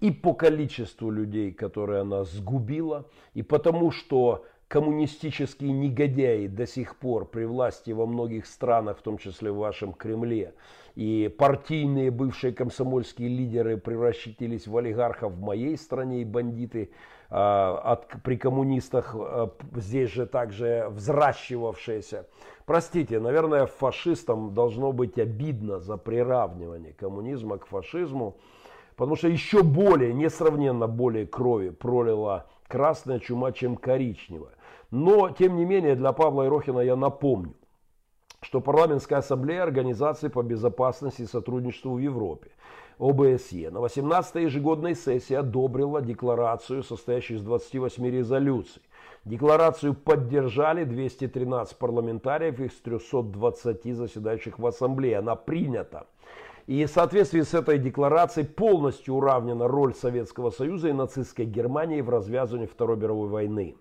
и 0.01 0.11
по 0.11 0.33
количеству 0.33 1.11
людей, 1.11 1.53
которые 1.53 2.01
она 2.01 2.25
сгубила, 2.25 3.05
и 3.35 3.43
потому 3.43 3.91
что 3.91 4.47
коммунистические 4.67 5.73
негодяи 5.73 6.47
до 6.47 6.67
сих 6.67 6.97
пор 6.97 7.27
при 7.27 7.45
власти 7.45 7.91
во 7.91 8.07
многих 8.07 8.47
странах, 8.47 8.97
в 8.97 9.03
том 9.03 9.19
числе 9.19 9.53
в 9.53 9.59
вашем 9.59 9.93
Кремле, 9.93 10.55
и 10.95 11.31
партийные 11.37 12.11
бывшие 12.11 12.55
комсомольские 12.55 13.29
лидеры 13.29 13.77
превратились 13.77 14.67
в 14.67 14.75
олигархов 14.75 15.35
в 15.35 15.41
моей 15.43 15.77
стране 15.77 16.23
и 16.23 16.25
бандиты 16.25 16.93
от, 17.33 18.09
при 18.23 18.37
коммунистах 18.37 19.15
а, 19.15 19.51
здесь 19.75 20.11
же 20.11 20.27
также 20.27 20.89
взращивавшиеся. 20.91 22.27
Простите, 22.67 23.21
наверное, 23.21 23.67
фашистам 23.67 24.53
должно 24.53 24.93
быть 24.93 25.19
обидно 25.19 25.81
за 25.81 25.97
приравнивание 25.97 26.93
коммунизма 26.93 27.59
к 27.59 27.67
фашизму, 27.67 28.37
потому 28.97 29.17
что 29.17 29.29
еще 29.29 29.63
более, 29.63 30.13
несравненно 30.13 30.87
более 30.87 31.27
крови 31.27 31.71
пролила 31.71 32.47
красная 32.69 33.19
чума, 33.19 33.53
чем 33.53 33.77
коричневая. 33.77 34.55
Но, 34.91 35.31
тем 35.31 35.57
не 35.57 35.65
менее, 35.65 35.95
для 35.95 36.13
Павла 36.13 36.47
Ирохина 36.47 36.81
я 36.81 36.97
напомню, 36.97 37.55
что 38.43 38.61
парламентская 38.61 39.21
ассамблея 39.21 39.63
Организации 39.63 40.29
по 40.29 40.43
безопасности 40.43 41.23
и 41.23 41.27
сотрудничеству 41.27 41.95
в 41.95 41.99
Европе, 41.99 42.51
ОБСЕ, 42.99 43.71
на 43.71 43.79
18-й 43.79 44.45
ежегодной 44.45 44.95
сессии 44.95 45.35
одобрила 45.35 46.01
декларацию, 46.01 46.83
состоящую 46.83 47.39
из 47.39 47.43
28 47.43 48.07
резолюций. 48.07 48.83
Декларацию 49.25 49.95
поддержали 49.95 50.85
213 50.85 51.77
парламентариев 51.77 52.59
из 52.61 52.73
320 52.81 53.97
заседающих 53.97 54.59
в 54.59 54.67
Ассамблее. 54.67 55.19
Она 55.19 55.37
принята. 55.37 56.07
И 56.67 56.85
в 56.85 56.91
соответствии 56.91 57.43
с 57.43 57.55
этой 57.55 57.79
декларацией 57.79 58.47
полностью 58.47 59.15
уравнена 59.15 59.67
роль 59.69 59.95
Советского 59.95 60.51
Союза 60.51 60.89
и 60.89 60.93
нацистской 60.93 61.45
Германии 61.45 62.01
в 62.01 62.11
развязывании 62.11 62.67
Второй 62.67 62.97
мировой 62.97 63.29
войны. 63.29 63.77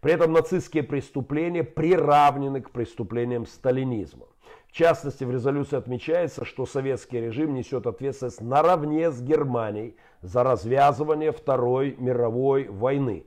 При 0.00 0.12
этом 0.12 0.32
нацистские 0.32 0.82
преступления 0.82 1.64
приравнены 1.64 2.60
к 2.60 2.70
преступлениям 2.70 3.46
сталинизма. 3.46 4.26
В 4.74 4.76
частности, 4.76 5.22
в 5.22 5.30
резолюции 5.30 5.76
отмечается, 5.76 6.44
что 6.44 6.66
советский 6.66 7.20
режим 7.20 7.54
несет 7.54 7.86
ответственность 7.86 8.40
наравне 8.40 9.12
с 9.12 9.22
Германией 9.22 9.94
за 10.20 10.42
развязывание 10.42 11.30
Второй 11.30 11.94
мировой 11.96 12.66
войны. 12.66 13.24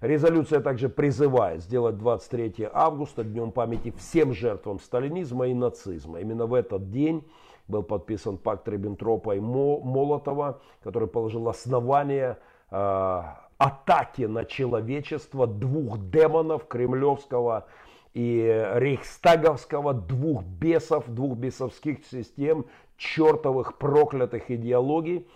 Резолюция 0.00 0.60
также 0.60 0.88
призывает 0.88 1.60
сделать 1.60 1.98
23 1.98 2.70
августа 2.72 3.22
днем 3.22 3.52
памяти 3.52 3.92
всем 3.98 4.32
жертвам 4.32 4.80
сталинизма 4.80 5.48
и 5.48 5.52
нацизма. 5.52 6.20
Именно 6.20 6.46
в 6.46 6.54
этот 6.54 6.90
день 6.90 7.22
был 7.66 7.82
подписан 7.82 8.38
пакт 8.38 8.66
Риббентропа 8.66 9.36
и 9.36 9.40
Молотова, 9.40 10.62
который 10.82 11.06
положил 11.06 11.50
основание 11.50 12.38
а, 12.70 13.46
атаки 13.58 14.22
на 14.22 14.46
человечество 14.46 15.46
двух 15.46 15.98
демонов 16.08 16.66
кремлевского 16.66 17.66
и 18.14 18.70
рейхстаговского, 18.74 19.94
двух 19.94 20.42
бесов, 20.44 21.04
двух 21.08 21.36
бесовских 21.36 22.04
систем, 22.06 22.66
чертовых 22.96 23.78
проклятых 23.78 24.50
идеологий, 24.50 25.28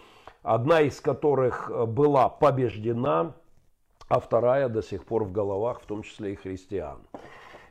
одна 0.43 0.81
из 0.81 1.01
которых 1.01 1.71
была 1.89 2.29
побеждена, 2.29 3.35
а 4.09 4.21
вторая 4.21 4.69
до 4.69 4.83
сих 4.83 5.05
пор 5.05 5.25
в 5.25 5.33
головах, 5.33 5.81
в 5.81 5.87
том 5.87 6.03
числе 6.03 6.33
и 6.33 6.37
христиан. 6.37 6.99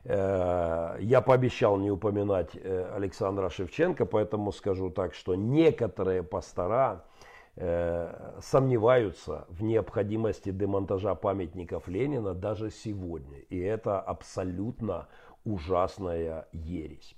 Э, 0.03 0.97
я 0.99 1.21
пообещал 1.21 1.77
не 1.77 1.91
упоминать 1.91 2.49
э, 2.55 2.91
Александра 2.95 3.49
Шевченко, 3.49 4.05
поэтому 4.05 4.51
скажу 4.51 4.89
так, 4.89 5.13
что 5.13 5.35
некоторые 5.35 6.23
пастора 6.23 7.03
э, 7.05 7.10
сомневаются 7.55 9.45
в 9.49 9.61
необходимости 9.61 10.51
демонтажа 10.51 11.15
памятников 11.15 11.87
Ленина 11.89 12.33
даже 12.33 12.71
сегодня. 12.71 13.39
И 13.49 13.59
это 13.59 13.99
абсолютно 13.99 15.07
ужасная 15.43 16.47
ересь. 16.53 17.15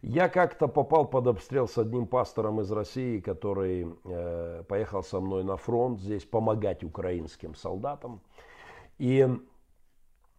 Я 0.00 0.28
как-то 0.28 0.68
попал 0.68 1.06
под 1.06 1.26
обстрел 1.26 1.66
с 1.66 1.76
одним 1.76 2.06
пастором 2.06 2.60
из 2.60 2.70
России, 2.70 3.18
который 3.18 3.96
э, 4.04 4.62
поехал 4.68 5.02
со 5.02 5.18
мной 5.18 5.42
на 5.42 5.56
фронт 5.56 5.98
здесь 5.98 6.24
помогать 6.24 6.84
украинским 6.84 7.56
солдатам. 7.56 8.20
И 8.98 9.28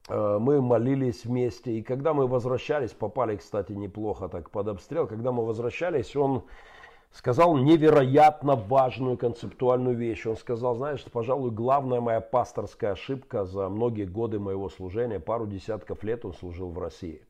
э, 0.07 0.37
мы 0.39 0.61
молились 0.61 1.25
вместе. 1.25 1.73
И 1.73 1.81
когда 1.81 2.13
мы 2.13 2.25
возвращались, 2.27 2.91
попали, 2.91 3.35
кстати, 3.35 3.73
неплохо 3.73 4.29
так 4.29 4.49
под 4.49 4.69
обстрел. 4.69 5.07
Когда 5.07 5.33
мы 5.33 5.45
возвращались, 5.45 6.15
он 6.15 6.45
сказал 7.11 7.57
невероятно 7.57 8.55
важную 8.55 9.17
концептуальную 9.17 9.95
вещь. 9.95 10.25
Он 10.25 10.37
сказал, 10.37 10.75
знаешь, 10.75 11.03
пожалуй, 11.11 11.51
главная 11.51 12.01
моя 12.01 12.21
пасторская 12.21 12.91
ошибка 12.91 13.45
за 13.45 13.69
многие 13.69 14.05
годы 14.05 14.39
моего 14.39 14.69
служения, 14.69 15.19
пару 15.19 15.47
десятков 15.47 16.03
лет 16.03 16.25
он 16.25 16.33
служил 16.33 16.69
в 16.69 16.79
России 16.79 17.21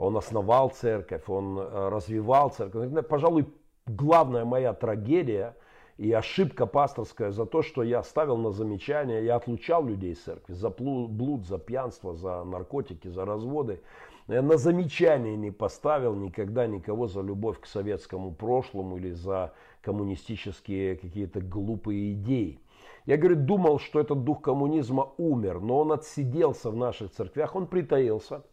он 0.00 0.16
основал 0.16 0.70
церковь, 0.70 1.28
он 1.28 1.58
э, 1.58 1.88
развивал 1.90 2.48
церковь. 2.48 2.90
Пожалуй, 3.06 3.46
главная 3.86 4.46
моя 4.46 4.72
трагедия 4.72 5.54
и 5.98 6.10
ошибка 6.10 6.64
пасторская 6.64 7.30
за 7.30 7.44
то, 7.44 7.60
что 7.60 7.82
я 7.82 8.02
ставил 8.02 8.38
на 8.38 8.50
замечание, 8.50 9.22
я 9.26 9.36
отлучал 9.36 9.84
людей 9.84 10.12
из 10.12 10.22
церкви 10.22 10.54
за 10.54 10.70
блуд, 10.70 11.46
за 11.46 11.58
пьянство, 11.58 12.14
за 12.14 12.42
наркотики, 12.44 13.08
за 13.08 13.26
разводы. 13.26 13.82
Я 14.28 14.42
на 14.42 14.56
замечание 14.58 15.36
не 15.36 15.50
поставил 15.50 16.14
никогда 16.14 16.66
никого 16.66 17.08
за 17.08 17.20
любовь 17.20 17.60
к 17.60 17.66
советскому 17.66 18.32
прошлому 18.32 18.96
или 18.96 19.10
за 19.10 19.52
коммунистические 19.82 20.96
какие-то 20.96 21.40
глупые 21.40 22.12
идеи. 22.12 22.60
Я, 23.06 23.16
говорю, 23.16 23.36
думал, 23.36 23.78
что 23.78 23.98
этот 24.00 24.24
дух 24.24 24.42
коммунизма 24.42 25.12
умер, 25.16 25.60
но 25.60 25.78
он 25.78 25.92
отсиделся 25.92 26.70
в 26.70 26.76
наших 26.76 27.10
церквях, 27.12 27.56
он 27.56 27.66
притаился– 27.66 28.42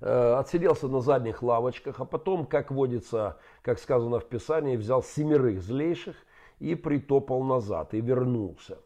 Э, 0.00 0.34
отсиделся 0.38 0.86
на 0.88 1.00
задних 1.00 1.42
лавочках, 1.42 1.98
а 1.98 2.04
потом, 2.04 2.44
как 2.44 2.70
водится, 2.70 3.38
как 3.62 3.78
сказано 3.78 4.20
в 4.20 4.26
Писании, 4.26 4.76
взял 4.76 5.02
семерых 5.02 5.62
злейших 5.62 6.14
и 6.58 6.74
притопал 6.74 7.42
назад, 7.42 7.94
и 7.94 8.02
вернулся. 8.02 8.78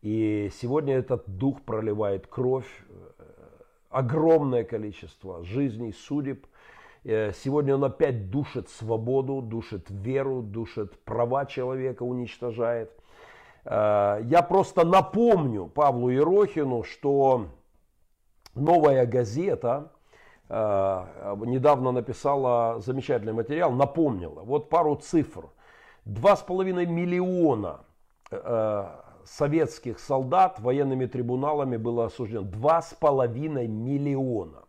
И 0.00 0.48
сегодня 0.60 0.94
этот 0.96 1.24
дух 1.26 1.62
проливает 1.62 2.28
кровь, 2.28 2.68
огромное 3.90 4.64
количество 4.64 5.44
жизней, 5.44 5.92
судеб. 5.92 6.46
Э, 7.04 7.32
сегодня 7.32 7.74
он 7.74 7.84
опять 7.84 8.30
душит 8.30 8.68
свободу, 8.70 9.42
душит 9.42 9.86
веру, 9.90 10.42
душит 10.42 10.98
права 11.04 11.44
человека, 11.46 12.02
уничтожает. 12.02 12.92
Я 13.62 14.46
просто 14.48 14.86
напомню 14.86 15.66
Павлу 15.66 16.08
Ерохину, 16.08 16.82
что 16.82 17.48
новая 18.54 19.04
газета, 19.04 19.92
Э, 20.52 21.36
недавно 21.46 21.92
написала 21.92 22.80
замечательный 22.80 23.32
материал, 23.32 23.70
напомнила. 23.70 24.40
Вот 24.40 24.68
пару 24.68 24.96
цифр. 24.96 25.48
Два 26.04 26.34
с 26.34 26.40
половиной 26.40 26.86
миллиона 26.86 27.82
э, 28.32 28.86
советских 29.30 30.00
солдат 30.00 30.58
военными 30.58 31.06
трибуналами 31.06 31.76
было 31.76 32.06
осуждено. 32.06 32.42
Два 32.42 32.82
с 32.82 32.94
половиной 32.94 33.68
миллиона. 33.68 34.64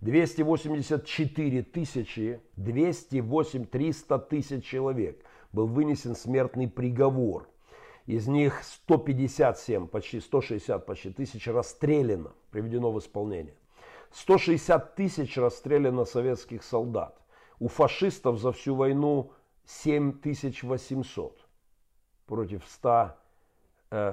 284 0.00 1.62
тысячи, 1.62 2.40
208, 2.56 3.64
300 3.64 4.18
тысяч 4.20 4.64
человек 4.64 5.24
был 5.52 5.66
вынесен 5.66 6.14
смертный 6.14 6.68
приговор. 6.68 7.48
Из 8.06 8.28
них 8.28 8.62
157, 8.62 9.88
почти 9.88 10.20
160 10.20 10.86
почти 10.86 11.10
тысяч 11.10 11.48
расстреляно, 11.48 12.32
приведено 12.52 12.92
в 12.92 13.00
исполнение. 13.00 13.56
160 14.12 14.94
тысяч 14.94 15.36
расстреляно 15.36 16.04
советских 16.04 16.62
солдат. 16.62 17.20
У 17.58 17.66
фашистов 17.66 18.38
за 18.38 18.52
всю 18.52 18.76
войну 18.76 19.32
7800 19.64 21.44
против 22.26 22.64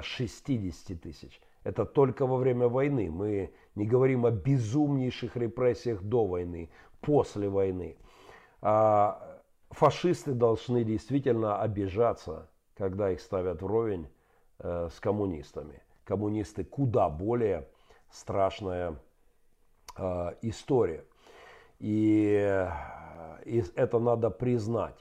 160 0.02 1.02
тысяч. 1.02 1.42
Это 1.64 1.86
только 1.86 2.26
во 2.26 2.38
время 2.38 2.68
войны. 2.68 3.10
Мы 3.10 3.54
не 3.76 3.86
говорим 3.86 4.26
о 4.26 4.32
безумнейших 4.32 5.36
репрессиях 5.36 6.02
до 6.02 6.26
войны, 6.26 6.70
после 7.02 7.50
войны. 7.50 7.98
А 8.62 9.42
фашисты 9.70 10.34
должны 10.34 10.84
действительно 10.84 11.62
обижаться, 11.62 12.50
когда 12.76 13.12
их 13.12 13.22
ставят 13.22 13.62
вровень 13.62 14.08
э, 14.60 14.90
с 14.92 15.00
коммунистами. 15.00 15.82
Коммунисты 16.06 16.64
куда 16.64 17.10
более 17.10 17.68
страшная 18.12 18.98
Э, 19.96 20.34
история. 20.42 21.06
И, 21.80 22.36
э, 22.42 22.70
и 23.46 23.64
это 23.76 24.00
надо 24.00 24.30
признать. 24.30 24.96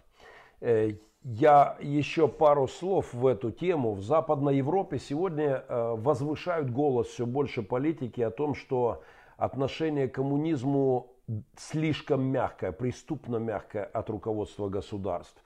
Э, 1.24 1.28
я 1.28 1.76
еще 1.80 2.28
пару 2.28 2.68
слов 2.68 3.12
в 3.12 3.26
эту 3.26 3.50
тему. 3.50 3.94
В 3.94 4.02
Западной 4.02 4.56
Европе 4.56 4.98
сегодня 4.98 5.64
возвышают 5.68 6.70
голос 6.70 7.08
все 7.08 7.26
больше 7.26 7.62
политики 7.62 8.20
о 8.20 8.30
том, 8.30 8.54
что 8.54 9.02
отношение 9.36 10.08
к 10.08 10.14
коммунизму 10.14 11.12
слишком 11.56 12.22
мягкое, 12.24 12.72
преступно 12.72 13.36
мягкое 13.36 13.84
от 13.84 14.10
руководства 14.10 14.68
государств. 14.68 15.42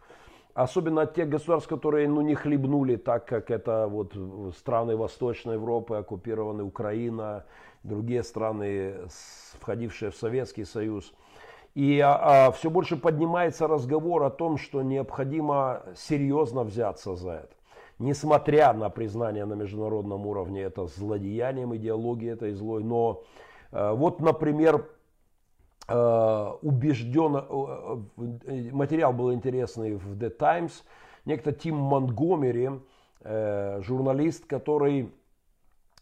Особенно 0.55 1.03
от 1.03 1.15
тех 1.15 1.29
государств, 1.29 1.69
которые 1.69 2.09
ну, 2.09 2.23
не 2.23 2.35
хлебнули 2.35 2.97
так, 2.97 3.27
как 3.27 3.51
это 3.51 3.87
вот 3.89 4.17
страны 4.57 4.97
Восточной 4.97 5.55
Европы, 5.55 5.97
оккупированы 5.97 6.63
Украина, 6.63 7.45
другие 7.83 8.23
страны, 8.23 8.95
входившие 9.61 10.11
в 10.11 10.17
Советский 10.17 10.65
Союз. 10.65 11.13
И 11.77 12.01
а, 12.01 12.47
а, 12.47 12.53
все 12.53 12.71
больше 12.71 12.97
поднимается 12.97 13.69
разговор 13.69 14.23
о 14.23 14.31
том, 14.31 14.57
что 14.57 14.81
необходимо 14.81 15.83
серьезно 15.95 16.65
взяться 16.65 17.15
за 17.17 17.33
это. 17.33 17.55
Несмотря 17.99 18.73
на 18.73 18.89
признание 18.89 19.45
на 19.45 19.53
международном 19.53 20.27
уровне 20.27 20.63
это 20.63 20.87
злодеянием, 20.87 21.77
идеологии 21.77 22.31
этой 22.31 22.53
злой. 22.53 22.83
Но 22.83 23.25
а, 23.73 23.93
вот, 23.93 24.21
например, 24.21 24.89
а, 25.87 26.57
убежден, 26.63 27.37
а, 27.37 28.03
материал 28.73 29.13
был 29.13 29.35
интересный 29.35 29.97
в 29.97 30.17
The 30.17 30.31
Times, 30.31 30.83
некто 31.27 31.53
Тим 31.53 31.77
Монтгомери, 31.77 32.71
э, 33.21 33.83
журналист, 33.83 34.47
который 34.47 35.13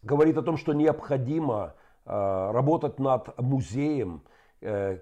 говорит 0.05 0.39
о 0.39 0.43
том, 0.43 0.57
что 0.57 0.73
необходимо 0.73 1.75
работать 2.05 3.01
над 3.01 3.37
музеем, 3.41 4.21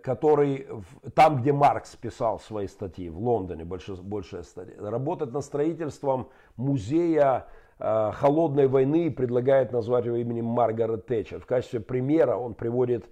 который 0.02 0.66
там, 1.14 1.40
где 1.40 1.52
Маркс 1.52 1.94
писал 1.94 2.40
свои 2.40 2.66
статьи, 2.66 3.08
в 3.08 3.18
Лондоне 3.18 3.64
больше, 3.64 3.94
большая 3.94 4.42
статья, 4.42 4.74
работать 4.78 5.32
над 5.32 5.44
строительством 5.44 6.30
музея 6.56 7.46
э, 7.78 8.10
холодной 8.12 8.66
войны 8.66 9.06
и 9.06 9.10
предлагает 9.10 9.70
назвать 9.70 10.06
его 10.06 10.16
именем 10.16 10.46
Маргарет 10.46 11.06
Тэтчер. 11.06 11.40
В 11.40 11.46
качестве 11.46 11.80
примера 11.80 12.36
он 12.36 12.54
приводит 12.54 13.08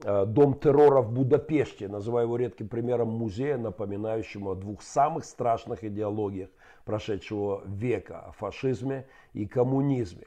Дом 0.00 0.54
террора 0.54 1.02
в 1.02 1.12
Будапеште, 1.12 1.88
называя 1.88 2.24
его 2.24 2.36
редким 2.36 2.68
примером 2.68 3.08
музея, 3.08 3.56
напоминающего 3.56 4.52
о 4.52 4.54
двух 4.54 4.82
самых 4.82 5.24
страшных 5.24 5.82
идеологиях 5.82 6.50
прошедшего 6.84 7.62
века, 7.66 8.26
о 8.28 8.32
фашизме 8.32 9.08
и 9.32 9.44
коммунизме. 9.44 10.26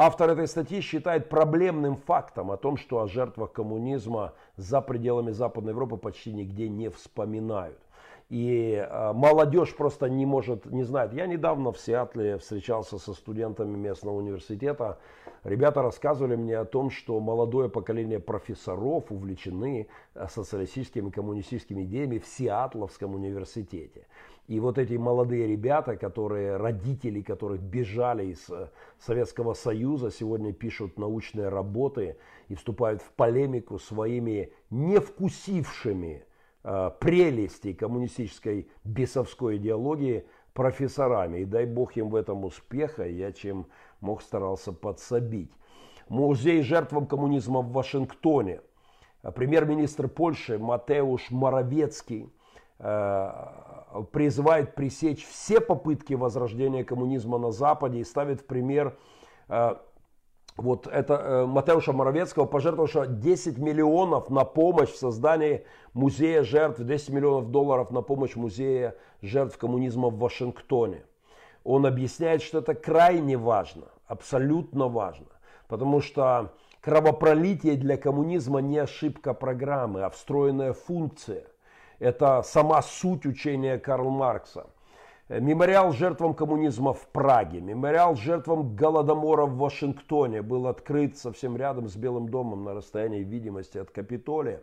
Автор 0.00 0.30
этой 0.30 0.46
статьи 0.46 0.80
считает 0.80 1.28
проблемным 1.28 1.96
фактом 1.96 2.52
о 2.52 2.56
том, 2.56 2.76
что 2.76 3.00
о 3.00 3.08
жертвах 3.08 3.50
коммунизма 3.50 4.32
за 4.56 4.80
пределами 4.80 5.32
Западной 5.32 5.72
Европы 5.72 5.96
почти 5.96 6.32
нигде 6.32 6.68
не 6.68 6.88
вспоминают. 6.88 7.80
И 8.28 8.74
э, 8.74 9.12
молодежь 9.12 9.74
просто 9.74 10.08
не 10.08 10.24
может, 10.24 10.66
не 10.66 10.84
знает. 10.84 11.12
Я 11.12 11.26
недавно 11.26 11.72
в 11.72 11.80
Сиатле 11.80 12.38
встречался 12.38 12.98
со 12.98 13.12
студентами 13.12 13.76
местного 13.76 14.14
университета. 14.14 14.98
Ребята 15.42 15.82
рассказывали 15.82 16.36
мне 16.36 16.56
о 16.58 16.64
том, 16.64 16.90
что 16.90 17.18
молодое 17.18 17.68
поколение 17.68 18.20
профессоров 18.20 19.10
увлечены 19.10 19.88
э, 20.14 20.26
социалистическими 20.28 21.10
коммунистическими 21.10 21.82
идеями 21.82 22.18
в 22.18 22.26
Сиатловском 22.28 23.16
университете. 23.16 24.06
И 24.48 24.60
вот 24.60 24.78
эти 24.78 24.94
молодые 24.94 25.46
ребята, 25.46 25.96
которые, 25.98 26.56
родители 26.56 27.20
которых 27.20 27.60
бежали 27.60 28.32
из 28.32 28.48
э, 28.48 28.70
Советского 28.98 29.52
Союза, 29.52 30.10
сегодня 30.10 30.54
пишут 30.54 30.98
научные 30.98 31.50
работы 31.50 32.16
и 32.48 32.54
вступают 32.54 33.02
в 33.02 33.10
полемику 33.12 33.78
своими 33.78 34.50
невкусившими 34.70 36.24
э, 36.64 36.90
прелестей 36.98 37.74
коммунистической 37.74 38.70
бесовской 38.84 39.58
идеологии 39.58 40.24
профессорами. 40.54 41.40
И 41.40 41.44
дай 41.44 41.66
бог 41.66 41.98
им 41.98 42.08
в 42.08 42.16
этом 42.16 42.46
успеха, 42.46 43.06
я 43.06 43.32
чем 43.32 43.66
мог 44.00 44.22
старался 44.22 44.72
подсобить. 44.72 45.52
Музей 46.08 46.62
жертвам 46.62 47.06
коммунизма 47.06 47.60
в 47.60 47.70
Вашингтоне 47.72 48.62
Премьер-министр 49.34 50.08
Польши 50.08 50.58
Матеуш 50.58 51.30
Моровецкий 51.30 52.32
призывает 54.12 54.74
пресечь 54.74 55.26
все 55.26 55.60
попытки 55.60 56.14
возрождения 56.14 56.84
коммунизма 56.84 57.38
на 57.38 57.50
Западе 57.50 58.00
и 58.00 58.04
ставит 58.04 58.40
в 58.40 58.46
пример 58.46 58.96
вот 60.58 60.88
это 60.88 61.14
э, 61.14 61.46
Матеуша 61.46 61.92
Моровецкого, 61.92 62.44
пожертвовавшего 62.44 63.06
10 63.06 63.58
миллионов 63.58 64.28
на 64.28 64.44
помощь 64.44 64.90
в 64.90 64.98
создании 64.98 65.64
музея 65.94 66.42
жертв, 66.42 66.82
10 66.82 67.10
миллионов 67.10 67.50
долларов 67.50 67.90
на 67.92 68.02
помощь 68.02 68.34
музея 68.34 68.96
жертв 69.22 69.56
коммунизма 69.56 70.08
в 70.08 70.18
Вашингтоне. 70.18 71.04
Он 71.62 71.86
объясняет, 71.86 72.42
что 72.42 72.58
это 72.58 72.74
крайне 72.74 73.36
важно, 73.36 73.84
абсолютно 74.06 74.88
важно, 74.88 75.26
потому 75.68 76.00
что 76.00 76.52
кровопролитие 76.80 77.76
для 77.76 77.96
коммунизма 77.96 78.60
не 78.60 78.78
ошибка 78.78 79.34
программы, 79.34 80.02
а 80.02 80.10
встроенная 80.10 80.72
функция. 80.72 81.44
Это 81.98 82.42
сама 82.42 82.82
суть 82.82 83.26
учения 83.26 83.78
Карла 83.78 84.10
Маркса– 84.10 84.66
Мемориал 85.28 85.92
жертвам 85.92 86.32
коммунизма 86.32 86.94
в 86.94 87.06
Праге, 87.08 87.60
мемориал 87.60 88.16
жертвам 88.16 88.74
Голодомора 88.74 89.44
в 89.44 89.58
Вашингтоне 89.58 90.40
был 90.40 90.66
открыт 90.66 91.18
совсем 91.18 91.54
рядом 91.54 91.86
с 91.88 91.96
Белым 91.96 92.30
домом 92.30 92.64
на 92.64 92.72
расстоянии 92.72 93.22
видимости 93.22 93.76
от 93.76 93.90
Капитолия. 93.90 94.62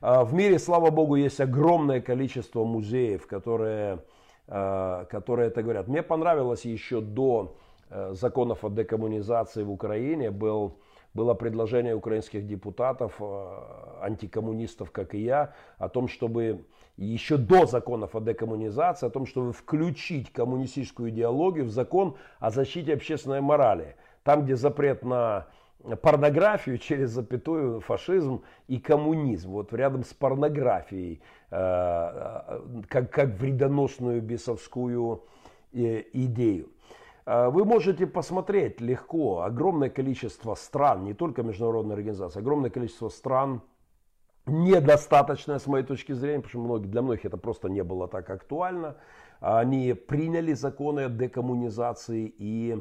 А, 0.00 0.22
в 0.22 0.32
мире, 0.32 0.60
слава 0.60 0.90
богу, 0.90 1.16
есть 1.16 1.40
огромное 1.40 2.00
количество 2.00 2.62
музеев, 2.62 3.26
которые, 3.26 3.98
а, 4.46 5.06
которые 5.06 5.48
это 5.48 5.64
говорят. 5.64 5.88
Мне 5.88 6.04
понравилось 6.04 6.64
еще 6.64 7.00
до 7.00 7.56
э, 7.90 8.12
законов 8.14 8.64
о 8.64 8.70
декоммунизации 8.70 9.64
в 9.64 9.72
Украине 9.72 10.30
был 10.30 10.78
было 11.16 11.34
предложение 11.34 11.96
украинских 11.96 12.46
депутатов, 12.46 13.14
э, 13.18 14.02
антикоммунистов, 14.02 14.92
как 14.92 15.14
и 15.14 15.18
я, 15.18 15.54
о 15.78 15.88
том, 15.88 16.06
чтобы 16.06 16.64
еще 16.96 17.36
до 17.36 17.66
законов 17.66 18.14
о 18.14 18.20
декоммунизации, 18.20 19.06
о 19.06 19.10
том, 19.10 19.26
чтобы 19.26 19.52
включить 19.52 20.32
коммунистическую 20.32 21.10
идеологию 21.10 21.64
в 21.64 21.70
закон 21.70 22.16
о 22.38 22.50
защите 22.50 22.94
общественной 22.94 23.40
морали. 23.40 23.96
Там, 24.22 24.44
где 24.44 24.56
запрет 24.56 25.04
на 25.04 25.46
порнографию 26.02 26.78
через 26.86 27.10
запятую 27.10 27.80
фашизм 27.80 28.42
и 28.68 28.78
коммунизм. 28.78 29.50
Вот 29.50 29.72
рядом 29.72 30.04
с 30.04 30.12
порнографией, 30.14 31.20
э, 31.50 31.56
э, 31.56 32.60
как, 32.88 33.10
как 33.10 33.28
вредоносную 33.40 34.22
бесовскую 34.22 35.24
идею. 35.72 36.68
А, 37.26 37.50
вы 37.50 37.64
можете 37.64 38.06
посмотреть 38.06 38.80
легко 38.80 39.42
огромное 39.42 39.90
количество 39.90 40.54
стран, 40.54 41.04
не 41.04 41.12
только 41.12 41.42
международные 41.42 41.94
организации, 41.94 42.38
огромное 42.38 42.70
количество 42.70 43.08
стран, 43.08 43.62
недостаточное 44.46 45.58
с 45.58 45.66
моей 45.66 45.84
точки 45.84 46.12
зрения, 46.12 46.38
потому 46.38 46.50
что 46.50 46.58
многие, 46.60 46.86
для 46.86 47.02
многих 47.02 47.24
это 47.24 47.36
просто 47.36 47.68
не 47.68 47.82
было 47.82 48.06
так 48.06 48.30
актуально. 48.30 48.96
Они 49.40 49.92
приняли 49.92 50.52
законы 50.52 51.00
о 51.00 51.08
декоммунизации 51.08 52.32
и 52.38 52.78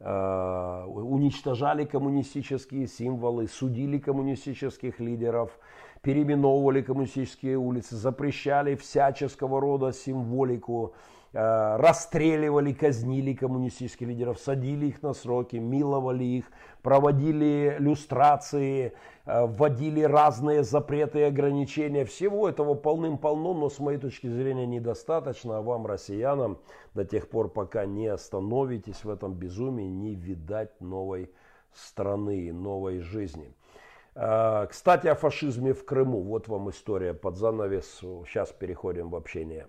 э, 0.00 0.84
уничтожали 0.86 1.84
коммунистические 1.84 2.88
символы, 2.88 3.46
судили 3.46 3.98
коммунистических 3.98 4.98
лидеров, 4.98 5.56
переименовывали 6.02 6.82
коммунистические 6.82 7.58
улицы, 7.58 7.94
запрещали 7.94 8.74
всяческого 8.74 9.60
рода 9.60 9.92
символику, 9.92 10.94
Э, 10.94 11.23
расстреливали, 11.34 12.72
казнили 12.72 13.34
коммунистических 13.34 14.06
лидеров, 14.06 14.38
садили 14.38 14.86
их 14.86 15.02
на 15.02 15.14
сроки, 15.14 15.56
миловали 15.56 16.24
их, 16.24 16.44
проводили 16.82 17.76
люстрации, 17.78 18.92
э, 19.24 19.46
вводили 19.46 20.02
разные 20.02 20.62
запреты 20.62 21.20
и 21.20 21.22
ограничения. 21.22 22.04
Всего 22.04 22.48
этого 22.48 22.74
полным-полно, 22.74 23.54
но 23.54 23.68
с 23.68 23.80
моей 23.80 23.98
точки 23.98 24.28
зрения 24.28 24.66
недостаточно. 24.66 25.58
А 25.58 25.62
вам, 25.62 25.86
россиянам, 25.86 26.58
до 26.94 27.04
тех 27.04 27.28
пор, 27.28 27.48
пока 27.48 27.84
не 27.86 28.06
остановитесь 28.06 29.02
в 29.02 29.10
этом 29.10 29.34
безумии, 29.34 29.88
не 29.88 30.14
видать 30.14 30.80
новой 30.80 31.32
страны, 31.72 32.52
новой 32.52 33.00
жизни. 33.00 33.56
Э, 34.14 34.66
кстати, 34.70 35.08
о 35.08 35.14
фашизме 35.14 35.72
в 35.72 35.84
Крыму. 35.84 36.20
Вот 36.20 36.46
вам 36.46 36.70
история 36.70 37.14
под 37.14 37.36
занавес. 37.36 37.98
Сейчас 38.26 38.52
переходим 38.52 39.10
в 39.10 39.16
общение. 39.16 39.66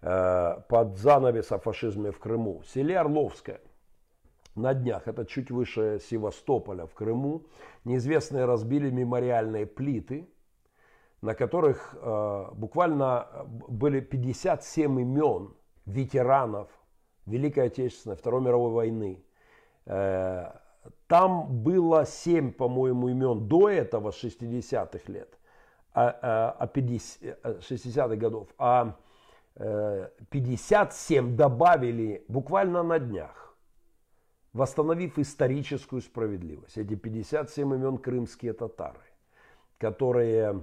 Э, 0.00 0.60
под 0.68 0.96
занавес 0.96 1.50
о 1.50 1.58
фашизме 1.58 2.12
в 2.12 2.20
Крыму. 2.20 2.60
В 2.60 2.68
селе 2.68 3.00
Орловское 3.00 3.60
на 4.54 4.72
днях, 4.72 5.08
это 5.08 5.26
чуть 5.26 5.50
выше 5.50 6.00
Севастополя 6.00 6.86
в 6.86 6.94
Крыму, 6.94 7.42
неизвестные 7.84 8.44
разбили 8.44 8.90
мемориальные 8.90 9.66
плиты, 9.66 10.28
на 11.20 11.34
которых 11.34 11.96
э, 12.00 12.44
буквально 12.52 13.26
были 13.68 13.98
57 13.98 15.00
имен 15.00 15.54
ветеранов 15.84 16.68
Великой 17.26 17.66
Отечественной, 17.66 18.14
Второй 18.14 18.42
мировой 18.42 18.70
войны. 18.70 19.24
Э, 19.86 20.52
там 21.08 21.62
было 21.64 22.06
7, 22.06 22.52
по-моему, 22.52 23.08
имен 23.08 23.48
до 23.48 23.68
этого, 23.68 24.10
60-х 24.10 25.12
лет, 25.12 25.38
а, 25.92 26.56
а 26.56 26.66
60-х 26.66 28.14
годов. 28.14 28.48
А 28.58 28.96
57 29.58 31.34
добавили 31.36 32.24
буквально 32.28 32.84
на 32.84 32.98
днях, 33.00 33.56
восстановив 34.52 35.18
историческую 35.18 36.00
справедливость. 36.00 36.78
Эти 36.78 36.94
57 36.94 37.74
имен 37.74 37.98
крымские 37.98 38.52
татары, 38.52 39.00
которые, 39.78 40.62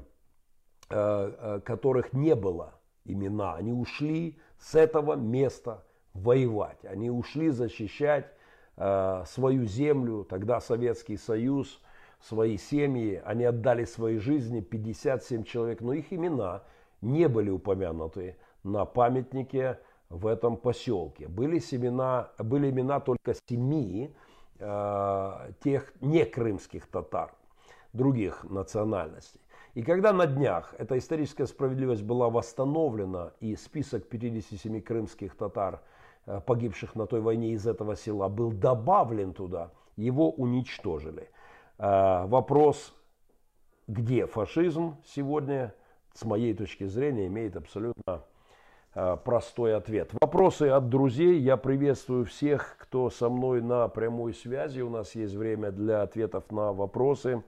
э, 0.90 0.96
э, 0.98 1.60
которых 1.66 2.14
не 2.14 2.36
было 2.36 2.76
имена. 3.04 3.56
Они 3.56 3.74
ушли 3.74 4.40
с 4.60 4.76
этого 4.76 5.16
места 5.16 5.84
воевать. 6.14 6.86
Они 6.86 7.10
ушли 7.10 7.50
защищать 7.50 8.32
э, 8.78 9.24
свою 9.28 9.66
землю, 9.66 10.24
тогда 10.24 10.62
Советский 10.62 11.18
Союз, 11.18 11.82
свои 12.22 12.58
семьи. 12.58 13.22
Они 13.26 13.44
отдали 13.44 13.84
свои 13.84 14.20
жизни, 14.20 14.62
57 14.62 15.44
человек, 15.44 15.82
но 15.82 15.92
их 15.92 16.14
имена 16.14 16.64
не 17.02 17.28
были 17.28 17.50
упомянуты 17.50 18.38
на 18.66 18.86
памятнике 18.86 19.80
в 20.10 20.28
этом 20.28 20.58
поселке. 20.58 21.28
Были, 21.28 21.60
семена, 21.60 22.32
были 22.38 22.70
имена 22.70 23.00
только 23.00 23.34
семи 23.48 24.14
э, 24.60 25.52
тех 25.64 25.94
некрымских 26.02 26.88
татар, 26.88 27.34
других 27.94 28.44
национальностей. 28.44 29.40
И 29.76 29.84
когда 29.84 30.14
на 30.14 30.26
днях 30.26 30.74
эта 30.78 30.98
историческая 30.98 31.48
справедливость 31.48 32.04
была 32.04 32.30
восстановлена 32.30 33.34
и 33.40 33.56
список 33.56 34.08
57 34.10 34.82
крымских 34.82 35.36
татар, 35.36 35.82
э, 36.26 36.42
погибших 36.46 36.96
на 36.96 37.06
той 37.06 37.22
войне 37.22 37.52
из 37.52 37.68
этого 37.68 37.96
села, 37.96 38.30
был 38.30 38.52
добавлен 38.52 39.34
туда, 39.34 39.72
его 39.96 40.32
уничтожили. 40.32 41.30
Э, 41.78 42.26
вопрос, 42.26 42.96
где 43.88 44.26
фашизм 44.26 44.98
сегодня, 45.06 45.74
с 46.14 46.26
моей 46.26 46.54
точки 46.56 46.86
зрения, 46.86 47.28
имеет 47.28 47.56
абсолютно 47.56 48.24
простой 49.24 49.76
ответ. 49.76 50.12
Вопросы 50.22 50.70
от 50.70 50.90
друзей. 50.90 51.40
Я 51.40 51.58
приветствую 51.58 52.26
всех, 52.26 52.78
кто 52.80 53.10
со 53.10 53.30
мной 53.30 53.62
на 53.62 53.88
прямой 53.90 54.34
связи. 54.34 54.82
У 54.82 54.90
нас 54.90 55.16
есть 55.16 55.36
время 55.36 55.72
для 55.72 56.02
ответов 56.02 56.50
на 56.52 56.72
вопросы. 56.72 57.44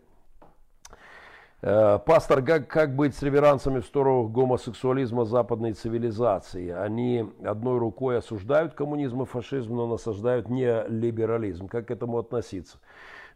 Э, 1.61 1.97
пастор, 2.05 2.43
как, 2.43 2.67
как 2.67 2.95
быть 2.95 3.15
с 3.15 3.23
реверансами 3.23 3.79
в 3.79 3.85
сторону 3.85 4.27
гомосексуализма 4.27 5.25
западной 5.25 5.73
цивилизации? 5.73 6.69
Они 6.69 7.25
одной 7.43 7.79
рукой 7.79 8.19
осуждают 8.19 8.73
коммунизм 8.73 9.23
и 9.23 9.25
фашизм, 9.25 9.75
но 9.75 9.87
насаждают 9.87 10.49
не 10.49 10.83
либерализм. 10.87 11.67
Как 11.67 11.87
к 11.87 11.91
этому 11.91 12.19
относиться? 12.19 12.77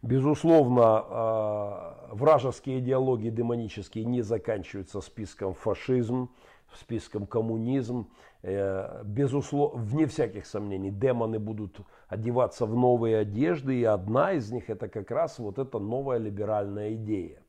Безусловно, 0.04 1.04
э, 1.10 2.16
вражеские 2.16 2.80
идеологии 2.80 3.30
демонические 3.30 4.06
не 4.06 4.22
заканчиваются 4.22 5.02
списком 5.02 5.54
фашизм, 5.54 6.30
списком 6.78 7.26
коммунизм. 7.26 8.08
Э, 8.44 9.02
безусловно, 9.04 9.82
вне 9.82 10.08
всяких 10.08 10.46
сомнений, 10.46 10.90
демоны 10.90 11.40
будут 11.40 11.80
одеваться 12.08 12.66
в 12.66 12.76
новые 12.76 13.18
одежды, 13.18 13.80
и 13.80 13.84
одна 13.84 14.34
из 14.34 14.52
них 14.52 14.70
это 14.70 14.88
как 14.88 15.12
раз 15.12 15.40
вот 15.40 15.60
эта 15.60 15.80
новая 15.80 16.18
либеральная 16.18 16.94
идея. 16.96 17.40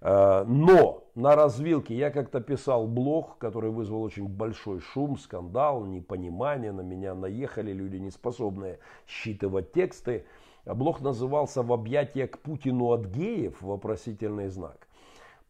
Э, 0.00 0.44
но 0.46 1.04
на 1.14 1.36
развилке 1.36 1.94
я 1.94 2.10
как-то 2.10 2.40
писал 2.40 2.86
блог, 2.86 3.38
который 3.38 3.70
вызвал 3.70 4.02
очень 4.02 4.28
большой 4.28 4.80
шум, 4.80 5.16
скандал, 5.16 5.84
непонимание, 5.84 6.72
на 6.72 6.82
меня 6.82 7.14
наехали 7.14 7.72
люди, 7.72 7.96
не 7.96 8.10
способные 8.10 8.78
считывать 9.06 9.72
тексты. 9.72 10.26
Блог 10.64 11.00
назывался 11.00 11.62
«В 11.62 11.72
объятия 11.72 12.26
к 12.26 12.38
Путину 12.40 12.90
от 12.90 13.06
геев?» 13.06 13.62
вопросительный 13.62 14.48
знак. 14.48 14.85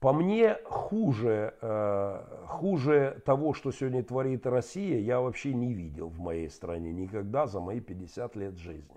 По 0.00 0.12
мне, 0.12 0.58
хуже, 0.64 1.54
э, 1.62 2.22
хуже 2.46 3.22
того, 3.24 3.54
что 3.54 3.72
сегодня 3.72 4.02
творит 4.02 4.46
Россия, 4.46 4.98
я 4.98 5.20
вообще 5.20 5.54
не 5.54 5.72
видел 5.72 6.08
в 6.08 6.20
моей 6.20 6.50
стране 6.50 6.92
никогда 6.92 7.46
за 7.46 7.60
мои 7.60 7.80
50 7.80 8.36
лет 8.36 8.58
жизни. 8.58 8.96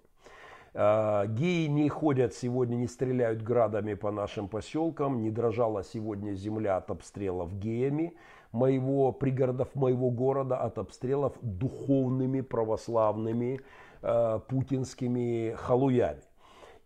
Э, 0.73 1.25
геи 1.27 1.67
не 1.67 1.87
ходят 1.87 2.33
сегодня, 2.33 2.75
не 2.75 2.87
стреляют 2.87 3.41
градами 3.41 3.93
по 3.93 4.11
нашим 4.11 4.49
поселкам, 4.49 5.21
не 5.21 5.31
дрожала 5.31 5.85
сегодня 5.85 6.33
земля 6.33 6.75
от 6.75 6.91
обстрелов 6.91 7.57
геями 7.57 8.13
моего 8.51 9.13
пригородов, 9.13 9.73
моего 9.75 10.11
города, 10.11 10.57
от 10.57 10.79
обстрелов 10.79 11.33
духовными 11.41 12.41
православными 12.41 13.61
э, 14.01 14.39
путинскими 14.49 15.53
халуями. 15.55 16.19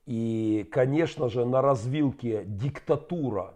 И, 0.06 0.68
конечно 0.72 1.30
же, 1.30 1.46
на 1.46 1.62
развилке 1.62 2.44
диктатура 2.46 3.54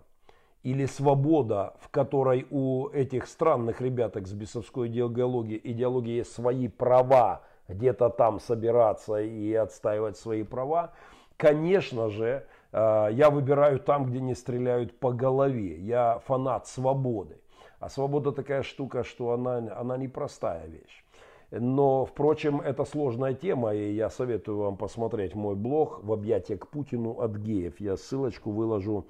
или 0.68 0.86
свобода, 0.86 1.76
в 1.80 1.88
которой 1.88 2.45
у 2.51 2.89
этих 2.89 3.28
странных 3.28 3.80
ребяток 3.80 4.28
с 4.28 4.34
бесовской 4.34 4.89
идеологией, 4.89 5.61
идеологией 5.63 6.18
есть 6.18 6.34
свои 6.34 6.68
права, 6.68 7.43
где-то 7.70 8.09
там 8.09 8.41
собираться 8.41 9.22
и 9.22 9.53
отстаивать 9.53 10.18
свои 10.18 10.43
права, 10.43 10.91
конечно 11.38 12.09
же, 12.09 12.45
э, 12.74 13.07
я 13.13 13.30
выбираю 13.30 13.80
там, 13.80 14.07
где 14.07 14.20
не 14.20 14.36
стреляют 14.36 14.99
по 14.99 15.13
голове. 15.13 15.78
Я 15.80 16.20
фанат 16.26 16.68
свободы. 16.68 17.38
А 17.80 17.88
свобода 17.88 18.34
такая 18.34 18.61
штука, 18.61 19.05
что 19.05 19.32
она, 19.32 19.74
она 19.74 19.95
непростая 19.95 20.68
вещь. 20.68 21.05
Но, 21.49 22.03
впрочем, 22.03 22.59
это 22.59 22.84
сложная 22.84 23.34
тема, 23.34 23.74
и 23.74 23.93
я 23.93 24.09
советую 24.09 24.57
вам 24.57 24.76
посмотреть 24.76 25.34
мой 25.34 25.55
блог 25.55 26.03
«В 26.03 26.11
объятия 26.11 26.57
к 26.57 26.68
Путину 26.68 27.11
от 27.22 27.38
геев». 27.38 27.80
Я 27.80 27.95
ссылочку 27.95 28.51
выложу 28.51 29.05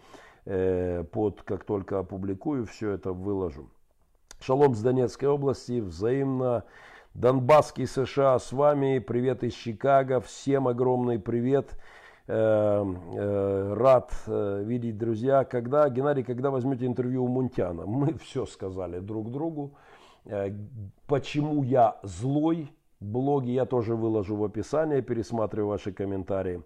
под, 0.47 1.41
как 1.43 1.65
только 1.65 1.99
опубликую, 1.99 2.65
все 2.65 2.91
это 2.91 3.11
выложу. 3.11 3.69
Шалом 4.39 4.75
с 4.75 4.81
Донецкой 4.81 5.29
области, 5.29 5.81
взаимно 5.81 6.63
Донбасский 7.13 7.87
США 7.87 8.37
с 8.37 8.51
вами. 8.51 8.99
Привет 8.99 9.43
из 9.43 9.53
Чикаго. 9.53 10.21
Всем 10.21 10.67
огромный 10.67 11.17
привет. 11.17 11.75
Э, 12.27 12.85
э, 12.85 13.73
рад 13.73 14.13
э, 14.27 14.63
видеть, 14.63 14.97
друзья. 14.99 15.43
Когда, 15.43 15.89
Геннадий, 15.89 16.23
когда 16.23 16.51
возьмете 16.51 16.85
интервью 16.85 17.23
у 17.23 17.27
Мунтяна? 17.27 17.87
Мы 17.87 18.13
все 18.23 18.45
сказали 18.45 18.99
друг 18.99 19.31
другу. 19.31 19.73
Почему 21.07 21.63
я 21.63 21.97
злой? 22.03 22.71
Блоги 22.99 23.51
я 23.51 23.65
тоже 23.65 23.95
выложу 23.95 24.35
в 24.35 24.43
описании, 24.43 25.01
пересматриваю 25.01 25.69
ваши 25.69 25.91
комментарии. 25.91 26.61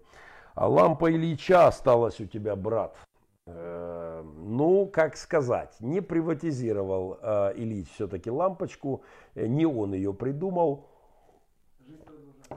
А 0.54 0.68
лампа 0.68 1.10
Ильича 1.12 1.66
осталась 1.66 2.20
у 2.20 2.26
тебя, 2.26 2.56
брат. 2.56 2.96
Э, 3.44 4.22
ну, 4.22 4.86
как 4.86 5.16
сказать, 5.16 5.74
не 5.80 6.00
приватизировал 6.00 7.18
э, 7.20 7.54
Ильич 7.56 7.88
все-таки 7.94 8.30
лампочку, 8.30 9.02
э, 9.34 9.46
не 9.46 9.66
он 9.66 9.94
ее 9.94 10.14
придумал. 10.14 10.88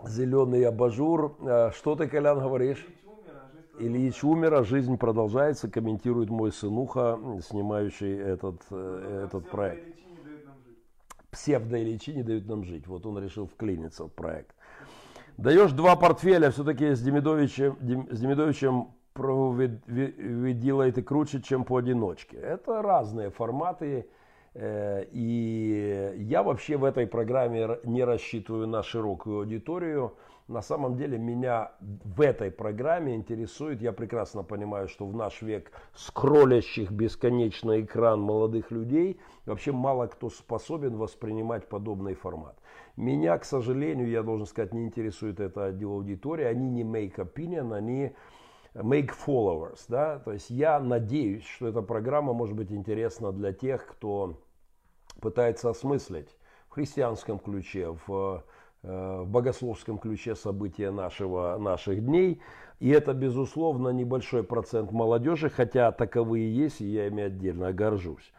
Зеленый 0.05 0.63
абажур. 0.65 1.37
Что 1.73 1.95
ты, 1.95 2.07
Колян, 2.07 2.37
говоришь? 2.39 2.85
Ильич 3.79 4.23
умер, 4.25 4.53
а 4.55 4.63
жизнь 4.63 4.97
продолжается, 4.97 5.69
комментирует 5.69 6.29
мой 6.29 6.51
сынуха, 6.51 7.17
снимающий 7.41 8.17
этот, 8.17 8.61
этот 8.69 9.49
проект. 9.49 9.97
Псевдо-Ильичи 11.31 12.13
не 12.13 12.23
дают 12.23 12.45
нам 12.47 12.65
жить. 12.65 12.87
Вот 12.87 13.05
он 13.05 13.19
решил 13.19 13.47
вклиниться 13.47 14.05
в 14.05 14.09
проект. 14.09 14.53
Даешь 15.37 15.71
два 15.71 15.95
портфеля, 15.95 16.51
все-таки 16.51 16.93
с 16.93 17.01
Демидовичем, 17.01 17.77
с 18.11 18.19
Демидовичем 18.19 18.94
вы, 19.15 20.53
делаете 20.53 21.01
круче, 21.01 21.41
чем 21.41 21.63
поодиночке. 21.63 22.37
Это 22.37 22.81
разные 22.81 23.29
форматы. 23.29 24.07
Э, 24.53 25.05
и 25.11 26.13
я 26.17 26.43
вообще 26.43 26.77
в 26.77 26.83
этой 26.83 27.07
программе 27.07 27.79
не 27.83 28.03
рассчитываю 28.03 28.67
на 28.67 28.83
широкую 28.83 29.39
аудиторию. 29.39 30.13
На 30.47 30.61
самом 30.61 30.95
деле 30.95 31.17
меня 31.17 31.71
в 31.79 32.21
этой 32.21 32.51
программе 32.51 33.15
интересует, 33.15 33.81
я 33.81 33.91
прекрасно 33.91 34.43
понимаю, 34.43 34.87
что 34.87 35.07
в 35.07 35.15
наш 35.15 35.41
век 35.41 35.71
скроллящих 35.95 36.91
бесконечно 36.91 37.81
экран 37.81 38.21
молодых 38.21 38.69
людей 38.69 39.19
вообще 39.47 39.71
мало 39.71 40.05
кто 40.05 40.29
способен 40.29 40.97
воспринимать 40.97 41.67
подобный 41.67 42.13
формат. 42.13 42.55
Меня, 42.95 43.37
к 43.39 43.43
сожалению, 43.43 44.07
я 44.07 44.21
должен 44.21 44.45
сказать, 44.45 44.73
не 44.73 44.85
интересует 44.85 45.39
эта 45.39 45.69
аудитория. 45.69 46.47
Они 46.47 46.69
не 46.69 46.83
make 46.83 47.15
opinion, 47.15 47.75
они 47.75 48.13
make 48.75 49.11
followers, 49.25 49.79
да, 49.87 50.19
то 50.19 50.33
есть 50.33 50.49
я 50.49 50.79
надеюсь, 50.79 51.45
что 51.45 51.67
эта 51.67 51.81
программа 51.81 52.33
может 52.33 52.55
быть 52.55 52.71
интересна 52.71 53.31
для 53.31 53.53
тех, 53.53 53.85
кто 53.87 54.41
пытается 55.21 55.69
осмыслить 55.69 56.35
в 56.67 56.73
христианском 56.73 57.39
ключе, 57.39 57.95
в, 58.05 58.43
э, 58.83 59.21
в 59.21 59.27
богословском 59.27 59.97
ключе 59.97 60.35
события 60.35 60.91
нашего, 60.91 61.57
наших 61.57 62.03
дней. 62.03 62.41
И 62.79 62.89
это, 62.89 63.13
безусловно, 63.13 63.89
небольшой 63.89 64.43
процент 64.43 64.91
молодежи, 64.91 65.49
хотя 65.49 65.91
таковые 65.93 66.53
есть, 66.53 66.81
и 66.81 66.85
я 66.85 67.07
ими 67.07 67.23
отдельно 67.23 67.71
горжусь. 67.71 68.33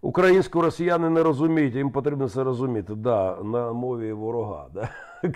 Українську 0.00 0.60
росіяни 0.60 1.10
не 1.10 1.22
розуміють, 1.22 1.74
їм 1.74 1.90
потрібно 1.90 2.28
це 2.28 2.44
розуміти. 2.44 2.94
Да, 2.94 3.36
на 3.42 3.72
мові 3.72 4.12
ворога, 4.12 4.66
да, 4.74 4.88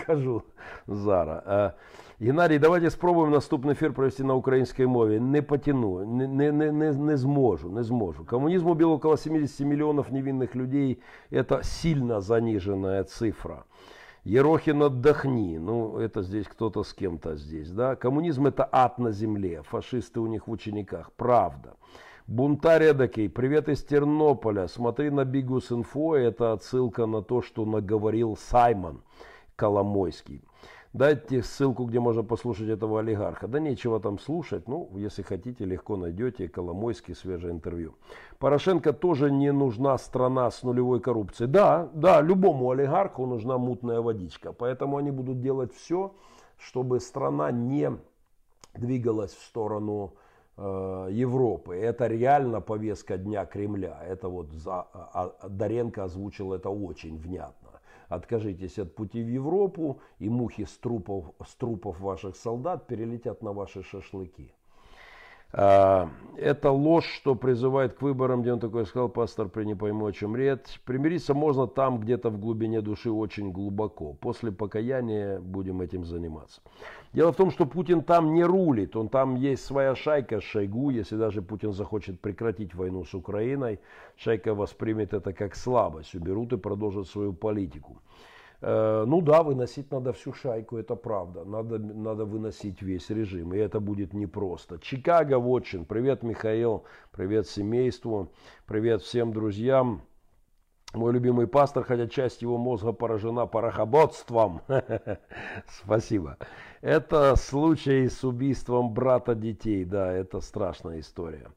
кажу 0.05 0.41
зараз. 0.87 1.71
Геннадій, 2.19 2.59
давайте 2.59 2.89
спробуємо 2.89 3.31
наступний 3.31 3.71
ефір 3.71 3.93
провести 3.93 4.23
на 4.23 4.33
українській 4.33 4.85
мові. 4.85 5.19
Не 5.19 5.41
потяну, 5.41 6.05
не 6.05 6.27
не, 6.27 6.51
не, 6.51 6.71
не, 6.71 6.91
не 6.91 7.17
зможу. 7.17 7.69
не 7.69 7.83
зможу. 7.83 8.25
Коммунизм 8.25 8.69
убил 8.69 8.91
около 8.91 9.17
70 9.17 9.67
миллионов 9.67 10.11
невинных 10.11 10.55
людей. 10.55 10.99
Это 11.31 11.63
сильно 11.63 12.21
заниженная 12.21 13.03
цифра. 13.03 13.63
Ерохин, 14.23 14.83
отдохни. 14.83 15.57
Ну, 15.57 15.97
это 15.97 16.21
здесь 16.21 16.47
кто-то 16.47 16.83
с 16.83 16.93
кем-то 16.93 17.35
здесь. 17.35 17.71
Да? 17.71 17.95
Коммунизм 17.95 18.45
это 18.45 18.69
ад 18.71 18.99
на 18.99 19.11
земле. 19.11 19.63
Фашисты 19.63 20.19
у 20.19 20.27
них 20.27 20.47
в 20.47 20.51
учениках. 20.51 21.11
Правда. 21.15 21.73
Бунтарь 22.28 22.82
эдакий, 22.82 23.28
привет 23.28 23.68
из 23.68 23.84
Тернополя. 23.84 24.66
Смотри 24.66 25.10
на 25.10 25.24
Бигус 25.24 25.70
Инфо, 25.70 26.16
это 26.16 26.54
отсылка 26.54 27.06
на 27.06 27.22
то, 27.22 27.40
что 27.40 27.64
наговорил 27.64 28.36
Саймон 28.36 29.02
Коломойский. 29.54 30.42
Дайте 30.92 31.44
ссылку, 31.44 31.84
где 31.84 32.00
можно 32.00 32.24
послушать 32.24 32.68
этого 32.68 32.98
олигарха. 32.98 33.46
Да 33.46 33.60
нечего 33.60 34.00
там 34.00 34.18
слушать. 34.18 34.66
Ну, 34.66 34.90
если 34.96 35.22
хотите, 35.22 35.64
легко 35.64 35.96
найдете 35.96 36.48
Коломойский 36.48 37.14
свежее 37.14 37.52
интервью. 37.52 37.94
Порошенко 38.40 38.92
тоже 38.92 39.30
не 39.30 39.52
нужна 39.52 39.96
страна 39.96 40.50
с 40.50 40.64
нулевой 40.64 40.98
коррупцией. 40.98 41.48
Да, 41.48 41.88
да, 41.94 42.20
любому 42.20 42.72
олигарху 42.72 43.24
нужна 43.24 43.56
мутная 43.56 44.00
водичка. 44.00 44.52
Поэтому 44.52 44.96
они 44.96 45.12
будут 45.12 45.40
делать 45.40 45.72
все, 45.74 46.12
чтобы 46.58 46.98
страна 46.98 47.52
не 47.52 47.96
двигалась 48.74 49.32
в 49.32 49.44
сторону 49.44 50.14
Европы. 50.58 51.76
Это 51.76 52.06
реально 52.06 52.62
повестка 52.62 53.18
дня 53.18 53.44
Кремля. 53.44 54.00
Это 54.02 54.28
вот 54.28 54.52
за, 54.52 54.86
а, 54.92 55.34
а, 55.42 55.48
Доренко 55.48 56.04
озвучил 56.04 56.54
это 56.54 56.70
очень 56.70 57.18
внятно 57.18 57.66
откажитесь 58.08 58.78
от 58.78 58.94
пути 58.94 59.22
в 59.22 59.28
Европу, 59.28 60.00
и 60.18 60.28
мухи 60.28 60.64
с 60.64 60.78
трупов, 60.78 61.32
с 61.44 61.54
трупов 61.54 62.00
ваших 62.00 62.36
солдат 62.36 62.86
перелетят 62.86 63.42
на 63.42 63.52
ваши 63.52 63.82
шашлыки. 63.82 64.54
А, 65.52 66.10
это 66.36 66.70
ложь, 66.70 67.06
что 67.06 67.34
призывает 67.34 67.94
к 67.94 68.02
выборам, 68.02 68.42
где 68.42 68.52
он 68.52 68.60
такой 68.60 68.84
сказал, 68.86 69.08
пастор, 69.08 69.48
при 69.48 69.64
не 69.64 69.74
пойму, 69.74 70.06
о 70.06 70.12
чем 70.12 70.36
речь. 70.36 70.80
Примириться 70.84 71.34
можно 71.34 71.66
там, 71.66 71.98
где-то 71.98 72.30
в 72.30 72.38
глубине 72.38 72.80
души, 72.82 73.10
очень 73.10 73.52
глубоко. 73.52 74.12
После 74.14 74.52
покаяния 74.52 75.38
будем 75.38 75.80
этим 75.80 76.04
заниматься. 76.04 76.60
Дело 77.12 77.32
в 77.32 77.36
том, 77.36 77.50
что 77.50 77.64
Путин 77.64 78.02
там 78.02 78.34
не 78.34 78.44
рулит, 78.44 78.96
он 78.96 79.08
там 79.08 79.36
есть 79.36 79.64
своя 79.64 79.94
шайка 79.94 80.40
Шойгу. 80.40 80.90
Если 80.90 81.16
даже 81.16 81.40
Путин 81.40 81.72
захочет 81.72 82.20
прекратить 82.20 82.74
войну 82.74 83.04
с 83.04 83.14
Украиной, 83.14 83.80
шайка 84.16 84.54
воспримет 84.54 85.14
это 85.14 85.32
как 85.32 85.56
слабость, 85.56 86.14
уберут 86.14 86.52
и 86.52 86.58
продолжат 86.58 87.08
свою 87.08 87.32
политику. 87.32 88.02
Э, 88.60 89.04
ну 89.06 89.20
да, 89.20 89.42
выносить 89.42 89.90
надо 89.90 90.12
всю 90.12 90.32
шайку, 90.32 90.76
это 90.76 90.96
правда. 90.96 91.44
Надо, 91.44 91.78
надо 91.78 92.24
выносить 92.24 92.82
весь 92.82 93.10
режим, 93.10 93.52
и 93.54 93.58
это 93.58 93.80
будет 93.80 94.12
непросто. 94.12 94.78
Чикаго 94.78 95.38
Вотчин. 95.38 95.84
Привет, 95.84 96.22
Михаил. 96.22 96.84
Привет 97.12 97.48
семейству. 97.48 98.32
Привет 98.66 99.02
всем 99.02 99.32
друзьям. 99.32 100.02
Мой 100.94 101.12
любимый 101.12 101.46
пастор, 101.46 101.84
хотя 101.84 102.06
часть 102.06 102.40
его 102.42 102.56
мозга 102.56 102.92
поражена 102.92 103.46
порохоботством. 103.46 104.62
Спасибо. 105.82 106.38
Это 106.80 107.36
случай 107.36 108.08
с 108.08 108.24
убийством 108.24 108.94
брата 108.94 109.34
детей. 109.34 109.84
Да, 109.84 110.10
это 110.12 110.40
страшная 110.40 111.00
история 111.00 111.50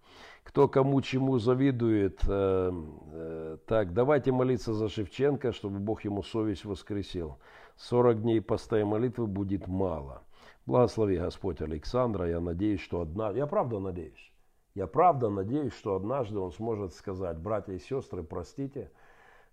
кто 0.49 0.67
кому 0.67 0.99
чему 1.01 1.37
завидует. 1.37 2.21
Э, 2.27 2.71
э, 3.11 3.57
так, 3.67 3.93
давайте 3.93 4.31
молиться 4.31 4.73
за 4.73 4.89
Шевченко, 4.89 5.51
чтобы 5.51 5.77
Бог 5.77 6.03
ему 6.03 6.23
совесть 6.23 6.65
воскресил. 6.65 7.37
40 7.77 8.23
дней 8.23 8.41
поста 8.41 8.79
и 8.79 8.83
молитвы 8.83 9.27
будет 9.27 9.67
мало. 9.67 10.23
Благослови 10.65 11.19
Господь 11.19 11.61
Александра. 11.61 12.27
Я 12.27 12.39
надеюсь, 12.39 12.81
что 12.81 13.01
одна... 13.01 13.29
Я 13.29 13.45
правда 13.45 13.77
надеюсь. 13.77 14.31
Я 14.73 14.87
правда 14.87 15.29
надеюсь, 15.29 15.73
что 15.73 15.95
однажды 15.95 16.39
он 16.39 16.51
сможет 16.51 16.95
сказать, 16.95 17.37
братья 17.37 17.73
и 17.73 17.79
сестры, 17.79 18.23
простите, 18.23 18.91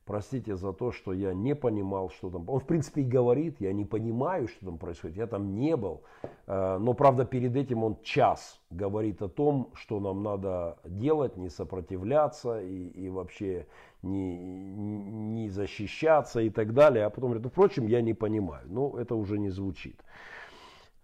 Простите 0.07 0.55
за 0.55 0.73
то, 0.73 0.93
что 0.93 1.13
я 1.13 1.35
не 1.35 1.57
понимал, 1.57 2.11
что 2.11 2.31
там. 2.31 2.49
Он, 2.49 2.61
в 2.61 2.65
принципе, 2.65 3.01
и 3.01 3.05
говорит, 3.05 3.57
я 3.61 3.73
не 3.73 3.85
понимаю, 3.85 4.47
что 4.47 4.67
там 4.67 4.79
происходит. 4.79 5.17
Я 5.17 5.27
там 5.27 5.57
не 5.57 5.77
был. 5.77 6.03
Э, 6.47 6.79
но, 6.79 6.95
правда, 6.95 7.25
перед 7.25 7.57
этим 7.57 7.83
он 7.83 7.97
час 8.05 8.61
говорит 8.71 9.21
о 9.21 9.29
том, 9.29 9.73
что 9.75 9.99
нам 9.99 10.23
надо 10.23 10.79
делать, 10.85 11.37
не 11.37 11.49
сопротивляться 11.49 12.63
и, 12.63 12.87
и 12.87 13.09
вообще 13.09 13.67
не, 14.03 14.39
не 14.39 15.49
защищаться 15.49 16.41
и 16.41 16.51
так 16.51 16.73
далее. 16.73 17.07
А 17.07 17.11
потом 17.11 17.31
говорит, 17.31 17.43
ну, 17.43 17.51
впрочем, 17.51 17.89
я 17.89 18.01
не 18.01 18.15
понимаю. 18.15 18.65
Ну, 18.69 18.97
это 18.97 19.17
уже 19.17 19.41
не 19.41 19.51
звучит. 19.51 20.01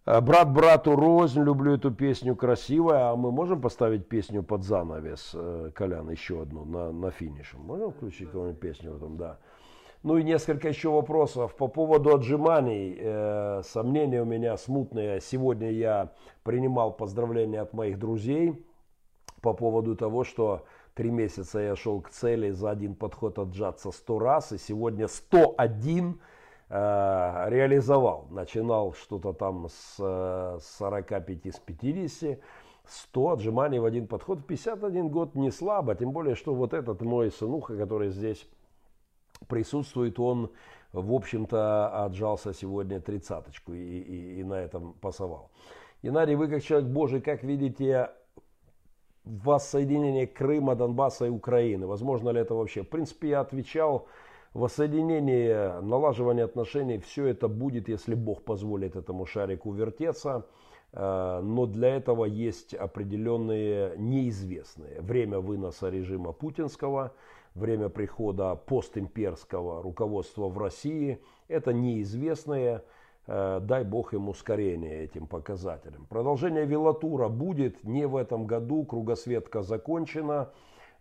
Э, 0.05 0.21
Брат 0.21 0.53
брату 0.53 0.97
рознь, 0.97 1.43
люблю 1.43 1.75
эту 1.75 1.93
песню 1.93 2.35
красивая. 2.35 3.11
А 3.11 3.17
мы 3.17 3.31
можем 3.31 3.61
поставить 3.61 4.09
песню 4.09 4.43
под 4.43 4.65
занавес, 4.65 5.33
э, 5.35 5.71
Колян, 5.75 6.11
еще 6.11 6.43
одну 6.43 6.65
на, 6.65 6.93
на 6.93 7.11
финише? 7.11 7.57
Можем 7.59 7.93
включить 7.93 8.27
какую-нибудь 8.27 8.61
песню 8.61 8.93
в 8.93 8.97
этом, 8.97 9.17
да. 9.17 9.39
Ну 10.03 10.17
и 10.17 10.25
несколько 10.25 10.69
еще 10.69 10.91
вопросов 10.91 11.55
по 11.55 11.69
поводу 11.69 12.15
отжиманий. 12.15 12.97
Э, 12.99 13.63
сомнения 13.65 14.23
у 14.23 14.25
меня 14.25 14.57
смутные. 14.57 15.21
Сегодня 15.21 15.71
я 15.71 16.13
принимал 16.43 16.93
поздравления 16.93 17.61
от 17.61 17.73
моих 17.73 18.01
друзей 18.01 18.67
по 19.41 19.55
поводу 19.55 19.95
того, 19.95 20.25
что 20.25 20.65
три 20.95 21.11
месяца 21.11 21.61
я 21.61 21.77
шел 21.77 22.01
к 22.01 22.11
цели 22.11 22.51
за 22.51 22.71
один 22.71 22.97
подход 22.97 23.39
отжаться 23.39 23.93
100 23.93 24.19
раз, 24.19 24.53
и 24.53 24.59
сегодня 24.59 25.07
101 25.07 26.15
Э, 26.15 26.19
реализовал. 26.73 28.29
Начинал 28.31 28.95
что-то 28.95 29.35
там 29.35 29.69
с 29.69 30.59
45, 30.61 31.47
с 31.47 31.59
50, 31.59 32.39
100 32.87 33.31
отжиманий 33.31 33.79
в 33.79 33.85
один 33.85 34.07
подход. 34.07 34.39
В 34.39 34.45
51 34.45 35.09
год 35.09 35.35
не 35.35 35.51
слабо, 35.51 35.95
тем 35.95 36.13
более, 36.13 36.35
что 36.35 36.55
вот 36.55 36.73
этот 36.73 37.03
мой 37.03 37.31
сынуха, 37.31 37.77
который 37.77 38.09
здесь 38.09 38.47
присутствует, 39.49 40.19
он, 40.19 40.51
в 40.93 41.13
общем-то, 41.13 42.05
отжался 42.05 42.53
сегодня 42.55 43.01
тридцаточку 43.01 43.73
и, 43.73 43.79
и, 43.79 44.41
и 44.41 44.45
на 44.45 44.55
этом 44.55 44.95
пасовал. 44.95 45.51
Геннадий, 46.03 46.35
вы 46.35 46.49
как 46.49 46.63
человек 46.63 46.89
Божий, 46.89 47.21
как 47.21 47.43
видите 47.43 48.11
воссоединение 49.25 50.27
Крыма, 50.27 50.75
Донбасса 50.75 51.27
и 51.27 51.31
Украины? 51.31 51.87
Возможно 51.87 52.31
ли 52.31 52.41
это 52.41 52.55
вообще? 52.55 52.83
В 52.83 52.89
принципе, 52.89 53.29
я 53.29 53.41
отвечал 53.41 54.09
воссоединение, 54.55 55.81
налаживание 55.81 56.45
отношений, 56.45 56.99
все 56.99 57.27
это 57.27 57.49
будет, 57.49 57.89
если 57.89 58.15
Бог 58.15 58.43
позволит 58.43 58.97
этому 58.97 59.27
шарику 59.27 59.73
вертеться. 59.73 60.47
Э, 60.93 61.41
но 61.43 61.67
для 61.67 61.97
этого 61.97 62.25
есть 62.25 62.75
определенные 62.75 63.97
неизвестные. 63.97 65.01
Время 65.01 65.41
выноса 65.41 65.89
режима 65.89 66.33
путинского, 66.33 67.13
время 67.55 67.89
прихода 67.89 68.55
постимперского 68.55 69.83
руководства 69.83 70.49
в 70.49 70.59
России. 70.59 71.21
Это 71.49 71.73
неизвестные. 71.73 72.83
Э, 73.27 73.61
дай 73.63 73.85
Бог 73.85 74.13
им 74.13 74.29
ускорение 74.29 75.05
этим 75.05 75.27
показателям. 75.27 76.07
Продолжение 76.07 76.67
велатура 76.67 77.29
будет 77.29 77.85
не 77.85 78.07
в 78.07 78.17
этом 78.17 78.47
году. 78.47 78.85
Кругосветка 78.85 79.63
закончена 79.63 80.51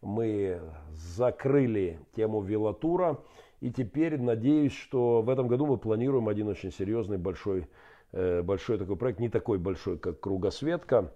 мы 0.01 0.61
закрыли 0.93 1.99
тему 2.15 2.41
велотура. 2.41 3.17
И 3.61 3.69
теперь 3.69 4.19
надеюсь, 4.19 4.73
что 4.73 5.21
в 5.21 5.29
этом 5.29 5.47
году 5.47 5.67
мы 5.67 5.77
планируем 5.77 6.27
один 6.27 6.47
очень 6.47 6.71
серьезный 6.71 7.19
большой, 7.19 7.67
э, 8.11 8.41
большой 8.41 8.79
такой 8.79 8.97
проект. 8.97 9.19
Не 9.19 9.29
такой 9.29 9.59
большой, 9.59 9.99
как 9.99 10.19
Кругосветка, 10.19 11.13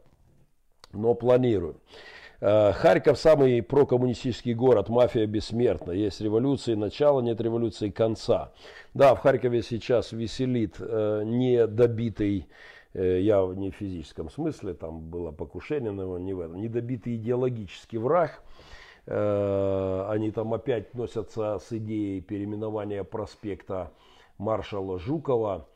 но 0.93 1.15
планируем. 1.15 1.77
Э, 2.41 2.71
Харьков 2.71 3.17
самый 3.17 3.63
прокоммунистический 3.63 4.53
город, 4.53 4.89
мафия 4.89 5.25
бессмертна. 5.25 5.91
Есть 5.91 6.21
революции 6.21 6.75
начала, 6.75 7.19
нет 7.19 7.41
революции 7.41 7.89
конца. 7.89 8.53
Да, 8.93 9.15
в 9.15 9.21
Харькове 9.21 9.63
сейчас 9.63 10.11
веселит 10.11 10.75
э, 10.79 11.23
недобитый 11.25 12.47
я 12.93 13.45
не 13.57 13.71
в 13.71 13.75
физическом 13.75 14.29
смысле, 14.29 14.73
там 14.73 15.01
было 15.01 15.33
покушение, 15.33 15.91
но 15.91 16.17
не 16.17 16.33
в 16.33 16.39
этом, 16.39 16.61
недобитый 16.61 17.17
идеологический 17.17 17.97
враг– 17.97 18.41
Э, 18.51 18.74
они 19.07 20.31
там 20.31 20.53
опять 20.53 20.95
носятся 20.95 21.59
с 21.59 21.71
идеей 21.71 22.21
переименования 22.21 23.03
проспекта 23.03 23.91
маршала 24.37 24.99
Жукова, 24.99 25.67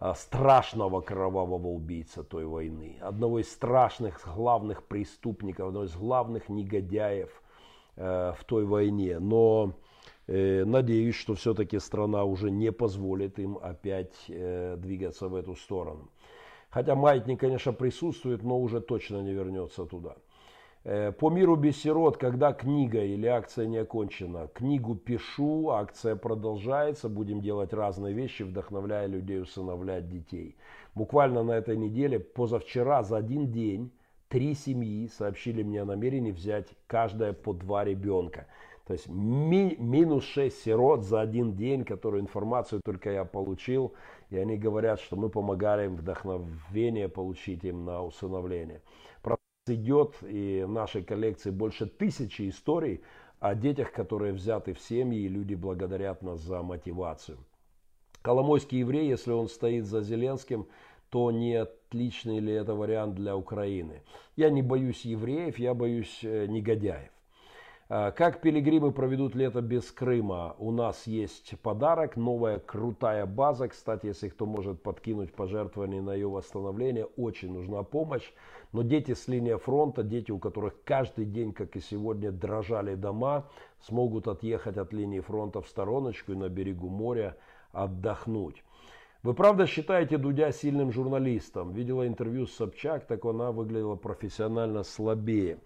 э, 0.00 0.12
страшного 0.16 1.00
кровавого 1.00 1.68
убийца 1.68 2.22
той 2.22 2.46
войны, 2.46 2.98
одного 3.00 3.40
из 3.40 3.50
страшных 3.52 4.26
главных 4.34 4.84
преступников, 4.84 5.68
одного 5.68 5.84
из 5.84 5.96
главных 5.96 6.48
негодяев 6.48 7.42
э, 7.96 8.32
в 8.38 8.44
той 8.44 8.64
войне. 8.64 9.18
Но 9.18 9.74
надеюсь, 10.28 11.16
что 11.16 11.34
все-таки 11.34 11.80
страна 11.80 12.22
уже 12.22 12.52
не 12.52 12.70
позволит 12.70 13.40
им 13.40 13.58
опять 13.60 14.14
двигаться 14.28 15.26
в 15.26 15.34
эту 15.34 15.56
сторону. 15.56 16.08
Хотя 16.68 16.94
маятник, 16.94 17.40
конечно, 17.40 17.72
присутствует, 17.72 18.44
но 18.44 18.60
уже 18.60 18.80
точно 18.80 19.22
не 19.22 19.32
вернется 19.32 19.86
туда. 19.86 20.14
Э, 20.82 21.12
по 21.12 21.28
миру 21.28 21.56
без 21.56 21.76
сирот, 21.82 22.16
когда 22.16 22.52
книга 22.52 23.04
или 23.04 23.26
акция 23.26 23.66
не 23.66 23.78
окончена. 23.78 24.48
Книгу 24.48 24.94
пишу, 24.94 25.70
акция 25.70 26.16
продолжается, 26.16 27.10
будем 27.10 27.42
делать 27.42 27.74
разные 27.74 28.14
вещи, 28.14 28.44
вдохновляя 28.44 29.06
людей 29.06 29.42
усыновлять 29.42 30.08
детей. 30.08 30.56
Буквально 30.94 31.42
на 31.42 31.52
этой 31.52 31.76
неделе, 31.76 32.18
позавчера, 32.18 33.02
за 33.02 33.18
один 33.18 33.52
день, 33.52 33.92
три 34.28 34.54
семьи 34.54 35.06
сообщили 35.08 35.62
мне 35.62 35.82
о 35.82 35.84
намерении 35.84 36.32
взять 36.32 36.68
каждая 36.86 37.34
по 37.34 37.52
два 37.52 37.84
ребенка. 37.84 38.46
То 38.86 38.94
есть 38.94 39.06
ми, 39.08 39.76
минус 39.78 40.24
6 40.24 40.64
сирот 40.64 41.04
за 41.04 41.20
один 41.20 41.54
день, 41.54 41.84
которую 41.84 42.22
информацию 42.22 42.80
только 42.84 43.12
я 43.12 43.24
получил. 43.24 43.92
И 44.30 44.36
они 44.36 44.56
говорят, 44.56 44.98
что 44.98 45.14
мы 45.14 45.28
помогали 45.28 45.84
им 45.84 45.94
вдохновение 45.94 47.08
получить 47.08 47.62
им 47.64 47.84
на 47.84 48.02
усыновление 48.02 48.80
идет, 49.70 50.16
и 50.22 50.64
в 50.66 50.70
нашей 50.70 51.02
коллекции 51.02 51.50
больше 51.50 51.86
тысячи 51.86 52.48
историй 52.48 53.02
о 53.38 53.54
детях, 53.54 53.92
которые 53.92 54.32
взяты 54.32 54.74
в 54.74 54.80
семьи, 54.80 55.20
и 55.20 55.28
люди 55.28 55.54
благодарят 55.54 56.22
нас 56.22 56.40
за 56.40 56.62
мотивацию. 56.62 57.38
Коломойский 58.22 58.80
еврей, 58.80 59.08
если 59.08 59.32
он 59.32 59.48
стоит 59.48 59.86
за 59.86 60.02
Зеленским, 60.02 60.66
то 61.08 61.30
не 61.30 61.54
отличный 61.54 62.38
ли 62.38 62.52
это 62.52 62.74
вариант 62.74 63.14
для 63.14 63.36
Украины? 63.36 64.02
Я 64.36 64.50
не 64.50 64.62
боюсь 64.62 65.04
евреев, 65.04 65.58
я 65.58 65.74
боюсь 65.74 66.20
э, 66.22 66.46
негодяев. 66.46 67.10
А, 67.92 68.12
как 68.12 68.40
пилигримы 68.40 68.92
проведут 68.92 69.34
лето 69.34 69.60
без 69.60 69.90
Крыма? 69.90 70.54
У 70.58 70.70
нас 70.70 71.08
есть 71.08 71.58
подарок, 71.60 72.16
новая 72.16 72.60
крутая 72.60 73.26
база. 73.26 73.66
Кстати, 73.66 74.06
если 74.06 74.28
кто 74.28 74.46
может 74.46 74.80
подкинуть 74.80 75.34
пожертвование 75.34 76.00
на 76.00 76.14
ее 76.14 76.28
восстановление, 76.28 77.06
очень 77.16 77.52
нужна 77.52 77.82
помощь. 77.82 78.30
Но 78.72 78.82
дети 78.82 79.14
с 79.14 79.26
линии 79.26 79.56
фронта, 79.56 80.02
дети, 80.02 80.30
у 80.30 80.38
которых 80.38 80.74
каждый 80.84 81.24
день, 81.24 81.52
как 81.52 81.76
и 81.76 81.80
сегодня, 81.80 82.30
дрожали 82.30 82.94
дома, 82.94 83.48
смогут 83.80 84.28
отъехать 84.28 84.76
от 84.76 84.92
линии 84.92 85.20
фронта 85.20 85.60
в 85.60 85.68
стороночку 85.68 86.32
и 86.32 86.36
на 86.36 86.48
берегу 86.48 86.88
моря 86.88 87.36
отдохнуть. 87.72 88.62
Вы 89.22 89.34
правда 89.34 89.66
считаете 89.66 90.16
Дудя 90.16 90.50
сильным 90.50 90.92
журналистом? 90.92 91.72
Видела 91.72 92.06
интервью 92.06 92.46
с 92.46 92.54
Собчак, 92.54 93.06
так 93.06 93.24
она 93.26 93.52
выглядела 93.52 93.96
профессионально 93.96 94.82
слабее. 94.82 95.58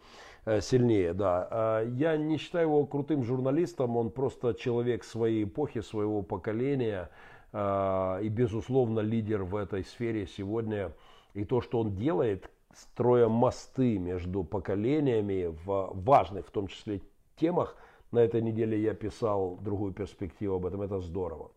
Э, 0.45 0.61
сильнее, 0.61 1.15
да. 1.15 1.49
А 1.51 1.85
я 1.85 2.17
не 2.17 2.37
считаю 2.37 2.69
его 2.69 2.85
крутым 2.85 3.23
журналистом, 3.23 3.97
он 3.97 4.11
просто 4.11 4.55
человек 4.55 5.05
своей 5.05 5.45
эпохи, 5.45 5.81
своего 5.81 6.23
поколения 6.23 7.11
а, 7.53 8.19
и, 8.21 8.29
безусловно, 8.29 9.01
лидер 9.01 9.45
в 9.45 9.55
этой 9.57 9.85
сфере 9.85 10.27
сегодня. 10.27 10.93
И 11.35 11.45
то, 11.45 11.61
что 11.61 11.81
он 11.81 11.95
делает, 11.97 12.51
строя 12.77 13.29
мосты 13.29 13.99
между 13.99 14.45
поколениями 14.45 15.55
в 15.64 15.91
важных, 15.95 16.47
в 16.47 16.51
том 16.51 16.66
числе, 16.66 17.01
темах, 17.37 17.77
на 18.11 18.20
этой 18.20 18.41
неделе 18.41 18.81
я 18.81 18.95
писал 18.95 19.57
другую 19.61 19.93
перспективу 19.93 20.57
об 20.57 20.66
этом, 20.66 20.83
это 20.83 21.01
здорово. 21.01 21.51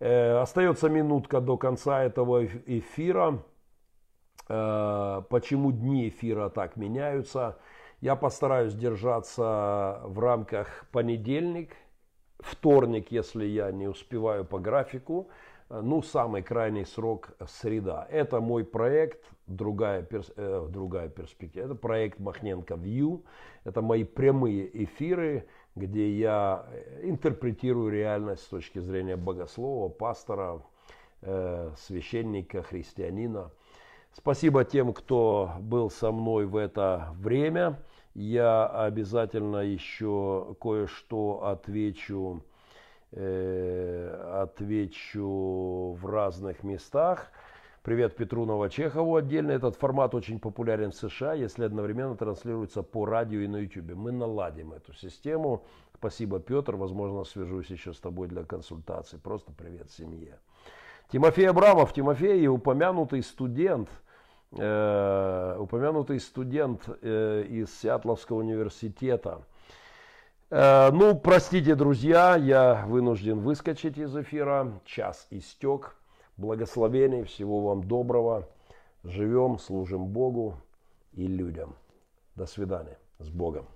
Э, 0.00 0.40
остается 0.40 0.88
минутка 0.88 1.40
до 1.40 1.56
конца 1.56 2.02
этого 2.02 2.44
эфира. 2.44 3.42
Э, 4.48 5.22
почему 5.28 5.72
дни 5.72 6.08
эфира 6.08 6.48
так 6.48 6.76
меняются? 6.76 7.58
Я 8.00 8.16
постараюсь 8.16 8.74
держаться 8.74 10.00
в 10.04 10.18
рамках 10.18 10.86
понедельник, 10.92 11.70
вторник, 12.38 13.10
если 13.10 13.46
я 13.46 13.72
не 13.72 13.88
успеваю 13.88 14.44
по 14.44 14.58
графику, 14.58 15.28
ну, 15.82 16.02
самый 16.02 16.42
крайний 16.42 16.84
срок 16.84 17.30
среда. 17.46 18.06
Это 18.10 18.40
мой 18.40 18.64
проект, 18.64 19.24
другая, 19.46 20.02
перс, 20.02 20.30
э, 20.36 20.66
другая 20.70 21.08
перспектива. 21.08 21.64
Это 21.64 21.74
проект 21.74 22.18
Махненко 22.20 22.74
View. 22.74 23.24
Это 23.64 23.82
мои 23.82 24.04
прямые 24.04 24.84
эфиры, 24.84 25.46
где 25.74 26.10
я 26.10 26.66
интерпретирую 27.02 27.90
реальность 27.90 28.42
с 28.42 28.48
точки 28.48 28.78
зрения 28.78 29.16
богослова, 29.16 29.88
пастора, 29.88 30.62
э, 31.22 31.72
священника, 31.76 32.62
христианина. 32.62 33.50
Спасибо 34.12 34.64
тем, 34.64 34.92
кто 34.92 35.52
был 35.60 35.90
со 35.90 36.12
мной 36.12 36.46
в 36.46 36.56
это 36.56 37.08
время. 37.18 37.82
Я 38.14 38.66
обязательно 38.66 39.56
еще 39.56 40.54
кое-что 40.60 41.44
отвечу 41.46 42.44
э, 43.14 44.42
отвечу 44.42 45.96
в 46.00 46.06
разных 46.06 46.62
местах. 46.62 47.30
Привет 47.82 48.16
Петру 48.16 48.46
Новочехову 48.46 49.16
отдельно. 49.16 49.52
Этот 49.52 49.76
формат 49.76 50.14
очень 50.14 50.40
популярен 50.40 50.90
в 50.90 50.94
США, 50.94 51.34
если 51.34 51.64
одновременно 51.64 52.16
транслируется 52.16 52.82
по 52.82 53.04
радио 53.04 53.40
и 53.40 53.46
на 53.46 53.58
YouTube. 53.58 53.94
Мы 53.94 54.10
наладим 54.10 54.72
эту 54.72 54.94
систему. 54.94 55.64
Спасибо, 55.94 56.40
Петр. 56.40 56.76
Возможно, 56.76 57.24
свяжусь 57.24 57.68
еще 57.68 57.92
с 57.92 58.00
тобой 58.00 58.28
для 58.28 58.44
консультации. 58.44 59.18
Просто 59.18 59.52
привет 59.52 59.90
семье. 59.90 60.38
Тимофей 61.12 61.48
Абрамов. 61.48 61.92
Тимофей, 61.92 62.48
упомянутый 62.48 63.22
студент, 63.22 63.90
э, 64.52 65.56
упомянутый 65.58 66.20
студент 66.20 66.88
э, 67.02 67.44
из 67.48 67.78
Сиатловского 67.80 68.38
университета. 68.38 69.42
Э, 70.50 70.90
ну, 70.92 71.14
простите, 71.14 71.74
друзья, 71.74 72.36
я 72.36 72.84
вынужден 72.86 73.40
выскочить 73.40 73.98
из 73.98 74.16
эфира. 74.16 74.80
Час 74.84 75.26
истек. 75.30 75.96
Благословений, 76.36 77.24
всего 77.24 77.60
вам 77.60 77.84
доброго. 77.84 78.48
Живем, 79.04 79.58
служим 79.58 80.06
Богу 80.06 80.60
и 81.12 81.26
людям. 81.26 81.76
До 82.34 82.46
свидания. 82.46 82.98
С 83.18 83.28
Богом. 83.28 83.66